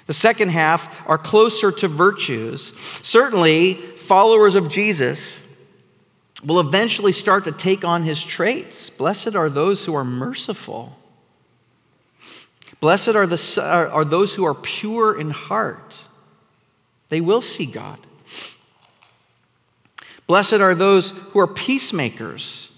The 0.08 0.14
second 0.14 0.50
half 0.50 1.08
are 1.08 1.18
closer 1.18 1.72
to 1.72 1.88
virtues. 1.88 2.78
Certainly, 3.04 3.76
followers 3.98 4.56
of 4.56 4.68
Jesus 4.68 5.44
will 6.44 6.60
eventually 6.60 7.14
start 7.14 7.46
to 7.46 7.52
take 7.52 7.84
on 7.84 8.04
his 8.04 8.24
traits. 8.24 8.90
Blessed 8.90 9.36
are 9.36 9.50
those 9.50 9.86
who 9.86 9.96
are 9.96 10.06
merciful. 10.06 10.98
Blessed 12.80 13.10
are, 13.10 13.26
the, 13.26 13.90
are 13.92 14.06
those 14.06 14.36
who 14.36 14.46
are 14.46 14.54
pure 14.54 15.20
in 15.20 15.32
heart. 15.32 16.00
They 17.10 17.22
will 17.22 17.42
see 17.42 17.66
God. 17.66 18.00
Blessed 20.28 20.54
are 20.54 20.76
those 20.76 21.12
who 21.12 21.40
are 21.40 21.48
peacemakers. 21.48 22.72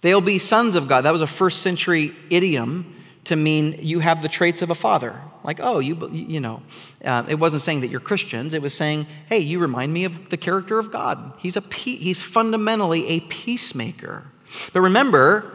They'll 0.00 0.20
be 0.20 0.38
sons 0.38 0.76
of 0.76 0.88
God. 0.88 1.02
That 1.02 1.12
was 1.12 1.22
a 1.22 1.26
first 1.26 1.62
century 1.62 2.14
idiom 2.30 2.94
to 3.24 3.36
mean 3.36 3.78
you 3.82 3.98
have 3.98 4.22
the 4.22 4.28
traits 4.28 4.62
of 4.62 4.70
a 4.70 4.74
father. 4.74 5.20
Like, 5.44 5.60
oh, 5.62 5.78
you, 5.78 6.08
you 6.12 6.40
know, 6.40 6.62
uh, 7.04 7.24
it 7.28 7.36
wasn't 7.36 7.62
saying 7.62 7.80
that 7.80 7.88
you're 7.88 8.00
Christians. 8.00 8.54
It 8.54 8.62
was 8.62 8.74
saying, 8.74 9.06
hey, 9.28 9.38
you 9.38 9.58
remind 9.58 9.92
me 9.92 10.04
of 10.04 10.30
the 10.30 10.36
character 10.36 10.78
of 10.78 10.90
God. 10.90 11.32
He's, 11.38 11.56
a, 11.56 11.62
he's 11.72 12.22
fundamentally 12.22 13.06
a 13.08 13.20
peacemaker. 13.20 14.24
But 14.72 14.80
remember, 14.80 15.52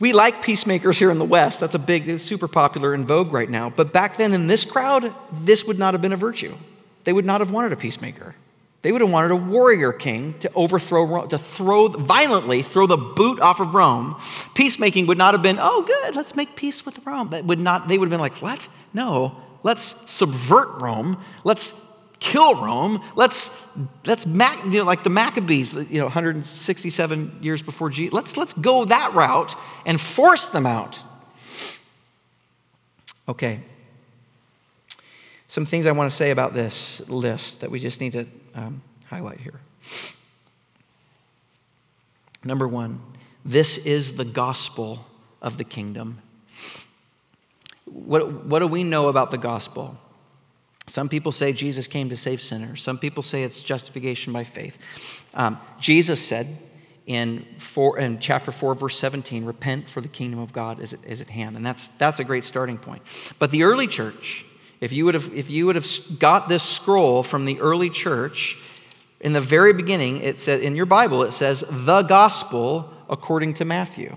we 0.00 0.12
like 0.12 0.42
peacemakers 0.42 0.98
here 0.98 1.10
in 1.10 1.18
the 1.18 1.24
West. 1.24 1.60
That's 1.60 1.74
a 1.74 1.78
big, 1.78 2.18
super 2.18 2.48
popular 2.48 2.94
in 2.94 3.06
vogue 3.06 3.32
right 3.32 3.48
now. 3.48 3.70
But 3.70 3.92
back 3.92 4.16
then 4.16 4.34
in 4.34 4.46
this 4.46 4.64
crowd, 4.64 5.14
this 5.44 5.64
would 5.64 5.78
not 5.78 5.94
have 5.94 6.02
been 6.02 6.12
a 6.12 6.16
virtue. 6.16 6.56
They 7.04 7.12
would 7.12 7.26
not 7.26 7.40
have 7.40 7.50
wanted 7.50 7.72
a 7.72 7.76
peacemaker. 7.76 8.34
They 8.82 8.90
would 8.90 9.00
have 9.00 9.10
wanted 9.10 9.30
a 9.30 9.36
warrior 9.36 9.92
king 9.92 10.34
to 10.40 10.52
overthrow 10.54 11.04
Rome, 11.04 11.28
to 11.28 11.38
throw 11.38 11.88
violently 11.88 12.62
throw 12.62 12.86
the 12.86 12.96
boot 12.96 13.40
off 13.40 13.60
of 13.60 13.74
Rome. 13.74 14.16
Peacemaking 14.54 15.06
would 15.06 15.18
not 15.18 15.34
have 15.34 15.42
been, 15.42 15.58
oh, 15.60 15.82
good, 15.82 16.16
let's 16.16 16.34
make 16.34 16.56
peace 16.56 16.84
with 16.84 16.98
Rome. 17.06 17.28
That 17.28 17.44
would 17.44 17.60
not, 17.60 17.86
they 17.86 17.96
would 17.96 18.06
have 18.06 18.10
been 18.10 18.20
like, 18.20 18.42
what? 18.42 18.66
No, 18.92 19.40
let's 19.62 19.94
subvert 20.10 20.80
Rome. 20.80 21.22
Let's 21.44 21.74
kill 22.18 22.56
Rome. 22.56 23.02
Let's, 23.14 23.52
let's 24.04 24.26
you 24.26 24.32
know, 24.32 24.84
like 24.84 25.04
the 25.04 25.10
Maccabees, 25.10 25.72
you 25.74 25.98
know, 25.98 26.06
167 26.06 27.38
years 27.40 27.62
before 27.62 27.88
Jesus. 27.88 28.12
Let's, 28.12 28.36
let's 28.36 28.52
go 28.52 28.84
that 28.84 29.14
route 29.14 29.54
and 29.86 30.00
force 30.00 30.48
them 30.48 30.66
out. 30.66 30.98
Okay. 33.28 33.60
Some 35.52 35.66
things 35.66 35.86
I 35.86 35.92
want 35.92 36.10
to 36.10 36.16
say 36.16 36.30
about 36.30 36.54
this 36.54 37.06
list 37.10 37.60
that 37.60 37.70
we 37.70 37.78
just 37.78 38.00
need 38.00 38.12
to 38.12 38.26
um, 38.54 38.80
highlight 39.04 39.38
here. 39.38 39.60
Number 42.42 42.66
one, 42.66 43.02
this 43.44 43.76
is 43.76 44.14
the 44.14 44.24
gospel 44.24 45.04
of 45.42 45.58
the 45.58 45.64
kingdom. 45.64 46.22
What, 47.84 48.46
what 48.46 48.60
do 48.60 48.66
we 48.66 48.82
know 48.82 49.08
about 49.08 49.30
the 49.30 49.36
gospel? 49.36 49.98
Some 50.86 51.10
people 51.10 51.32
say 51.32 51.52
Jesus 51.52 51.86
came 51.86 52.08
to 52.08 52.16
save 52.16 52.40
sinners. 52.40 52.80
Some 52.80 52.96
people 52.96 53.22
say 53.22 53.42
it's 53.42 53.60
justification 53.60 54.32
by 54.32 54.44
faith. 54.44 55.22
Um, 55.34 55.60
Jesus 55.78 56.26
said 56.26 56.46
in, 57.04 57.44
four, 57.58 57.98
in 57.98 58.20
chapter 58.20 58.52
4, 58.52 58.74
verse 58.74 58.98
17, 58.98 59.44
repent 59.44 59.86
for 59.86 60.00
the 60.00 60.08
kingdom 60.08 60.40
of 60.40 60.50
God 60.54 60.80
is 60.80 60.94
at, 60.94 61.04
is 61.04 61.20
at 61.20 61.28
hand. 61.28 61.56
And 61.56 61.66
that's, 61.66 61.88
that's 61.88 62.20
a 62.20 62.24
great 62.24 62.44
starting 62.44 62.78
point. 62.78 63.02
But 63.38 63.50
the 63.50 63.64
early 63.64 63.86
church, 63.86 64.46
if 64.82 64.90
you 64.90 65.04
would 65.04 65.14
have, 65.14 65.32
if 65.32 65.48
you 65.48 65.66
would 65.66 65.76
have 65.76 65.86
got 66.18 66.48
this 66.48 66.64
scroll 66.64 67.22
from 67.22 67.44
the 67.44 67.60
early 67.60 67.88
church, 67.88 68.58
in 69.20 69.32
the 69.32 69.40
very 69.40 69.72
beginning, 69.72 70.20
it 70.22 70.40
says 70.40 70.60
in 70.60 70.74
your 70.74 70.86
Bible, 70.86 71.22
it 71.22 71.30
says 71.30 71.64
the 71.70 72.02
gospel 72.02 72.90
according 73.08 73.54
to 73.54 73.64
Matthew. 73.64 74.16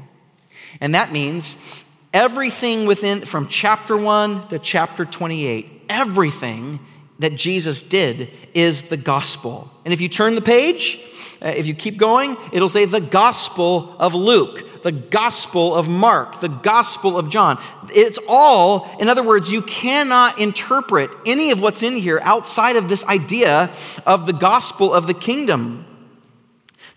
And 0.81 0.95
that 0.95 1.11
means 1.11 1.85
everything 2.11 2.87
within 2.87 3.21
from 3.21 3.47
chapter 3.47 3.95
1 3.95 4.47
to 4.47 4.57
chapter 4.57 5.05
28, 5.05 5.83
everything 5.87 6.79
that 7.19 7.35
Jesus 7.35 7.83
did 7.83 8.31
is 8.55 8.83
the 8.83 8.97
gospel. 8.97 9.69
And 9.85 9.93
if 9.93 10.01
you 10.01 10.09
turn 10.09 10.33
the 10.33 10.41
page, 10.41 10.99
uh, 11.43 11.49
if 11.49 11.67
you 11.67 11.75
keep 11.75 11.97
going, 11.97 12.35
it'll 12.51 12.69
say 12.69 12.85
the 12.85 12.99
gospel 12.99 13.95
of 13.99 14.15
Luke 14.15 14.74
the 14.85 14.91
Gospel 14.91 15.73
of 15.73 15.89
Mark, 15.89 16.41
the 16.41 16.47
Gospel 16.47 17.17
of 17.17 17.31
John. 17.31 17.59
It's 17.91 18.19
all, 18.29 18.87
in 18.99 19.09
other 19.09 19.23
words, 19.23 19.51
you 19.51 19.63
cannot 19.63 20.39
interpret 20.39 21.09
any 21.25 21.49
of 21.49 21.59
what's 21.59 21.81
in 21.81 21.95
here 21.95 22.19
outside 22.21 22.75
of 22.75 22.87
this 22.87 23.03
idea 23.05 23.73
of 24.05 24.27
the 24.27 24.31
gospel 24.31 24.93
of 24.93 25.07
the 25.07 25.15
kingdom. 25.15 25.87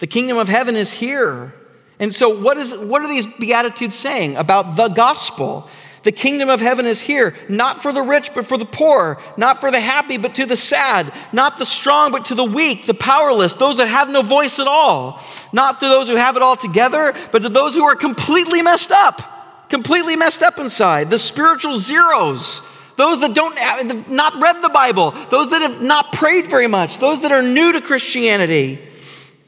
The 0.01 0.07
kingdom 0.07 0.37
of 0.37 0.49
heaven 0.49 0.77
is 0.77 0.93
here. 0.93 1.55
And 1.99 2.15
so, 2.15 2.29
what, 2.29 2.59
is, 2.59 2.75
what 2.75 3.01
are 3.01 3.09
these 3.09 3.25
Beatitudes 3.27 3.97
saying 3.97 4.37
about 4.37 4.77
the 4.77 4.89
gospel? 4.89 5.67
The 6.05 6.13
kingdom 6.13 6.49
of 6.49 6.61
heaven 6.61 6.87
is 6.87 7.01
here, 7.01 7.35
not 7.49 7.83
for 7.83 7.93
the 7.93 8.03
rich, 8.03 8.33
but 8.35 8.47
for 8.47 8.57
the 8.57 8.65
poor, 8.65 9.21
not 9.37 9.61
for 9.61 9.71
the 9.71 9.81
happy, 9.81 10.17
but 10.17 10.35
to 10.37 10.47
the 10.47 10.57
sad, 10.57 11.13
not 11.33 11.59
the 11.59 11.67
strong, 11.67 12.13
but 12.13 12.27
to 12.27 12.35
the 12.35 12.45
weak, 12.45 12.87
the 12.87 12.95
powerless, 12.95 13.55
those 13.55 13.79
that 13.79 13.89
have 13.89 14.09
no 14.09 14.23
voice 14.23 14.61
at 14.61 14.69
all, 14.69 15.21
not 15.53 15.81
to 15.81 15.89
those 15.89 16.09
who 16.09 16.15
have 16.15 16.37
it 16.37 16.43
all 16.43 16.57
together, 16.57 17.15
but 17.33 17.43
to 17.43 17.49
those 17.49 17.75
who 17.75 17.85
are 17.85 17.97
completely 17.97 18.63
messed 18.63 18.93
up, 18.93 19.69
completely 19.69 20.15
messed 20.15 20.43
up 20.43 20.59
inside, 20.59 21.11
the 21.11 21.19
spiritual 21.19 21.79
zeros, 21.79 22.63
those 22.97 23.21
that 23.21 23.35
don't 23.35 23.57
have 23.59 24.09
not 24.09 24.41
read 24.41 24.63
the 24.63 24.69
Bible, 24.69 25.13
those 25.31 25.51
that 25.51 25.63
have 25.63 25.83
not 25.83 26.13
prayed 26.13 26.49
very 26.49 26.67
much, 26.67 26.99
those 26.99 27.23
that 27.23 27.33
are 27.33 27.43
new 27.43 27.73
to 27.73 27.81
Christianity, 27.81 28.81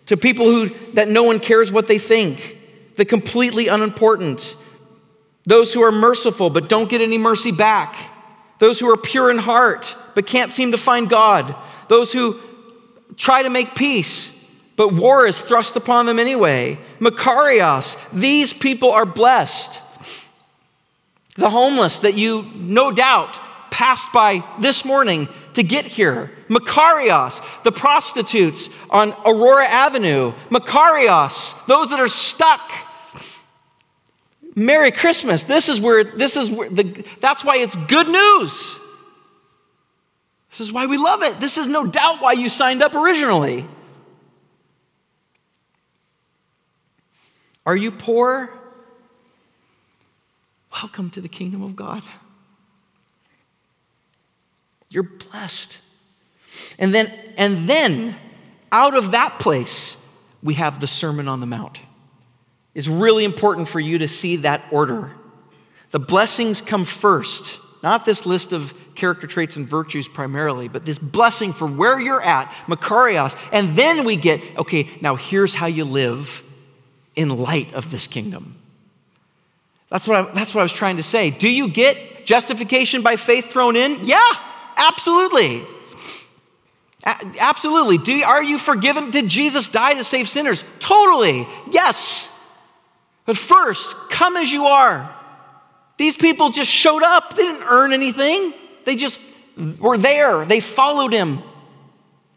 to 0.06 0.16
people 0.16 0.46
who 0.46 0.68
that 0.94 1.08
no 1.08 1.22
one 1.22 1.38
cares 1.38 1.70
what 1.70 1.86
they 1.86 1.98
think, 1.98 2.58
the 2.96 3.04
completely 3.04 3.68
unimportant 3.68 4.56
those 5.44 5.72
who 5.72 5.82
are 5.82 5.92
merciful 5.92 6.50
but 6.50 6.68
don't 6.68 6.90
get 6.90 7.00
any 7.00 7.18
mercy 7.18 7.52
back, 7.52 7.96
those 8.58 8.78
who 8.78 8.90
are 8.90 8.96
pure 8.96 9.30
in 9.30 9.38
heart 9.38 9.96
but 10.14 10.26
can't 10.26 10.52
seem 10.52 10.72
to 10.72 10.78
find 10.78 11.08
God, 11.08 11.54
those 11.88 12.12
who 12.12 12.40
try 13.16 13.42
to 13.42 13.50
make 13.50 13.74
peace 13.74 14.36
but 14.76 14.94
war 14.94 15.26
is 15.26 15.38
thrust 15.38 15.76
upon 15.76 16.06
them 16.06 16.18
anyway. 16.18 16.78
Makarios, 17.00 17.98
these 18.12 18.52
people 18.52 18.90
are 18.90 19.04
blessed. 19.04 19.78
The 21.36 21.50
homeless 21.50 21.98
that 21.98 22.16
you 22.16 22.46
no 22.54 22.90
doubt 22.90 23.38
passed 23.70 24.10
by 24.12 24.42
this 24.58 24.84
morning 24.84 25.28
to 25.52 25.62
get 25.62 25.84
here. 25.84 26.30
Makarios, 26.48 27.42
the 27.62 27.72
prostitutes 27.72 28.70
on 28.88 29.12
Aurora 29.26 29.66
Avenue. 29.66 30.32
Makarios, 30.48 31.54
those 31.66 31.90
that 31.90 32.00
are 32.00 32.08
stuck 32.08 32.72
Merry 34.60 34.92
Christmas. 34.92 35.44
This 35.44 35.68
is 35.68 35.80
where, 35.80 36.04
this 36.04 36.36
is 36.36 36.50
where, 36.50 36.68
the, 36.68 37.04
that's 37.20 37.44
why 37.44 37.56
it's 37.56 37.74
good 37.74 38.08
news. 38.08 38.78
This 40.50 40.60
is 40.60 40.72
why 40.72 40.86
we 40.86 40.98
love 40.98 41.22
it. 41.22 41.40
This 41.40 41.56
is 41.58 41.66
no 41.66 41.86
doubt 41.86 42.20
why 42.20 42.32
you 42.32 42.48
signed 42.48 42.82
up 42.82 42.94
originally. 42.94 43.66
Are 47.64 47.76
you 47.76 47.90
poor? 47.90 48.50
Welcome 50.72 51.10
to 51.10 51.20
the 51.20 51.28
kingdom 51.28 51.62
of 51.62 51.74
God. 51.74 52.02
You're 54.88 55.04
blessed. 55.04 55.78
And 56.78 56.92
then, 56.92 57.12
and 57.36 57.68
then 57.68 58.16
out 58.72 58.96
of 58.96 59.12
that 59.12 59.38
place, 59.38 59.96
we 60.42 60.54
have 60.54 60.80
the 60.80 60.86
Sermon 60.86 61.28
on 61.28 61.40
the 61.40 61.46
Mount. 61.46 61.78
It's 62.74 62.88
really 62.88 63.24
important 63.24 63.68
for 63.68 63.80
you 63.80 63.98
to 63.98 64.08
see 64.08 64.36
that 64.36 64.64
order. 64.70 65.10
The 65.90 65.98
blessings 65.98 66.60
come 66.60 66.84
first, 66.84 67.58
not 67.82 68.04
this 68.04 68.26
list 68.26 68.52
of 68.52 68.74
character 68.94 69.26
traits 69.26 69.56
and 69.56 69.68
virtues 69.68 70.06
primarily, 70.06 70.68
but 70.68 70.84
this 70.84 70.98
blessing 70.98 71.52
for 71.52 71.66
where 71.66 71.98
you're 71.98 72.22
at, 72.22 72.46
Makarios. 72.66 73.36
And 73.52 73.76
then 73.76 74.04
we 74.04 74.16
get, 74.16 74.42
okay, 74.58 74.88
now 75.00 75.16
here's 75.16 75.54
how 75.54 75.66
you 75.66 75.84
live 75.84 76.44
in 77.16 77.28
light 77.30 77.72
of 77.74 77.90
this 77.90 78.06
kingdom. 78.06 78.56
That's 79.88 80.06
what, 80.06 80.28
I, 80.28 80.32
that's 80.32 80.54
what 80.54 80.60
I 80.60 80.62
was 80.62 80.72
trying 80.72 80.98
to 80.98 81.02
say. 81.02 81.30
Do 81.30 81.48
you 81.48 81.68
get 81.68 82.24
justification 82.24 83.02
by 83.02 83.16
faith 83.16 83.50
thrown 83.50 83.74
in? 83.74 84.06
Yeah, 84.06 84.32
absolutely. 84.76 85.62
A- 87.04 87.26
absolutely. 87.40 87.98
Do, 87.98 88.22
are 88.22 88.42
you 88.42 88.58
forgiven? 88.58 89.10
Did 89.10 89.28
Jesus 89.28 89.66
die 89.66 89.94
to 89.94 90.04
save 90.04 90.28
sinners? 90.28 90.62
Totally. 90.78 91.48
Yes. 91.72 92.28
But 93.26 93.36
first, 93.36 93.94
come 94.10 94.36
as 94.36 94.52
you 94.52 94.66
are. 94.66 95.14
These 95.96 96.16
people 96.16 96.50
just 96.50 96.70
showed 96.70 97.02
up. 97.02 97.36
They 97.36 97.42
didn't 97.42 97.66
earn 97.66 97.92
anything, 97.92 98.54
they 98.84 98.96
just 98.96 99.20
were 99.78 99.98
there. 99.98 100.44
They 100.44 100.60
followed 100.60 101.12
him. 101.12 101.40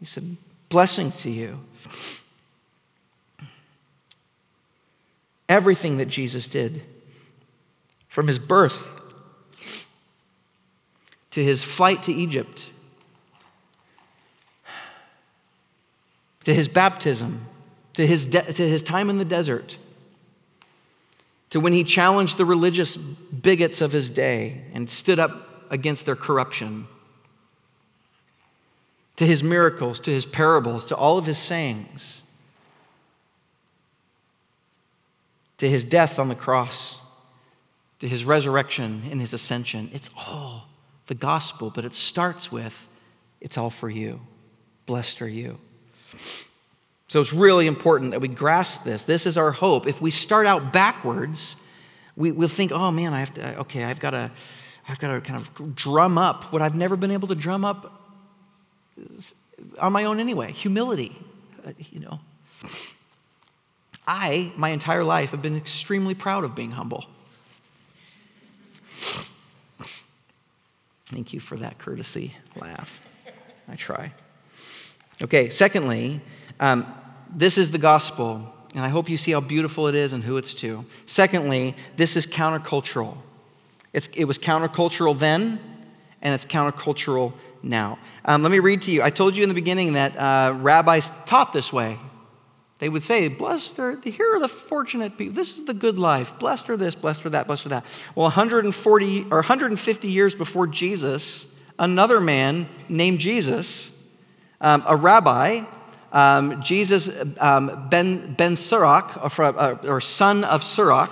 He 0.00 0.06
said, 0.06 0.36
Blessing 0.68 1.12
to 1.12 1.30
you. 1.30 1.60
Everything 5.48 5.98
that 5.98 6.06
Jesus 6.06 6.48
did, 6.48 6.82
from 8.08 8.26
his 8.26 8.38
birth 8.38 8.94
to 11.34 11.42
his 11.42 11.64
flight 11.64 12.04
to 12.04 12.12
Egypt, 12.12 12.66
to 16.44 16.54
his 16.54 16.68
baptism, 16.68 17.46
to 17.94 18.06
his, 18.06 18.26
de- 18.26 18.52
to 18.52 18.68
his 18.68 18.82
time 18.82 19.10
in 19.10 19.18
the 19.18 19.24
desert, 19.24 19.76
to 21.54 21.60
when 21.60 21.72
he 21.72 21.84
challenged 21.84 22.36
the 22.36 22.44
religious 22.44 22.96
bigots 22.96 23.80
of 23.80 23.92
his 23.92 24.10
day 24.10 24.60
and 24.72 24.90
stood 24.90 25.20
up 25.20 25.70
against 25.70 26.04
their 26.04 26.16
corruption, 26.16 26.88
to 29.14 29.24
his 29.24 29.44
miracles, 29.44 30.00
to 30.00 30.10
his 30.10 30.26
parables, 30.26 30.84
to 30.84 30.96
all 30.96 31.16
of 31.16 31.26
his 31.26 31.38
sayings, 31.38 32.24
to 35.58 35.68
his 35.68 35.84
death 35.84 36.18
on 36.18 36.26
the 36.26 36.34
cross, 36.34 37.00
to 38.00 38.08
his 38.08 38.24
resurrection 38.24 39.04
and 39.12 39.20
his 39.20 39.32
ascension. 39.32 39.88
It's 39.92 40.10
all 40.16 40.66
the 41.06 41.14
gospel, 41.14 41.70
but 41.70 41.84
it 41.84 41.94
starts 41.94 42.50
with 42.50 42.88
it's 43.40 43.56
all 43.56 43.70
for 43.70 43.88
you. 43.88 44.18
Blessed 44.86 45.22
are 45.22 45.28
you. 45.28 45.60
So 47.08 47.20
it's 47.20 47.32
really 47.32 47.66
important 47.66 48.12
that 48.12 48.20
we 48.20 48.28
grasp 48.28 48.84
this. 48.84 49.02
This 49.02 49.26
is 49.26 49.36
our 49.36 49.52
hope. 49.52 49.86
If 49.86 50.00
we 50.00 50.10
start 50.10 50.46
out 50.46 50.72
backwards, 50.72 51.56
we, 52.16 52.32
will 52.32 52.48
think, 52.48 52.72
oh 52.72 52.90
man, 52.90 53.12
I 53.12 53.20
have 53.20 53.34
to, 53.34 53.58
okay, 53.60 53.84
I've 53.84 54.00
got 54.00 54.10
to, 54.10 54.30
I've 54.88 54.98
got 54.98 55.12
to 55.12 55.20
kind 55.20 55.40
of 55.40 55.76
drum 55.76 56.18
up 56.18 56.52
what 56.52 56.62
I've 56.62 56.74
never 56.74 56.96
been 56.96 57.10
able 57.10 57.28
to 57.28 57.34
drum 57.34 57.64
up 57.64 58.00
on 59.78 59.92
my 59.92 60.04
own 60.04 60.20
anyway 60.20 60.52
humility, 60.52 61.16
uh, 61.66 61.72
you 61.90 62.00
know. 62.00 62.20
I, 64.06 64.52
my 64.56 64.68
entire 64.68 65.04
life, 65.04 65.30
have 65.30 65.40
been 65.40 65.56
extremely 65.56 66.14
proud 66.14 66.44
of 66.44 66.54
being 66.54 66.72
humble. 66.72 67.06
Thank 71.06 71.32
you 71.32 71.40
for 71.40 71.56
that 71.56 71.78
courtesy 71.78 72.34
laugh. 72.56 73.02
I 73.68 73.76
try. 73.76 74.12
Okay, 75.22 75.48
secondly, 75.48 76.20
um, 76.60 76.86
this 77.34 77.58
is 77.58 77.70
the 77.70 77.78
gospel, 77.78 78.52
and 78.74 78.82
I 78.82 78.88
hope 78.88 79.08
you 79.08 79.16
see 79.16 79.32
how 79.32 79.40
beautiful 79.40 79.88
it 79.88 79.94
is 79.94 80.12
and 80.12 80.22
who 80.22 80.36
it's 80.36 80.54
to. 80.54 80.84
Secondly, 81.06 81.74
this 81.96 82.16
is 82.16 82.26
countercultural. 82.26 83.16
It's, 83.92 84.08
it 84.08 84.24
was 84.24 84.38
countercultural 84.38 85.18
then, 85.18 85.60
and 86.22 86.34
it's 86.34 86.46
countercultural 86.46 87.32
now. 87.62 87.98
Um, 88.24 88.42
let 88.42 88.52
me 88.52 88.58
read 88.58 88.82
to 88.82 88.90
you. 88.90 89.02
I 89.02 89.10
told 89.10 89.36
you 89.36 89.42
in 89.42 89.48
the 89.48 89.54
beginning 89.54 89.94
that 89.94 90.16
uh, 90.16 90.54
rabbis 90.58 91.10
taught 91.26 91.52
this 91.52 91.72
way. 91.72 91.98
They 92.78 92.88
would 92.88 93.02
say, 93.02 93.28
Blessed 93.28 93.78
are, 93.78 93.96
the, 93.96 94.10
here 94.10 94.34
are 94.34 94.40
the 94.40 94.48
fortunate 94.48 95.16
people. 95.16 95.34
This 95.34 95.58
is 95.58 95.64
the 95.64 95.74
good 95.74 95.98
life. 95.98 96.38
Blessed 96.38 96.70
are 96.70 96.76
this, 96.76 96.94
blessed 96.94 97.24
are 97.24 97.30
that, 97.30 97.46
blessed 97.46 97.66
are 97.66 97.70
that. 97.70 97.84
Well, 98.14 98.24
140 98.24 99.22
or 99.30 99.38
150 99.38 100.08
years 100.08 100.34
before 100.34 100.66
Jesus, 100.66 101.46
another 101.78 102.20
man 102.20 102.68
named 102.88 103.20
Jesus, 103.20 103.90
um, 104.60 104.82
a 104.86 104.96
rabbi, 104.96 105.64
um, 106.14 106.62
Jesus, 106.62 107.10
um, 107.38 107.88
Ben, 107.90 108.34
ben 108.34 108.54
Sirach, 108.54 109.38
or, 109.38 109.44
uh, 109.44 109.76
or 109.84 110.00
son 110.00 110.44
of 110.44 110.62
Sirach, 110.62 111.10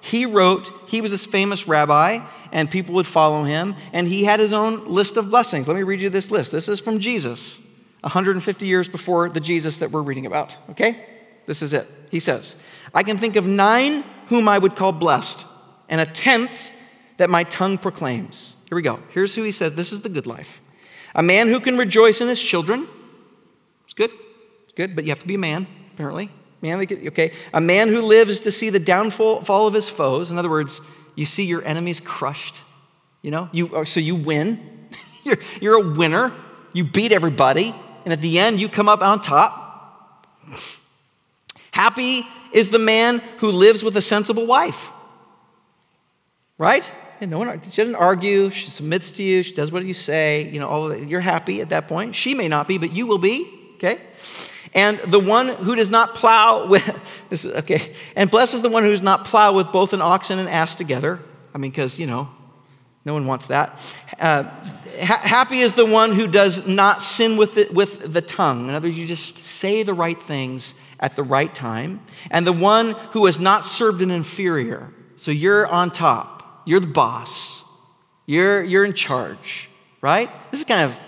he 0.00 0.26
wrote, 0.26 0.70
he 0.88 1.00
was 1.00 1.10
this 1.10 1.26
famous 1.26 1.66
rabbi, 1.66 2.20
and 2.52 2.70
people 2.70 2.94
would 2.94 3.06
follow 3.06 3.42
him, 3.42 3.74
and 3.92 4.06
he 4.06 4.24
had 4.24 4.38
his 4.38 4.52
own 4.52 4.86
list 4.86 5.16
of 5.16 5.28
blessings. 5.28 5.66
Let 5.66 5.76
me 5.76 5.82
read 5.82 6.00
you 6.00 6.08
this 6.08 6.30
list. 6.30 6.52
This 6.52 6.68
is 6.68 6.78
from 6.78 7.00
Jesus, 7.00 7.58
150 8.02 8.64
years 8.64 8.88
before 8.88 9.28
the 9.28 9.40
Jesus 9.40 9.78
that 9.78 9.90
we're 9.90 10.02
reading 10.02 10.24
about, 10.24 10.56
okay? 10.70 11.04
This 11.46 11.60
is 11.60 11.72
it. 11.72 11.90
He 12.12 12.20
says, 12.20 12.54
I 12.94 13.02
can 13.02 13.18
think 13.18 13.34
of 13.34 13.46
nine 13.46 14.04
whom 14.26 14.48
I 14.48 14.58
would 14.58 14.76
call 14.76 14.92
blessed, 14.92 15.44
and 15.88 16.00
a 16.00 16.06
tenth 16.06 16.70
that 17.16 17.28
my 17.28 17.42
tongue 17.42 17.76
proclaims. 17.76 18.54
Here 18.68 18.76
we 18.76 18.82
go. 18.82 19.00
Here's 19.08 19.34
who 19.34 19.42
he 19.42 19.50
says 19.50 19.74
this 19.74 19.92
is 19.92 20.02
the 20.02 20.08
good 20.08 20.26
life. 20.26 20.60
A 21.12 21.24
man 21.24 21.48
who 21.48 21.58
can 21.58 21.76
rejoice 21.76 22.20
in 22.20 22.28
his 22.28 22.40
children. 22.40 22.86
It's 23.84 23.94
good 23.94 24.10
good, 24.76 24.94
but 24.94 25.04
you 25.04 25.10
have 25.10 25.20
to 25.20 25.26
be 25.26 25.34
a 25.34 25.38
man, 25.38 25.66
apparently. 25.92 26.30
Man, 26.62 26.78
okay. 26.80 27.32
A 27.52 27.60
man 27.60 27.88
who 27.88 28.00
lives 28.00 28.40
to 28.40 28.50
see 28.50 28.70
the 28.70 28.78
downfall 28.78 29.66
of 29.66 29.74
his 29.74 29.88
foes. 29.88 30.30
In 30.30 30.38
other 30.38 30.48
words, 30.48 30.80
you 31.14 31.26
see 31.26 31.44
your 31.44 31.62
enemies 31.64 32.00
crushed. 32.00 32.62
You 33.20 33.30
know, 33.30 33.48
you 33.52 33.84
so 33.84 34.00
you 34.00 34.14
win. 34.14 34.88
you're, 35.24 35.38
you're 35.60 35.74
a 35.76 35.96
winner. 35.96 36.32
You 36.72 36.84
beat 36.84 37.12
everybody, 37.12 37.74
and 38.04 38.12
at 38.12 38.20
the 38.20 38.38
end, 38.38 38.60
you 38.60 38.68
come 38.68 38.88
up 38.88 39.02
on 39.02 39.20
top. 39.20 40.26
Happy 41.70 42.26
is 42.52 42.70
the 42.70 42.78
man 42.78 43.18
who 43.38 43.50
lives 43.50 43.82
with 43.82 43.96
a 43.96 44.02
sensible 44.02 44.46
wife. 44.46 44.90
Right? 46.56 46.90
And 47.20 47.30
no 47.30 47.38
one, 47.38 47.60
she 47.62 47.82
doesn't 47.82 47.94
argue. 47.94 48.50
She 48.50 48.70
submits 48.70 49.10
to 49.12 49.22
you. 49.22 49.42
She 49.42 49.54
does 49.54 49.72
what 49.72 49.84
you 49.84 49.94
say. 49.94 50.48
You 50.50 50.60
know, 50.60 50.68
all. 50.68 50.96
You're 50.96 51.20
happy 51.20 51.60
at 51.60 51.70
that 51.70 51.88
point. 51.88 52.14
She 52.14 52.34
may 52.34 52.48
not 52.48 52.68
be, 52.68 52.78
but 52.78 52.92
you 52.92 53.06
will 53.06 53.18
be. 53.18 53.50
Okay. 53.74 54.00
And 54.74 54.98
the 54.98 55.20
one 55.20 55.48
who 55.48 55.76
does 55.76 55.90
not 55.90 56.14
plow 56.14 56.66
with, 56.66 57.00
this 57.30 57.44
is, 57.44 57.52
okay, 57.52 57.94
and 58.16 58.30
blesses 58.30 58.62
the 58.62 58.68
one 58.68 58.82
who 58.82 58.90
does 58.90 59.02
not 59.02 59.24
plow 59.24 59.52
with 59.52 59.70
both 59.72 59.92
an 59.92 60.02
ox 60.02 60.30
and 60.30 60.40
an 60.40 60.48
ass 60.48 60.74
together. 60.74 61.20
I 61.54 61.58
mean, 61.58 61.70
because, 61.70 61.98
you 61.98 62.06
know, 62.06 62.28
No 63.04 63.12
one 63.12 63.26
wants 63.26 63.46
that. 63.46 63.78
Uh, 64.18 64.44
ha- 65.00 65.20
happy 65.22 65.58
is 65.58 65.74
the 65.74 65.84
one 65.84 66.12
who 66.12 66.26
does 66.26 66.66
not 66.66 67.02
sin 67.02 67.36
with, 67.36 67.58
it, 67.58 67.72
with 67.74 68.12
the 68.12 68.22
tongue. 68.22 68.68
In 68.68 68.74
other 68.74 68.88
words, 68.88 68.98
you 68.98 69.06
just 69.06 69.36
say 69.36 69.82
the 69.82 69.92
right 69.94 70.20
things 70.20 70.74
at 70.98 71.14
the 71.14 71.22
right 71.22 71.54
time. 71.54 72.00
And 72.30 72.46
the 72.46 72.52
one 72.52 72.92
who 73.10 73.26
has 73.26 73.38
not 73.38 73.64
served 73.64 74.00
an 74.00 74.10
inferior. 74.10 74.92
So 75.16 75.30
you're 75.30 75.66
on 75.66 75.90
top, 75.90 76.62
you're 76.64 76.80
the 76.80 76.86
boss, 76.86 77.64
you're, 78.26 78.62
you're 78.62 78.84
in 78.84 78.94
charge, 78.94 79.68
right? 80.00 80.30
This 80.50 80.60
is 80.60 80.66
kind 80.66 80.82
of, 80.82 80.98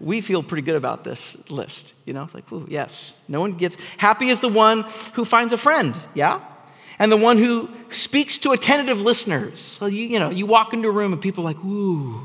we 0.00 0.20
feel 0.20 0.42
pretty 0.42 0.62
good 0.62 0.76
about 0.76 1.04
this 1.04 1.36
list. 1.48 1.94
You 2.04 2.12
know, 2.12 2.24
it's 2.24 2.34
like, 2.34 2.50
ooh, 2.52 2.66
yes. 2.68 3.20
No 3.28 3.40
one 3.40 3.52
gets, 3.52 3.76
happy 3.96 4.28
is 4.28 4.40
the 4.40 4.48
one 4.48 4.84
who 5.14 5.24
finds 5.24 5.52
a 5.52 5.58
friend, 5.58 5.98
yeah? 6.14 6.40
and 6.98 7.10
the 7.10 7.16
one 7.16 7.38
who 7.38 7.68
speaks 7.90 8.38
to 8.38 8.52
attentive 8.52 9.00
listeners. 9.00 9.58
So 9.58 9.86
you, 9.86 10.02
you 10.04 10.18
know, 10.18 10.30
you 10.30 10.46
walk 10.46 10.72
into 10.72 10.88
a 10.88 10.92
room 10.92 11.12
and 11.12 11.20
people 11.20 11.44
are 11.44 11.52
like, 11.52 11.64
ooh, 11.64 12.20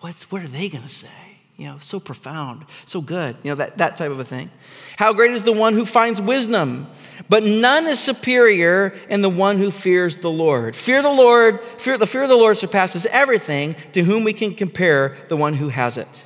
what's, 0.00 0.30
what 0.30 0.42
are 0.42 0.48
they 0.48 0.68
to 0.68 0.88
say? 0.88 1.08
You 1.56 1.66
know, 1.66 1.78
so 1.78 2.00
profound, 2.00 2.64
so 2.84 3.00
good, 3.00 3.36
you 3.44 3.50
know, 3.50 3.54
that, 3.54 3.78
that 3.78 3.96
type 3.96 4.10
of 4.10 4.18
a 4.18 4.24
thing. 4.24 4.50
How 4.96 5.12
great 5.12 5.30
is 5.30 5.44
the 5.44 5.52
one 5.52 5.74
who 5.74 5.86
finds 5.86 6.20
wisdom, 6.20 6.88
but 7.28 7.44
none 7.44 7.86
is 7.86 8.00
superior 8.00 8.92
in 9.08 9.22
the 9.22 9.28
one 9.28 9.58
who 9.58 9.70
fears 9.70 10.18
the 10.18 10.30
Lord. 10.30 10.74
Fear 10.74 11.02
the 11.02 11.10
Lord, 11.10 11.62
fear, 11.78 11.96
the 11.96 12.08
fear 12.08 12.24
of 12.24 12.28
the 12.28 12.34
Lord 12.34 12.58
surpasses 12.58 13.06
everything 13.06 13.76
to 13.92 14.02
whom 14.02 14.24
we 14.24 14.32
can 14.32 14.52
compare 14.54 15.16
the 15.28 15.36
one 15.36 15.54
who 15.54 15.68
has 15.68 15.96
it. 15.96 16.24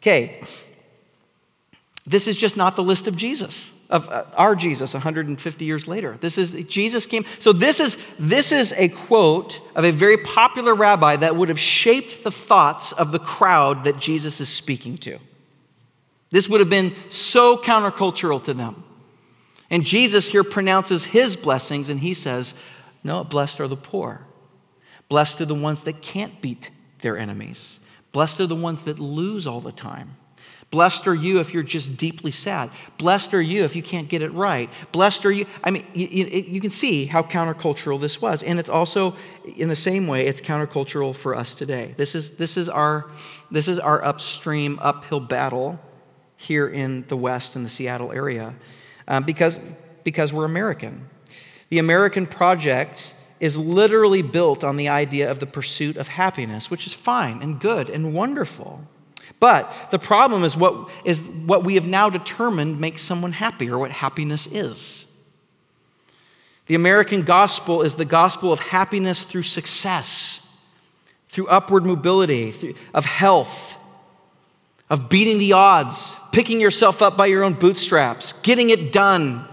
Okay, 0.00 0.42
this 2.06 2.26
is 2.26 2.36
just 2.36 2.56
not 2.56 2.76
the 2.76 2.82
list 2.82 3.06
of 3.06 3.16
Jesus 3.16 3.72
of 3.90 4.08
uh, 4.08 4.24
our 4.36 4.54
Jesus 4.54 4.94
150 4.94 5.64
years 5.64 5.88
later. 5.88 6.16
This 6.20 6.38
is 6.38 6.52
Jesus 6.64 7.06
came. 7.06 7.24
So 7.40 7.52
this 7.52 7.80
is 7.80 7.98
this 8.18 8.52
is 8.52 8.72
a 8.76 8.88
quote 8.88 9.60
of 9.74 9.84
a 9.84 9.90
very 9.90 10.16
popular 10.16 10.74
rabbi 10.74 11.16
that 11.16 11.36
would 11.36 11.48
have 11.48 11.58
shaped 11.58 12.22
the 12.22 12.30
thoughts 12.30 12.92
of 12.92 13.12
the 13.12 13.18
crowd 13.18 13.84
that 13.84 13.98
Jesus 13.98 14.40
is 14.40 14.48
speaking 14.48 14.96
to. 14.98 15.18
This 16.30 16.48
would 16.48 16.60
have 16.60 16.70
been 16.70 16.94
so 17.08 17.58
countercultural 17.58 18.42
to 18.44 18.54
them. 18.54 18.84
And 19.68 19.84
Jesus 19.84 20.30
here 20.30 20.44
pronounces 20.44 21.06
his 21.06 21.36
blessings 21.36 21.90
and 21.90 21.98
he 22.00 22.14
says, 22.14 22.54
"No, 23.02 23.24
blessed 23.24 23.60
are 23.60 23.68
the 23.68 23.76
poor. 23.76 24.26
Blessed 25.08 25.40
are 25.40 25.46
the 25.46 25.54
ones 25.54 25.82
that 25.82 26.00
can't 26.00 26.40
beat 26.40 26.70
their 27.00 27.18
enemies. 27.18 27.79
Blessed 28.12 28.40
are 28.40 28.46
the 28.46 28.56
ones 28.56 28.82
that 28.82 28.98
lose 28.98 29.46
all 29.46 29.60
the 29.60 29.72
time." 29.72 30.16
Blessed 30.70 31.08
are 31.08 31.14
you 31.14 31.40
if 31.40 31.52
you're 31.52 31.64
just 31.64 31.96
deeply 31.96 32.30
sad. 32.30 32.70
Blessed 32.96 33.34
are 33.34 33.42
you 33.42 33.64
if 33.64 33.74
you 33.74 33.82
can't 33.82 34.08
get 34.08 34.22
it 34.22 34.32
right. 34.32 34.70
Blessed 34.92 35.26
are 35.26 35.32
you. 35.32 35.46
I 35.64 35.70
mean, 35.72 35.84
you, 35.94 36.06
you, 36.26 36.60
can 36.60 36.70
see 36.70 37.06
how 37.06 37.24
countercultural 37.24 38.00
this 38.00 38.22
was. 38.22 38.44
And 38.44 38.60
it's 38.60 38.68
also, 38.68 39.16
in 39.56 39.68
the 39.68 39.74
same 39.74 40.06
way, 40.06 40.26
it's 40.26 40.40
countercultural 40.40 41.14
for 41.14 41.34
us 41.34 41.56
today. 41.56 41.94
This 41.96 42.14
is, 42.14 42.36
this 42.36 42.56
is, 42.56 42.68
our, 42.68 43.10
this 43.50 43.66
is 43.66 43.80
our 43.80 44.04
upstream, 44.04 44.78
uphill 44.80 45.18
battle 45.18 45.80
here 46.36 46.68
in 46.68 47.04
the 47.08 47.16
West, 47.16 47.56
in 47.56 47.64
the 47.64 47.68
Seattle 47.68 48.12
area, 48.12 48.54
um, 49.08 49.24
because, 49.24 49.58
because 50.04 50.32
we're 50.32 50.44
American. 50.44 51.08
The 51.70 51.78
American 51.78 52.26
project 52.26 53.14
is 53.40 53.56
literally 53.56 54.22
built 54.22 54.62
on 54.62 54.76
the 54.76 54.88
idea 54.88 55.30
of 55.30 55.40
the 55.40 55.46
pursuit 55.46 55.96
of 55.96 56.08
happiness, 56.08 56.70
which 56.70 56.86
is 56.86 56.92
fine 56.92 57.42
and 57.42 57.58
good 57.58 57.88
and 57.88 58.14
wonderful. 58.14 58.86
But 59.40 59.72
the 59.90 59.98
problem 59.98 60.44
is 60.44 60.56
what, 60.56 60.90
is 61.04 61.22
what 61.22 61.64
we 61.64 61.74
have 61.74 61.86
now 61.86 62.10
determined 62.10 62.78
makes 62.78 63.00
someone 63.02 63.32
happy 63.32 63.70
or 63.70 63.78
what 63.78 63.90
happiness 63.90 64.46
is. 64.46 65.06
The 66.66 66.74
American 66.74 67.22
gospel 67.22 67.82
is 67.82 67.94
the 67.94 68.04
gospel 68.04 68.52
of 68.52 68.60
happiness 68.60 69.22
through 69.22 69.42
success, 69.42 70.46
through 71.28 71.48
upward 71.48 71.86
mobility, 71.86 72.52
through, 72.52 72.74
of 72.92 73.06
health, 73.06 73.76
of 74.90 75.08
beating 75.08 75.38
the 75.38 75.54
odds, 75.54 76.16
picking 76.32 76.60
yourself 76.60 77.00
up 77.00 77.16
by 77.16 77.26
your 77.26 77.42
own 77.42 77.54
bootstraps, 77.54 78.34
getting 78.34 78.70
it 78.70 78.92
done, 78.92 79.48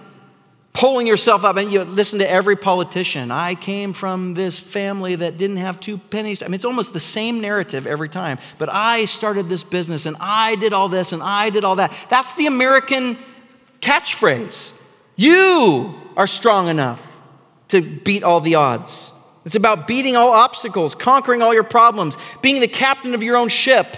pulling 0.78 1.08
yourself 1.08 1.44
up. 1.44 1.58
And 1.58 1.72
you 1.72 1.84
listen 1.84 2.20
to 2.20 2.30
every 2.30 2.56
politician. 2.56 3.32
I 3.32 3.56
came 3.56 3.94
from 3.94 4.36
this 4.36 4.60
family 4.60 5.16
that 5.16 5.40
didn't 5.40 5.58
have 5.58 5.80
two 5.80 5.98
pennies. 5.98 6.44
I 6.44 6.46
mean, 6.46 6.54
it's 6.54 6.66
almost 6.66 6.94
the 6.94 7.00
same 7.00 7.42
narrative 7.42 7.88
every 7.88 8.10
time. 8.10 8.38
But 8.60 8.72
I 8.72 9.06
started 9.06 9.50
this 9.50 9.64
business 9.64 10.06
and 10.06 10.16
I 10.20 10.54
did 10.56 10.74
all 10.74 10.88
this 10.88 11.14
and 11.14 11.24
I 11.24 11.50
did 11.50 11.66
all 11.66 11.78
that. 11.78 11.92
That's 12.10 12.36
the 12.36 12.46
American 12.46 13.18
catchphrase. 13.82 14.74
You 15.16 15.96
are 16.16 16.28
strong 16.28 16.68
enough 16.68 17.02
to 17.70 17.82
beat 17.82 18.24
all 18.24 18.40
the 18.40 18.56
odds. 18.56 19.12
It's 19.46 19.56
about 19.56 19.88
beating 19.88 20.16
all 20.16 20.32
obstacles, 20.32 20.94
conquering 20.94 21.42
all 21.42 21.56
your 21.56 21.64
problems, 21.64 22.16
being 22.44 22.62
the 22.62 22.68
captain 22.68 23.16
of 23.16 23.24
your 23.24 23.36
own 23.36 23.50
ship 23.50 23.98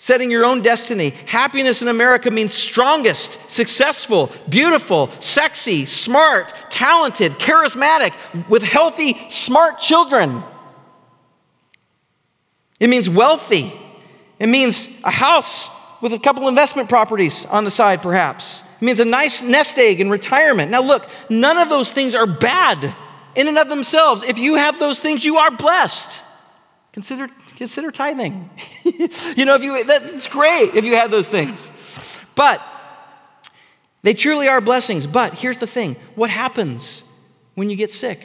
setting 0.00 0.30
your 0.30 0.46
own 0.46 0.62
destiny. 0.62 1.10
Happiness 1.26 1.82
in 1.82 1.88
America 1.88 2.30
means 2.30 2.54
strongest, 2.54 3.38
successful, 3.50 4.32
beautiful, 4.48 5.10
sexy, 5.20 5.84
smart, 5.84 6.54
talented, 6.70 7.32
charismatic, 7.32 8.14
with 8.48 8.62
healthy, 8.62 9.14
smart 9.28 9.78
children. 9.78 10.42
It 12.80 12.88
means 12.88 13.10
wealthy. 13.10 13.78
It 14.38 14.46
means 14.46 14.88
a 15.04 15.10
house 15.10 15.68
with 16.00 16.14
a 16.14 16.18
couple 16.18 16.48
investment 16.48 16.88
properties 16.88 17.44
on 17.44 17.64
the 17.64 17.70
side, 17.70 18.00
perhaps. 18.00 18.62
It 18.80 18.84
means 18.86 19.00
a 19.00 19.04
nice 19.04 19.42
nest 19.42 19.76
egg 19.76 20.00
in 20.00 20.08
retirement. 20.08 20.70
Now, 20.70 20.80
look, 20.80 21.10
none 21.28 21.58
of 21.58 21.68
those 21.68 21.92
things 21.92 22.14
are 22.14 22.26
bad 22.26 22.96
in 23.34 23.48
and 23.48 23.58
of 23.58 23.68
themselves. 23.68 24.22
If 24.22 24.38
you 24.38 24.54
have 24.54 24.78
those 24.78 24.98
things, 24.98 25.26
you 25.26 25.36
are 25.36 25.50
blessed. 25.50 26.22
Consider, 26.92 27.28
consider 27.56 27.90
tithing. 27.90 28.50
you 29.36 29.44
know, 29.44 29.54
if 29.54 29.62
you 29.62 29.84
that's 29.84 30.26
great 30.26 30.74
if 30.74 30.84
you 30.84 30.96
have 30.96 31.10
those 31.10 31.28
things. 31.28 31.70
But 32.34 32.60
they 34.02 34.14
truly 34.14 34.48
are 34.48 34.60
blessings. 34.60 35.06
But 35.06 35.34
here's 35.34 35.58
the 35.58 35.66
thing 35.66 35.96
what 36.14 36.30
happens 36.30 37.04
when 37.54 37.70
you 37.70 37.76
get 37.76 37.92
sick? 37.92 38.20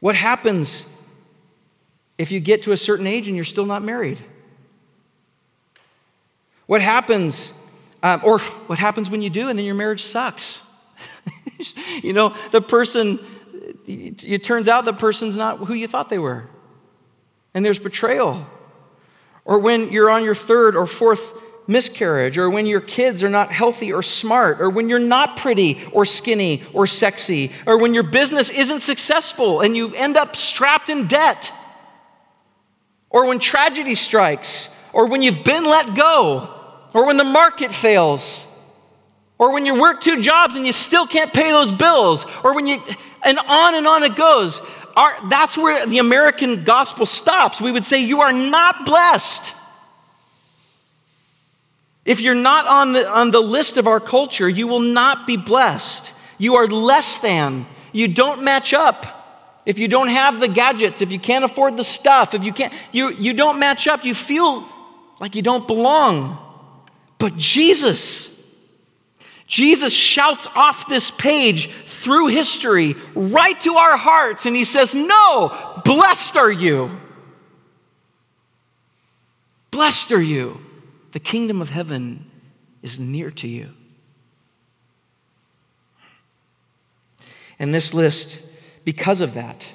What 0.00 0.14
happens 0.14 0.86
if 2.16 2.30
you 2.30 2.40
get 2.40 2.62
to 2.62 2.72
a 2.72 2.76
certain 2.76 3.06
age 3.06 3.26
and 3.26 3.36
you're 3.36 3.44
still 3.44 3.66
not 3.66 3.82
married? 3.82 4.18
What 6.66 6.80
happens, 6.80 7.52
um, 8.02 8.20
or 8.24 8.38
what 8.38 8.78
happens 8.78 9.10
when 9.10 9.20
you 9.20 9.28
do 9.28 9.48
and 9.48 9.58
then 9.58 9.66
your 9.66 9.74
marriage 9.74 10.04
sucks? 10.04 10.62
you 12.02 12.12
know, 12.12 12.34
the 12.50 12.62
person 12.62 13.18
it 13.86 14.44
turns 14.44 14.68
out 14.68 14.84
the 14.84 14.92
person's 14.92 15.36
not 15.36 15.58
who 15.58 15.74
you 15.74 15.88
thought 15.88 16.08
they 16.08 16.18
were. 16.18 16.48
And 17.54 17.64
there's 17.64 17.78
betrayal. 17.78 18.46
Or 19.44 19.58
when 19.58 19.90
you're 19.90 20.10
on 20.10 20.24
your 20.24 20.34
third 20.34 20.76
or 20.76 20.86
fourth 20.86 21.32
miscarriage, 21.66 22.36
or 22.36 22.50
when 22.50 22.66
your 22.66 22.80
kids 22.80 23.22
are 23.22 23.30
not 23.30 23.52
healthy 23.52 23.92
or 23.92 24.02
smart, 24.02 24.60
or 24.60 24.70
when 24.70 24.88
you're 24.88 24.98
not 24.98 25.36
pretty 25.36 25.80
or 25.92 26.04
skinny 26.04 26.62
or 26.72 26.86
sexy, 26.86 27.52
or 27.66 27.78
when 27.78 27.94
your 27.94 28.02
business 28.02 28.50
isn't 28.50 28.80
successful 28.80 29.60
and 29.60 29.76
you 29.76 29.94
end 29.94 30.16
up 30.16 30.34
strapped 30.34 30.88
in 30.88 31.06
debt, 31.06 31.52
or 33.08 33.26
when 33.26 33.38
tragedy 33.38 33.94
strikes, 33.94 34.68
or 34.92 35.06
when 35.06 35.22
you've 35.22 35.44
been 35.44 35.64
let 35.64 35.94
go, 35.94 36.54
or 36.92 37.06
when 37.06 37.16
the 37.16 37.24
market 37.24 37.72
fails, 37.72 38.46
or 39.38 39.52
when 39.52 39.64
you 39.64 39.80
work 39.80 40.00
two 40.00 40.20
jobs 40.20 40.54
and 40.56 40.66
you 40.66 40.72
still 40.72 41.06
can't 41.06 41.32
pay 41.32 41.50
those 41.50 41.72
bills, 41.72 42.26
or 42.44 42.54
when 42.54 42.66
you, 42.66 42.82
and 43.22 43.38
on 43.38 43.74
and 43.74 43.86
on 43.86 44.02
it 44.02 44.16
goes. 44.16 44.60
Our, 44.96 45.28
that's 45.28 45.56
where 45.56 45.86
the 45.86 45.98
American 45.98 46.64
gospel 46.64 47.06
stops. 47.06 47.60
We 47.60 47.72
would 47.72 47.84
say, 47.84 47.98
You 47.98 48.20
are 48.20 48.32
not 48.32 48.84
blessed. 48.84 49.54
If 52.04 52.20
you're 52.20 52.34
not 52.34 52.66
on 52.66 52.92
the, 52.92 53.08
on 53.08 53.30
the 53.30 53.40
list 53.40 53.76
of 53.76 53.86
our 53.86 54.00
culture, 54.00 54.48
you 54.48 54.66
will 54.66 54.80
not 54.80 55.26
be 55.26 55.36
blessed. 55.36 56.14
You 56.38 56.56
are 56.56 56.66
less 56.66 57.20
than. 57.20 57.66
You 57.92 58.08
don't 58.08 58.42
match 58.42 58.72
up. 58.72 59.20
If 59.66 59.78
you 59.78 59.88
don't 59.88 60.08
have 60.08 60.40
the 60.40 60.48
gadgets, 60.48 61.02
if 61.02 61.12
you 61.12 61.18
can't 61.18 61.44
afford 61.44 61.76
the 61.76 61.84
stuff, 61.84 62.34
if 62.34 62.42
you 62.42 62.52
can't, 62.52 62.72
you, 62.92 63.10
you 63.10 63.34
don't 63.34 63.58
match 63.58 63.86
up, 63.86 64.04
you 64.04 64.14
feel 64.14 64.66
like 65.20 65.36
you 65.36 65.42
don't 65.42 65.66
belong. 65.66 66.38
But 67.18 67.36
Jesus, 67.36 68.34
Jesus 69.46 69.92
shouts 69.92 70.48
off 70.56 70.88
this 70.88 71.10
page 71.10 71.70
through 72.00 72.28
history 72.28 72.96
right 73.14 73.60
to 73.60 73.76
our 73.76 73.96
hearts, 73.96 74.46
and 74.46 74.56
he 74.56 74.64
says, 74.64 74.94
No, 74.94 75.80
blessed 75.84 76.36
are 76.36 76.50
you. 76.50 76.98
Blessed 79.70 80.10
are 80.12 80.22
you. 80.22 80.60
The 81.12 81.20
kingdom 81.20 81.60
of 81.60 81.70
heaven 81.70 82.30
is 82.82 82.98
near 82.98 83.30
to 83.32 83.48
you. 83.48 83.70
And 87.58 87.74
this 87.74 87.92
list, 87.92 88.40
because 88.84 89.20
of 89.20 89.34
that, 89.34 89.68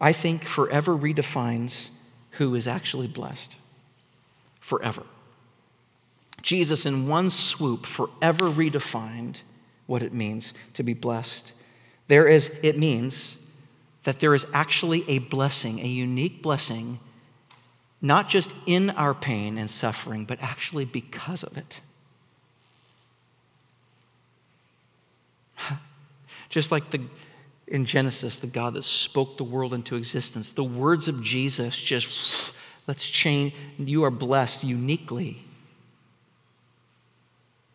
I 0.00 0.12
think 0.12 0.44
forever 0.44 0.96
redefines 0.96 1.90
who 2.32 2.54
is 2.54 2.66
actually 2.66 3.08
blessed. 3.08 3.58
Forever. 4.60 5.02
Jesus, 6.40 6.86
in 6.86 7.06
one 7.06 7.28
swoop, 7.28 7.84
forever 7.84 8.46
redefined 8.46 9.40
what 9.86 10.02
it 10.02 10.12
means 10.12 10.52
to 10.74 10.82
be 10.82 10.94
blessed. 10.94 11.52
There 12.08 12.26
is, 12.26 12.50
it 12.62 12.78
means 12.78 13.36
that 14.04 14.20
there 14.20 14.34
is 14.34 14.46
actually 14.52 15.08
a 15.08 15.18
blessing, 15.18 15.80
a 15.80 15.86
unique 15.86 16.42
blessing, 16.42 17.00
not 18.00 18.28
just 18.28 18.54
in 18.66 18.90
our 18.90 19.14
pain 19.14 19.58
and 19.58 19.70
suffering, 19.70 20.24
but 20.24 20.40
actually 20.40 20.84
because 20.84 21.42
of 21.42 21.56
it. 21.56 21.80
Just 26.48 26.70
like 26.70 26.90
the, 26.90 27.00
in 27.66 27.84
Genesis, 27.84 28.38
the 28.38 28.46
God 28.46 28.74
that 28.74 28.82
spoke 28.82 29.36
the 29.38 29.44
world 29.44 29.74
into 29.74 29.96
existence, 29.96 30.52
the 30.52 30.62
words 30.62 31.08
of 31.08 31.22
Jesus 31.22 31.80
just, 31.80 32.52
let's 32.86 33.08
change. 33.08 33.54
You 33.78 34.04
are 34.04 34.10
blessed 34.10 34.62
uniquely. 34.62 35.42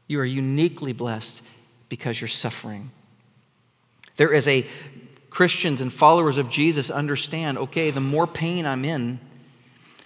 You 0.07 0.19
are 0.21 0.25
uniquely 0.25 0.93
blessed 0.93 1.41
because 1.91 2.21
you're 2.21 2.29
suffering. 2.29 2.89
There 4.15 4.31
is 4.31 4.47
a, 4.47 4.65
Christians 5.29 5.81
and 5.81 5.91
followers 5.91 6.37
of 6.37 6.47
Jesus 6.47 6.89
understand 6.89 7.57
okay, 7.57 7.91
the 7.91 7.99
more 7.99 8.25
pain 8.25 8.65
I'm 8.65 8.85
in, 8.85 9.19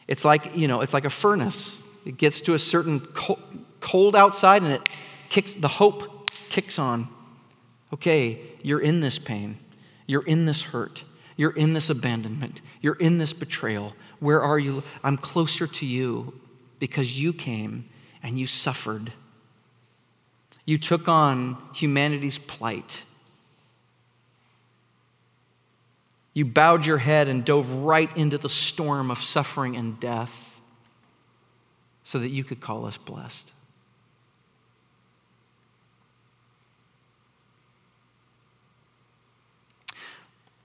it's 0.08 0.26
like, 0.26 0.58
you 0.58 0.68
know, 0.68 0.82
it's 0.82 0.96
like 0.96 1.06
a 1.06 1.12
furnace. 1.12 1.84
It 2.04 2.18
gets 2.18 2.42
to 2.42 2.56
a 2.56 2.60
certain 2.60 3.02
cold 3.82 4.16
outside 4.16 4.64
and 4.64 4.72
it 4.72 4.82
kicks, 5.30 5.54
the 5.54 5.68
hope 5.68 6.28
kicks 6.50 6.80
on. 6.80 7.08
Okay, 7.94 8.42
you're 8.64 8.82
in 8.82 9.00
this 9.00 9.20
pain. 9.20 9.60
You're 10.08 10.26
in 10.26 10.48
this 10.48 10.64
hurt. 10.64 11.04
You're 11.38 11.56
in 11.56 11.74
this 11.74 11.92
abandonment. 11.92 12.62
You're 12.82 12.96
in 12.96 13.20
this 13.20 13.32
betrayal. 13.32 13.94
Where 14.20 14.42
are 14.42 14.58
you? 14.58 14.82
I'm 15.04 15.18
closer 15.18 15.68
to 15.68 15.86
you 15.86 16.34
because 16.80 17.22
you 17.22 17.32
came 17.32 17.88
and 18.24 18.40
you 18.40 18.48
suffered. 18.48 19.12
You 20.66 20.78
took 20.78 21.08
on 21.08 21.58
humanity's 21.74 22.40
plight. 22.40 23.04
You 26.34 26.44
bowed 26.44 26.86
your 26.86 26.98
head 26.98 27.30
and 27.30 27.46
dove 27.46 27.72
right 27.72 28.16
into 28.18 28.38
the 28.38 28.50
storm 28.50 29.12
of 29.12 29.22
suffering 29.22 29.76
and 29.78 30.00
death 30.00 30.60
so 32.04 32.20
that 32.20 32.30
you 32.30 32.44
could 32.44 32.60
call 32.60 32.86
us 32.86 32.98
blessed. 32.98 33.52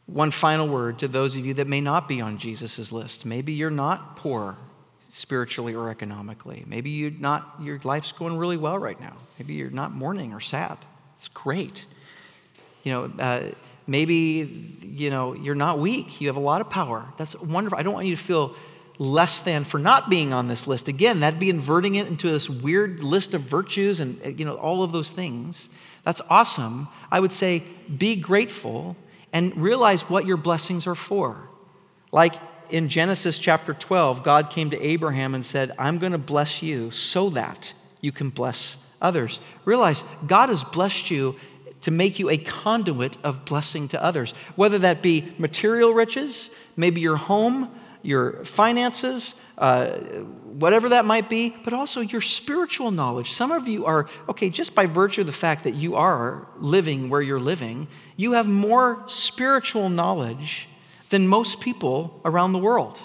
One 0.06 0.32
final 0.32 0.68
word 0.68 0.98
to 1.00 1.08
those 1.08 1.36
of 1.36 1.46
you 1.46 1.54
that 1.54 1.68
may 1.68 1.80
not 1.80 2.08
be 2.08 2.20
on 2.20 2.38
Jesus' 2.38 2.90
list. 2.90 3.24
Maybe 3.24 3.52
you're 3.52 3.70
not 3.70 4.16
poor 4.16 4.56
spiritually 5.10 5.74
or 5.74 5.90
economically. 5.90 6.64
Maybe 6.66 6.90
you're 6.90 7.10
not, 7.10 7.56
your 7.60 7.80
life's 7.84 8.12
going 8.12 8.36
really 8.38 8.56
well 8.56 8.78
right 8.78 8.98
now. 9.00 9.16
Maybe 9.38 9.54
you're 9.54 9.70
not 9.70 9.92
mourning 9.92 10.32
or 10.32 10.40
sad. 10.40 10.78
It's 11.16 11.28
great. 11.28 11.84
You 12.84 12.92
know, 12.92 13.12
uh, 13.18 13.50
maybe, 13.86 14.78
you 14.82 15.10
know, 15.10 15.34
you're 15.34 15.54
not 15.54 15.78
weak. 15.78 16.20
You 16.20 16.28
have 16.28 16.36
a 16.36 16.40
lot 16.40 16.60
of 16.60 16.70
power. 16.70 17.06
That's 17.18 17.34
wonderful. 17.34 17.78
I 17.78 17.82
don't 17.82 17.92
want 17.92 18.06
you 18.06 18.16
to 18.16 18.22
feel 18.22 18.54
less 18.98 19.40
than 19.40 19.64
for 19.64 19.78
not 19.78 20.08
being 20.08 20.32
on 20.32 20.46
this 20.46 20.66
list. 20.66 20.88
Again, 20.88 21.20
that'd 21.20 21.40
be 21.40 21.50
inverting 21.50 21.96
it 21.96 22.06
into 22.06 22.30
this 22.30 22.48
weird 22.48 23.02
list 23.02 23.34
of 23.34 23.42
virtues 23.42 23.98
and, 24.00 24.38
you 24.38 24.44
know, 24.44 24.56
all 24.56 24.82
of 24.82 24.92
those 24.92 25.10
things. 25.10 25.68
That's 26.04 26.20
awesome. 26.30 26.88
I 27.10 27.18
would 27.20 27.32
say 27.32 27.62
be 27.98 28.16
grateful 28.16 28.96
and 29.32 29.56
realize 29.56 30.02
what 30.02 30.26
your 30.26 30.36
blessings 30.36 30.86
are 30.86 30.94
for. 30.94 31.48
Like 32.12 32.34
in 32.72 32.88
Genesis 32.88 33.38
chapter 33.38 33.74
12, 33.74 34.22
God 34.22 34.50
came 34.50 34.70
to 34.70 34.80
Abraham 34.80 35.34
and 35.34 35.44
said, 35.44 35.72
I'm 35.78 35.98
going 35.98 36.12
to 36.12 36.18
bless 36.18 36.62
you 36.62 36.90
so 36.90 37.30
that 37.30 37.72
you 38.00 38.12
can 38.12 38.30
bless 38.30 38.76
others. 39.00 39.40
Realize 39.64 40.04
God 40.26 40.48
has 40.48 40.64
blessed 40.64 41.10
you 41.10 41.36
to 41.82 41.90
make 41.90 42.18
you 42.18 42.28
a 42.28 42.36
conduit 42.36 43.16
of 43.24 43.44
blessing 43.44 43.88
to 43.88 44.02
others, 44.02 44.32
whether 44.56 44.78
that 44.78 45.02
be 45.02 45.32
material 45.38 45.94
riches, 45.94 46.50
maybe 46.76 47.00
your 47.00 47.16
home, 47.16 47.70
your 48.02 48.44
finances, 48.44 49.34
uh, 49.58 49.90
whatever 49.90 50.90
that 50.90 51.04
might 51.04 51.28
be, 51.28 51.50
but 51.64 51.72
also 51.72 52.00
your 52.00 52.20
spiritual 52.20 52.90
knowledge. 52.90 53.32
Some 53.32 53.50
of 53.50 53.68
you 53.68 53.84
are, 53.86 54.08
okay, 54.28 54.50
just 54.50 54.74
by 54.74 54.86
virtue 54.86 55.22
of 55.22 55.26
the 55.26 55.32
fact 55.32 55.64
that 55.64 55.74
you 55.74 55.96
are 55.96 56.46
living 56.58 57.10
where 57.10 57.20
you're 57.20 57.40
living, 57.40 57.88
you 58.16 58.32
have 58.32 58.46
more 58.46 59.02
spiritual 59.06 59.88
knowledge 59.88 60.68
than 61.10 61.28
most 61.28 61.60
people 61.60 62.20
around 62.24 62.52
the 62.52 62.58
world. 62.58 62.98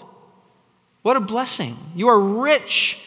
What 1.01 1.17
a 1.17 1.19
blessing. 1.19 1.77
You 1.95 2.07
are 2.07 2.19
rich. 2.19 2.99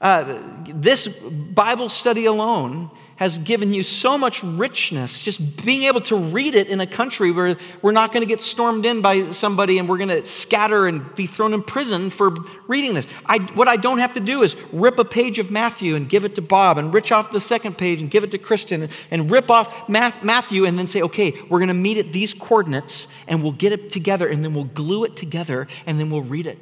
Uh, 0.00 0.38
this 0.66 1.08
Bible 1.08 1.88
study 1.88 2.26
alone 2.26 2.90
has 3.16 3.38
given 3.38 3.72
you 3.72 3.82
so 3.82 4.16
much 4.16 4.42
richness, 4.42 5.22
just 5.22 5.64
being 5.64 5.84
able 5.84 6.00
to 6.02 6.16
read 6.16 6.54
it 6.54 6.68
in 6.68 6.80
a 6.80 6.86
country 6.86 7.30
where 7.30 7.56
we're 7.82 7.92
not 7.92 8.12
going 8.12 8.20
to 8.20 8.28
get 8.28 8.40
stormed 8.40 8.84
in 8.84 9.00
by 9.00 9.30
somebody 9.30 9.78
and 9.78 9.88
we're 9.88 9.96
going 9.96 10.08
to 10.08 10.24
scatter 10.24 10.86
and 10.86 11.14
be 11.14 11.26
thrown 11.26 11.54
in 11.54 11.62
prison 11.62 12.10
for 12.10 12.30
reading 12.66 12.94
this. 12.94 13.06
I, 13.24 13.38
what 13.54 13.68
I 13.68 13.76
don't 13.76 13.98
have 13.98 14.14
to 14.14 14.20
do 14.20 14.42
is 14.42 14.54
rip 14.72 14.98
a 14.98 15.04
page 15.04 15.38
of 15.38 15.50
Matthew 15.50 15.96
and 15.96 16.08
give 16.08 16.24
it 16.24 16.34
to 16.34 16.42
Bob 16.42 16.78
and 16.78 16.92
rip 16.92 17.10
off 17.10 17.32
the 17.32 17.40
second 17.40 17.78
page 17.78 18.02
and 18.02 18.10
give 18.10 18.24
it 18.24 18.30
to 18.32 18.38
Kristen 18.38 18.82
and, 18.82 18.92
and 19.10 19.30
rip 19.30 19.50
off 19.50 19.88
Matthew 19.88 20.64
and 20.64 20.78
then 20.78 20.86
say, 20.86 21.02
okay, 21.02 21.32
we're 21.48 21.58
going 21.58 21.68
to 21.68 21.74
meet 21.74 21.98
at 21.98 22.12
these 22.12 22.34
coordinates 22.34 23.08
and 23.26 23.42
we'll 23.42 23.52
get 23.52 23.72
it 23.72 23.90
together 23.90 24.26
and 24.28 24.44
then 24.44 24.54
we'll 24.54 24.64
glue 24.64 25.04
it 25.04 25.16
together 25.16 25.66
and 25.86 25.98
then 25.98 26.10
we'll 26.10 26.22
read 26.22 26.46
it. 26.46 26.58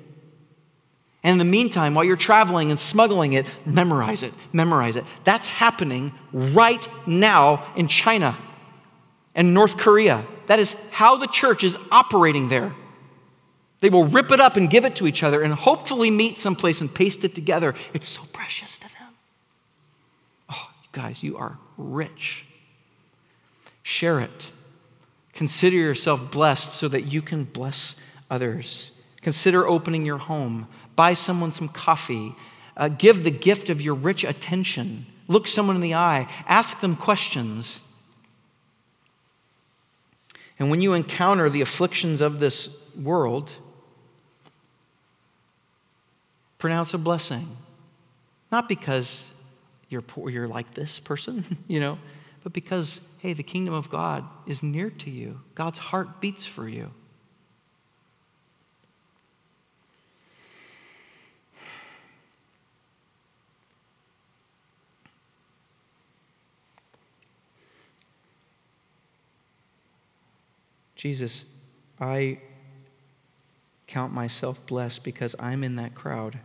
And 1.24 1.32
in 1.32 1.38
the 1.38 1.50
meantime, 1.50 1.94
while 1.94 2.04
you're 2.04 2.16
traveling 2.16 2.70
and 2.70 2.78
smuggling 2.78 3.32
it, 3.32 3.46
memorize 3.64 4.22
it, 4.22 4.34
memorize 4.52 4.96
it. 4.96 5.04
That's 5.24 5.46
happening 5.46 6.12
right 6.32 6.86
now 7.06 7.66
in 7.76 7.88
China 7.88 8.36
and 9.34 9.54
North 9.54 9.78
Korea. 9.78 10.26
That 10.46 10.58
is 10.58 10.76
how 10.90 11.16
the 11.16 11.26
church 11.26 11.64
is 11.64 11.78
operating 11.90 12.48
there. 12.48 12.74
They 13.80 13.88
will 13.88 14.04
rip 14.04 14.32
it 14.32 14.40
up 14.40 14.58
and 14.58 14.68
give 14.68 14.84
it 14.84 14.96
to 14.96 15.06
each 15.06 15.22
other 15.22 15.42
and 15.42 15.54
hopefully 15.54 16.10
meet 16.10 16.38
someplace 16.38 16.82
and 16.82 16.94
paste 16.94 17.24
it 17.24 17.34
together. 17.34 17.74
It's 17.94 18.08
so 18.08 18.22
precious 18.34 18.76
to 18.78 18.88
them. 18.88 19.14
Oh, 20.50 20.70
you 20.82 20.88
guys, 20.92 21.22
you 21.22 21.38
are 21.38 21.58
rich. 21.78 22.44
Share 23.82 24.20
it. 24.20 24.50
Consider 25.32 25.76
yourself 25.76 26.30
blessed 26.30 26.74
so 26.74 26.86
that 26.88 27.02
you 27.02 27.22
can 27.22 27.44
bless 27.44 27.96
others. 28.30 28.90
Consider 29.22 29.66
opening 29.66 30.04
your 30.04 30.18
home 30.18 30.68
buy 30.96 31.14
someone 31.14 31.52
some 31.52 31.68
coffee, 31.68 32.34
uh, 32.76 32.88
give 32.88 33.24
the 33.24 33.30
gift 33.30 33.70
of 33.70 33.80
your 33.80 33.94
rich 33.94 34.24
attention, 34.24 35.06
look 35.28 35.46
someone 35.46 35.76
in 35.76 35.82
the 35.82 35.94
eye, 35.94 36.28
ask 36.46 36.80
them 36.80 36.96
questions. 36.96 37.80
And 40.58 40.70
when 40.70 40.80
you 40.80 40.92
encounter 40.92 41.50
the 41.50 41.60
afflictions 41.60 42.20
of 42.20 42.40
this 42.40 42.68
world, 43.00 43.50
pronounce 46.58 46.94
a 46.94 46.98
blessing. 46.98 47.56
Not 48.52 48.68
because 48.68 49.32
you're 49.88 50.02
poor, 50.02 50.30
you're 50.30 50.48
like 50.48 50.74
this 50.74 51.00
person, 51.00 51.58
you 51.68 51.80
know, 51.80 51.98
but 52.42 52.52
because, 52.52 53.00
hey, 53.18 53.32
the 53.32 53.42
kingdom 53.42 53.74
of 53.74 53.90
God 53.90 54.24
is 54.46 54.62
near 54.62 54.90
to 54.90 55.10
you. 55.10 55.40
God's 55.54 55.78
heart 55.78 56.20
beats 56.20 56.46
for 56.46 56.68
you. 56.68 56.90
Jesus, 71.04 71.44
I 72.00 72.38
count 73.86 74.14
myself 74.14 74.64
blessed 74.64 75.04
because 75.04 75.36
I'm 75.38 75.62
in 75.62 75.76
that 75.76 75.94
crowd. 75.94 76.38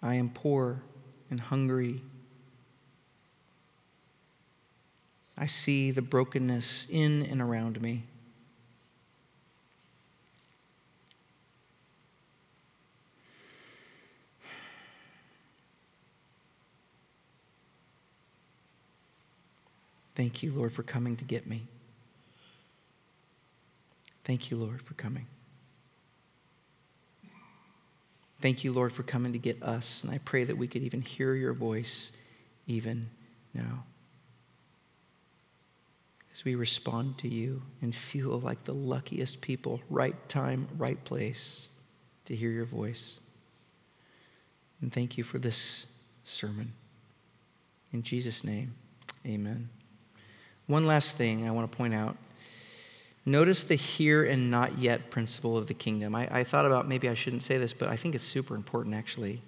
I 0.00 0.14
am 0.14 0.30
poor 0.30 0.80
and 1.28 1.40
hungry. 1.40 2.02
I 5.36 5.46
see 5.46 5.90
the 5.90 6.02
brokenness 6.02 6.86
in 6.88 7.24
and 7.24 7.42
around 7.42 7.82
me. 7.82 8.04
Thank 20.16 20.42
you, 20.42 20.50
Lord, 20.50 20.72
for 20.72 20.82
coming 20.82 21.16
to 21.16 21.24
get 21.24 21.46
me. 21.46 21.66
Thank 24.24 24.50
you, 24.50 24.56
Lord, 24.56 24.82
for 24.82 24.94
coming. 24.94 25.26
Thank 28.40 28.64
you, 28.64 28.72
Lord, 28.72 28.92
for 28.92 29.02
coming 29.02 29.32
to 29.34 29.38
get 29.38 29.62
us. 29.62 30.02
And 30.02 30.10
I 30.10 30.18
pray 30.18 30.44
that 30.44 30.56
we 30.56 30.66
could 30.68 30.82
even 30.82 31.02
hear 31.02 31.34
your 31.34 31.52
voice 31.52 32.12
even 32.66 33.08
now. 33.54 33.84
as 36.36 36.44
we 36.44 36.54
respond 36.54 37.16
to 37.16 37.28
you 37.28 37.62
and 37.80 37.94
feel 37.94 38.38
like 38.40 38.62
the 38.64 38.74
luckiest 38.74 39.40
people, 39.40 39.80
right 39.88 40.28
time, 40.28 40.68
right 40.76 41.02
place 41.02 41.68
to 42.26 42.36
hear 42.36 42.50
your 42.50 42.66
voice. 42.66 43.20
And 44.82 44.92
thank 44.92 45.16
you 45.16 45.24
for 45.24 45.38
this 45.38 45.86
sermon. 46.24 46.74
In 47.92 48.02
Jesus' 48.02 48.44
name, 48.44 48.74
amen. 49.24 49.70
One 50.66 50.86
last 50.86 51.16
thing 51.16 51.46
I 51.46 51.50
want 51.52 51.70
to 51.70 51.76
point 51.76 51.94
out. 51.94 52.16
Notice 53.24 53.64
the 53.64 53.74
here 53.74 54.24
and 54.24 54.50
not 54.50 54.78
yet 54.78 55.10
principle 55.10 55.58
of 55.58 55.66
the 55.66 55.74
kingdom. 55.74 56.14
I, 56.14 56.28
I, 56.30 56.44
thought 56.44 56.64
about 56.64 56.86
maybe 56.86 57.08
I 57.08 57.14
shouldn't 57.14 57.42
say 57.42 57.58
this, 57.58 57.72
but 57.72 57.88
I 57.88 57.96
think 57.96 58.14
it's 58.14 58.24
super 58.24 58.54
important 58.54 58.94
actually. 58.94 59.42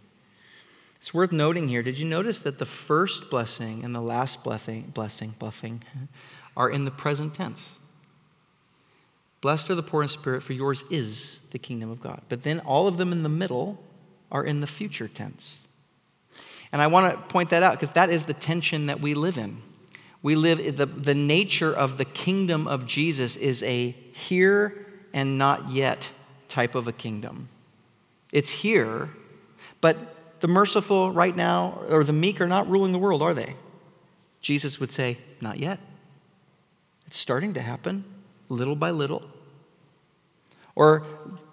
It's 1.00 1.14
worth 1.14 1.30
noting 1.30 1.68
here. 1.68 1.82
Did 1.82 1.96
you 1.96 2.04
notice 2.04 2.40
that 2.40 2.58
the 2.58 2.66
first 2.66 3.30
blessing 3.30 3.84
and 3.84 3.94
the 3.94 4.00
last 4.00 4.42
blessing, 4.42 4.90
blessing, 4.94 5.34
blessing, 5.38 5.82
are 6.56 6.68
in 6.68 6.84
the 6.84 6.90
present 6.90 7.34
tense? 7.34 7.78
Blessed 9.40 9.70
are 9.70 9.76
the 9.76 9.82
poor 9.84 10.02
in 10.02 10.08
spirit, 10.08 10.42
for 10.42 10.52
yours 10.52 10.82
is 10.90 11.40
the 11.52 11.58
kingdom 11.60 11.90
of 11.90 12.00
God. 12.00 12.22
But 12.28 12.42
then 12.42 12.58
all 12.60 12.88
of 12.88 12.96
them 12.96 13.12
in 13.12 13.22
the 13.22 13.28
middle 13.28 13.80
are 14.32 14.44
in 14.44 14.60
the 14.60 14.66
future 14.66 15.06
tense. 15.06 15.60
And 16.72 16.82
I 16.82 16.88
want 16.88 17.14
to 17.14 17.22
point 17.28 17.50
that 17.50 17.62
out 17.62 17.74
because 17.74 17.92
that 17.92 18.10
is 18.10 18.24
the 18.24 18.34
tension 18.34 18.86
that 18.86 19.00
we 19.00 19.14
live 19.14 19.38
in. 19.38 19.62
We 20.22 20.34
live, 20.34 20.76
the, 20.76 20.86
the 20.86 21.14
nature 21.14 21.72
of 21.72 21.98
the 21.98 22.04
kingdom 22.04 22.66
of 22.66 22.86
Jesus 22.86 23.36
is 23.36 23.62
a 23.62 23.90
here 24.12 24.86
and 25.12 25.38
not 25.38 25.70
yet 25.70 26.10
type 26.48 26.74
of 26.74 26.88
a 26.88 26.92
kingdom. 26.92 27.48
It's 28.32 28.50
here, 28.50 29.10
but 29.80 30.40
the 30.40 30.48
merciful 30.48 31.12
right 31.12 31.34
now 31.34 31.82
or 31.88 32.04
the 32.04 32.12
meek 32.12 32.40
are 32.40 32.46
not 32.46 32.68
ruling 32.68 32.92
the 32.92 32.98
world, 32.98 33.22
are 33.22 33.34
they? 33.34 33.54
Jesus 34.40 34.80
would 34.80 34.92
say, 34.92 35.18
Not 35.40 35.58
yet. 35.58 35.78
It's 37.06 37.16
starting 37.16 37.54
to 37.54 37.60
happen 37.60 38.04
little 38.48 38.76
by 38.76 38.90
little. 38.90 39.22
Or 40.74 41.04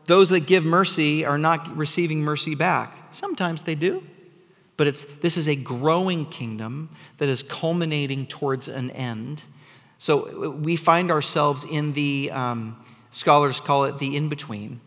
those 0.05 0.29
that 0.29 0.41
give 0.41 0.63
mercy 0.63 1.25
are 1.25 1.37
not 1.37 1.75
receiving 1.75 2.21
mercy 2.21 2.55
back. 2.55 2.95
Sometimes 3.11 3.63
they 3.63 3.75
do. 3.75 4.03
But 4.77 4.87
it's, 4.87 5.05
this 5.21 5.37
is 5.37 5.47
a 5.47 5.55
growing 5.55 6.25
kingdom 6.25 6.89
that 7.17 7.29
is 7.29 7.43
culminating 7.43 8.25
towards 8.25 8.67
an 8.67 8.91
end. 8.91 9.43
So 9.97 10.49
we 10.51 10.75
find 10.75 11.11
ourselves 11.11 11.63
in 11.63 11.93
the, 11.93 12.31
um, 12.31 12.83
scholars 13.11 13.61
call 13.61 13.85
it 13.85 13.97
the 13.97 14.15
in 14.17 14.27
between, 14.27 14.81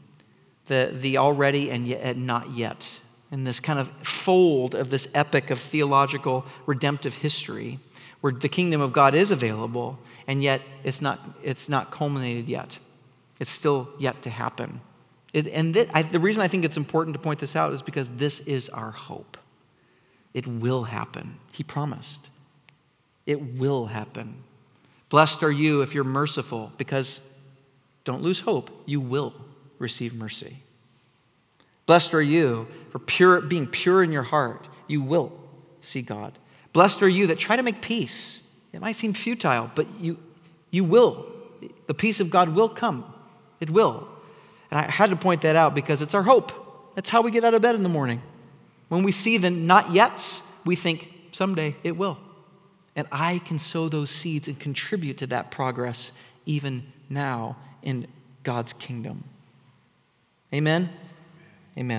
the, 0.67 0.95
the 0.95 1.17
already 1.17 1.71
and 1.71 1.89
yet 1.89 2.17
not 2.17 2.51
yet, 2.51 3.01
in 3.33 3.45
this 3.45 3.61
kind 3.61 3.79
of 3.79 3.89
fold 4.07 4.75
of 4.75 4.91
this 4.91 5.09
epic 5.15 5.51
of 5.51 5.59
theological 5.59 6.45
redemptive 6.67 7.15
history 7.15 7.79
where 8.21 8.33
the 8.33 8.49
kingdom 8.49 8.81
of 8.81 8.93
God 8.93 9.15
is 9.15 9.31
available, 9.31 9.99
and 10.27 10.43
yet 10.43 10.61
it's 10.83 11.01
not, 11.01 11.21
it's 11.43 11.69
not 11.69 11.91
culminated 11.91 12.49
yet. 12.49 12.79
It's 13.39 13.51
still 13.51 13.89
yet 13.99 14.23
to 14.23 14.31
happen. 14.31 14.81
It, 15.33 15.47
and 15.49 15.73
th- 15.73 15.89
I, 15.95 16.03
the 16.03 16.19
reason 16.19 16.43
I 16.43 16.49
think 16.49 16.65
it's 16.65 16.77
important 16.77 17.15
to 17.15 17.21
point 17.21 17.39
this 17.39 17.55
out 17.55 17.73
is 17.73 17.81
because 17.81 18.09
this 18.09 18.41
is 18.41 18.69
our 18.71 18.91
hope. 18.91 19.39
It 20.39 20.47
will 20.47 20.85
happen. 20.85 21.35
He 21.51 21.65
promised. 21.65 22.31
It 23.27 23.57
will 23.57 23.87
happen. 23.87 24.37
Blessed 25.09 25.43
are 25.43 25.51
you 25.51 25.83
if 25.83 25.97
you're 25.97 26.05
merciful, 26.05 26.73
because 26.79 27.23
don't 28.05 28.23
lose 28.23 28.39
hope, 28.39 28.71
you 28.87 29.01
will 29.01 29.35
receive 29.81 30.15
mercy. 30.15 30.59
Blessed 31.87 32.15
are 32.15 32.23
you 32.23 32.69
for 32.91 33.01
pure, 33.01 33.41
being 33.41 33.67
pure 33.67 34.05
in 34.05 34.13
your 34.13 34.23
heart, 34.23 34.69
you 34.87 35.03
will 35.03 35.33
see 35.81 36.03
God. 36.03 36.39
Blessed 36.73 37.03
are 37.03 37.09
you 37.09 37.27
that 37.27 37.41
try 37.41 37.57
to 37.57 37.65
make 37.65 37.83
peace. 37.83 38.45
It 38.73 38.81
might 38.81 38.95
seem 38.95 39.15
futile, 39.15 39.73
but 39.75 39.89
you, 39.99 40.21
you 40.71 40.85
will. 40.85 41.27
The 41.89 41.95
peace 41.95 42.21
of 42.21 42.31
God 42.31 42.51
will 42.51 42.69
come. 42.69 43.13
It 43.59 43.71
will. 43.71 44.07
And 44.71 44.79
I 44.79 44.89
had 44.89 45.11
to 45.11 45.17
point 45.17 45.43
that 45.43 45.57
out 45.57 45.75
because 45.75 46.01
it's 46.01 46.15
our 46.15 46.23
hope. 46.23 46.95
That's 46.95 47.11
how 47.11 47.23
we 47.23 47.33
get 47.33 47.43
out 47.43 47.55
of 47.55 47.63
bed 47.63 47.75
in 47.75 47.83
the 47.83 47.89
morning. 47.89 48.23
When 48.89 49.03
we 49.03 49.13
see 49.13 49.39
the 49.39 49.51
not 49.51 49.87
yets, 49.87 50.43
we 50.65 50.77
think 50.77 51.13
someday 51.33 51.77
it 51.85 51.97
will. 51.97 52.19
And 52.97 53.07
I 53.13 53.39
can 53.41 53.59
sow 53.59 53.89
those 53.89 54.11
seeds 54.11 54.49
and 54.49 54.59
contribute 54.59 55.19
to 55.19 55.27
that 55.29 55.51
progress 55.51 56.13
even 56.47 56.93
now 57.09 57.57
in 57.83 58.07
God's 58.43 58.73
kingdom. 58.73 59.25
Amen. 60.53 60.91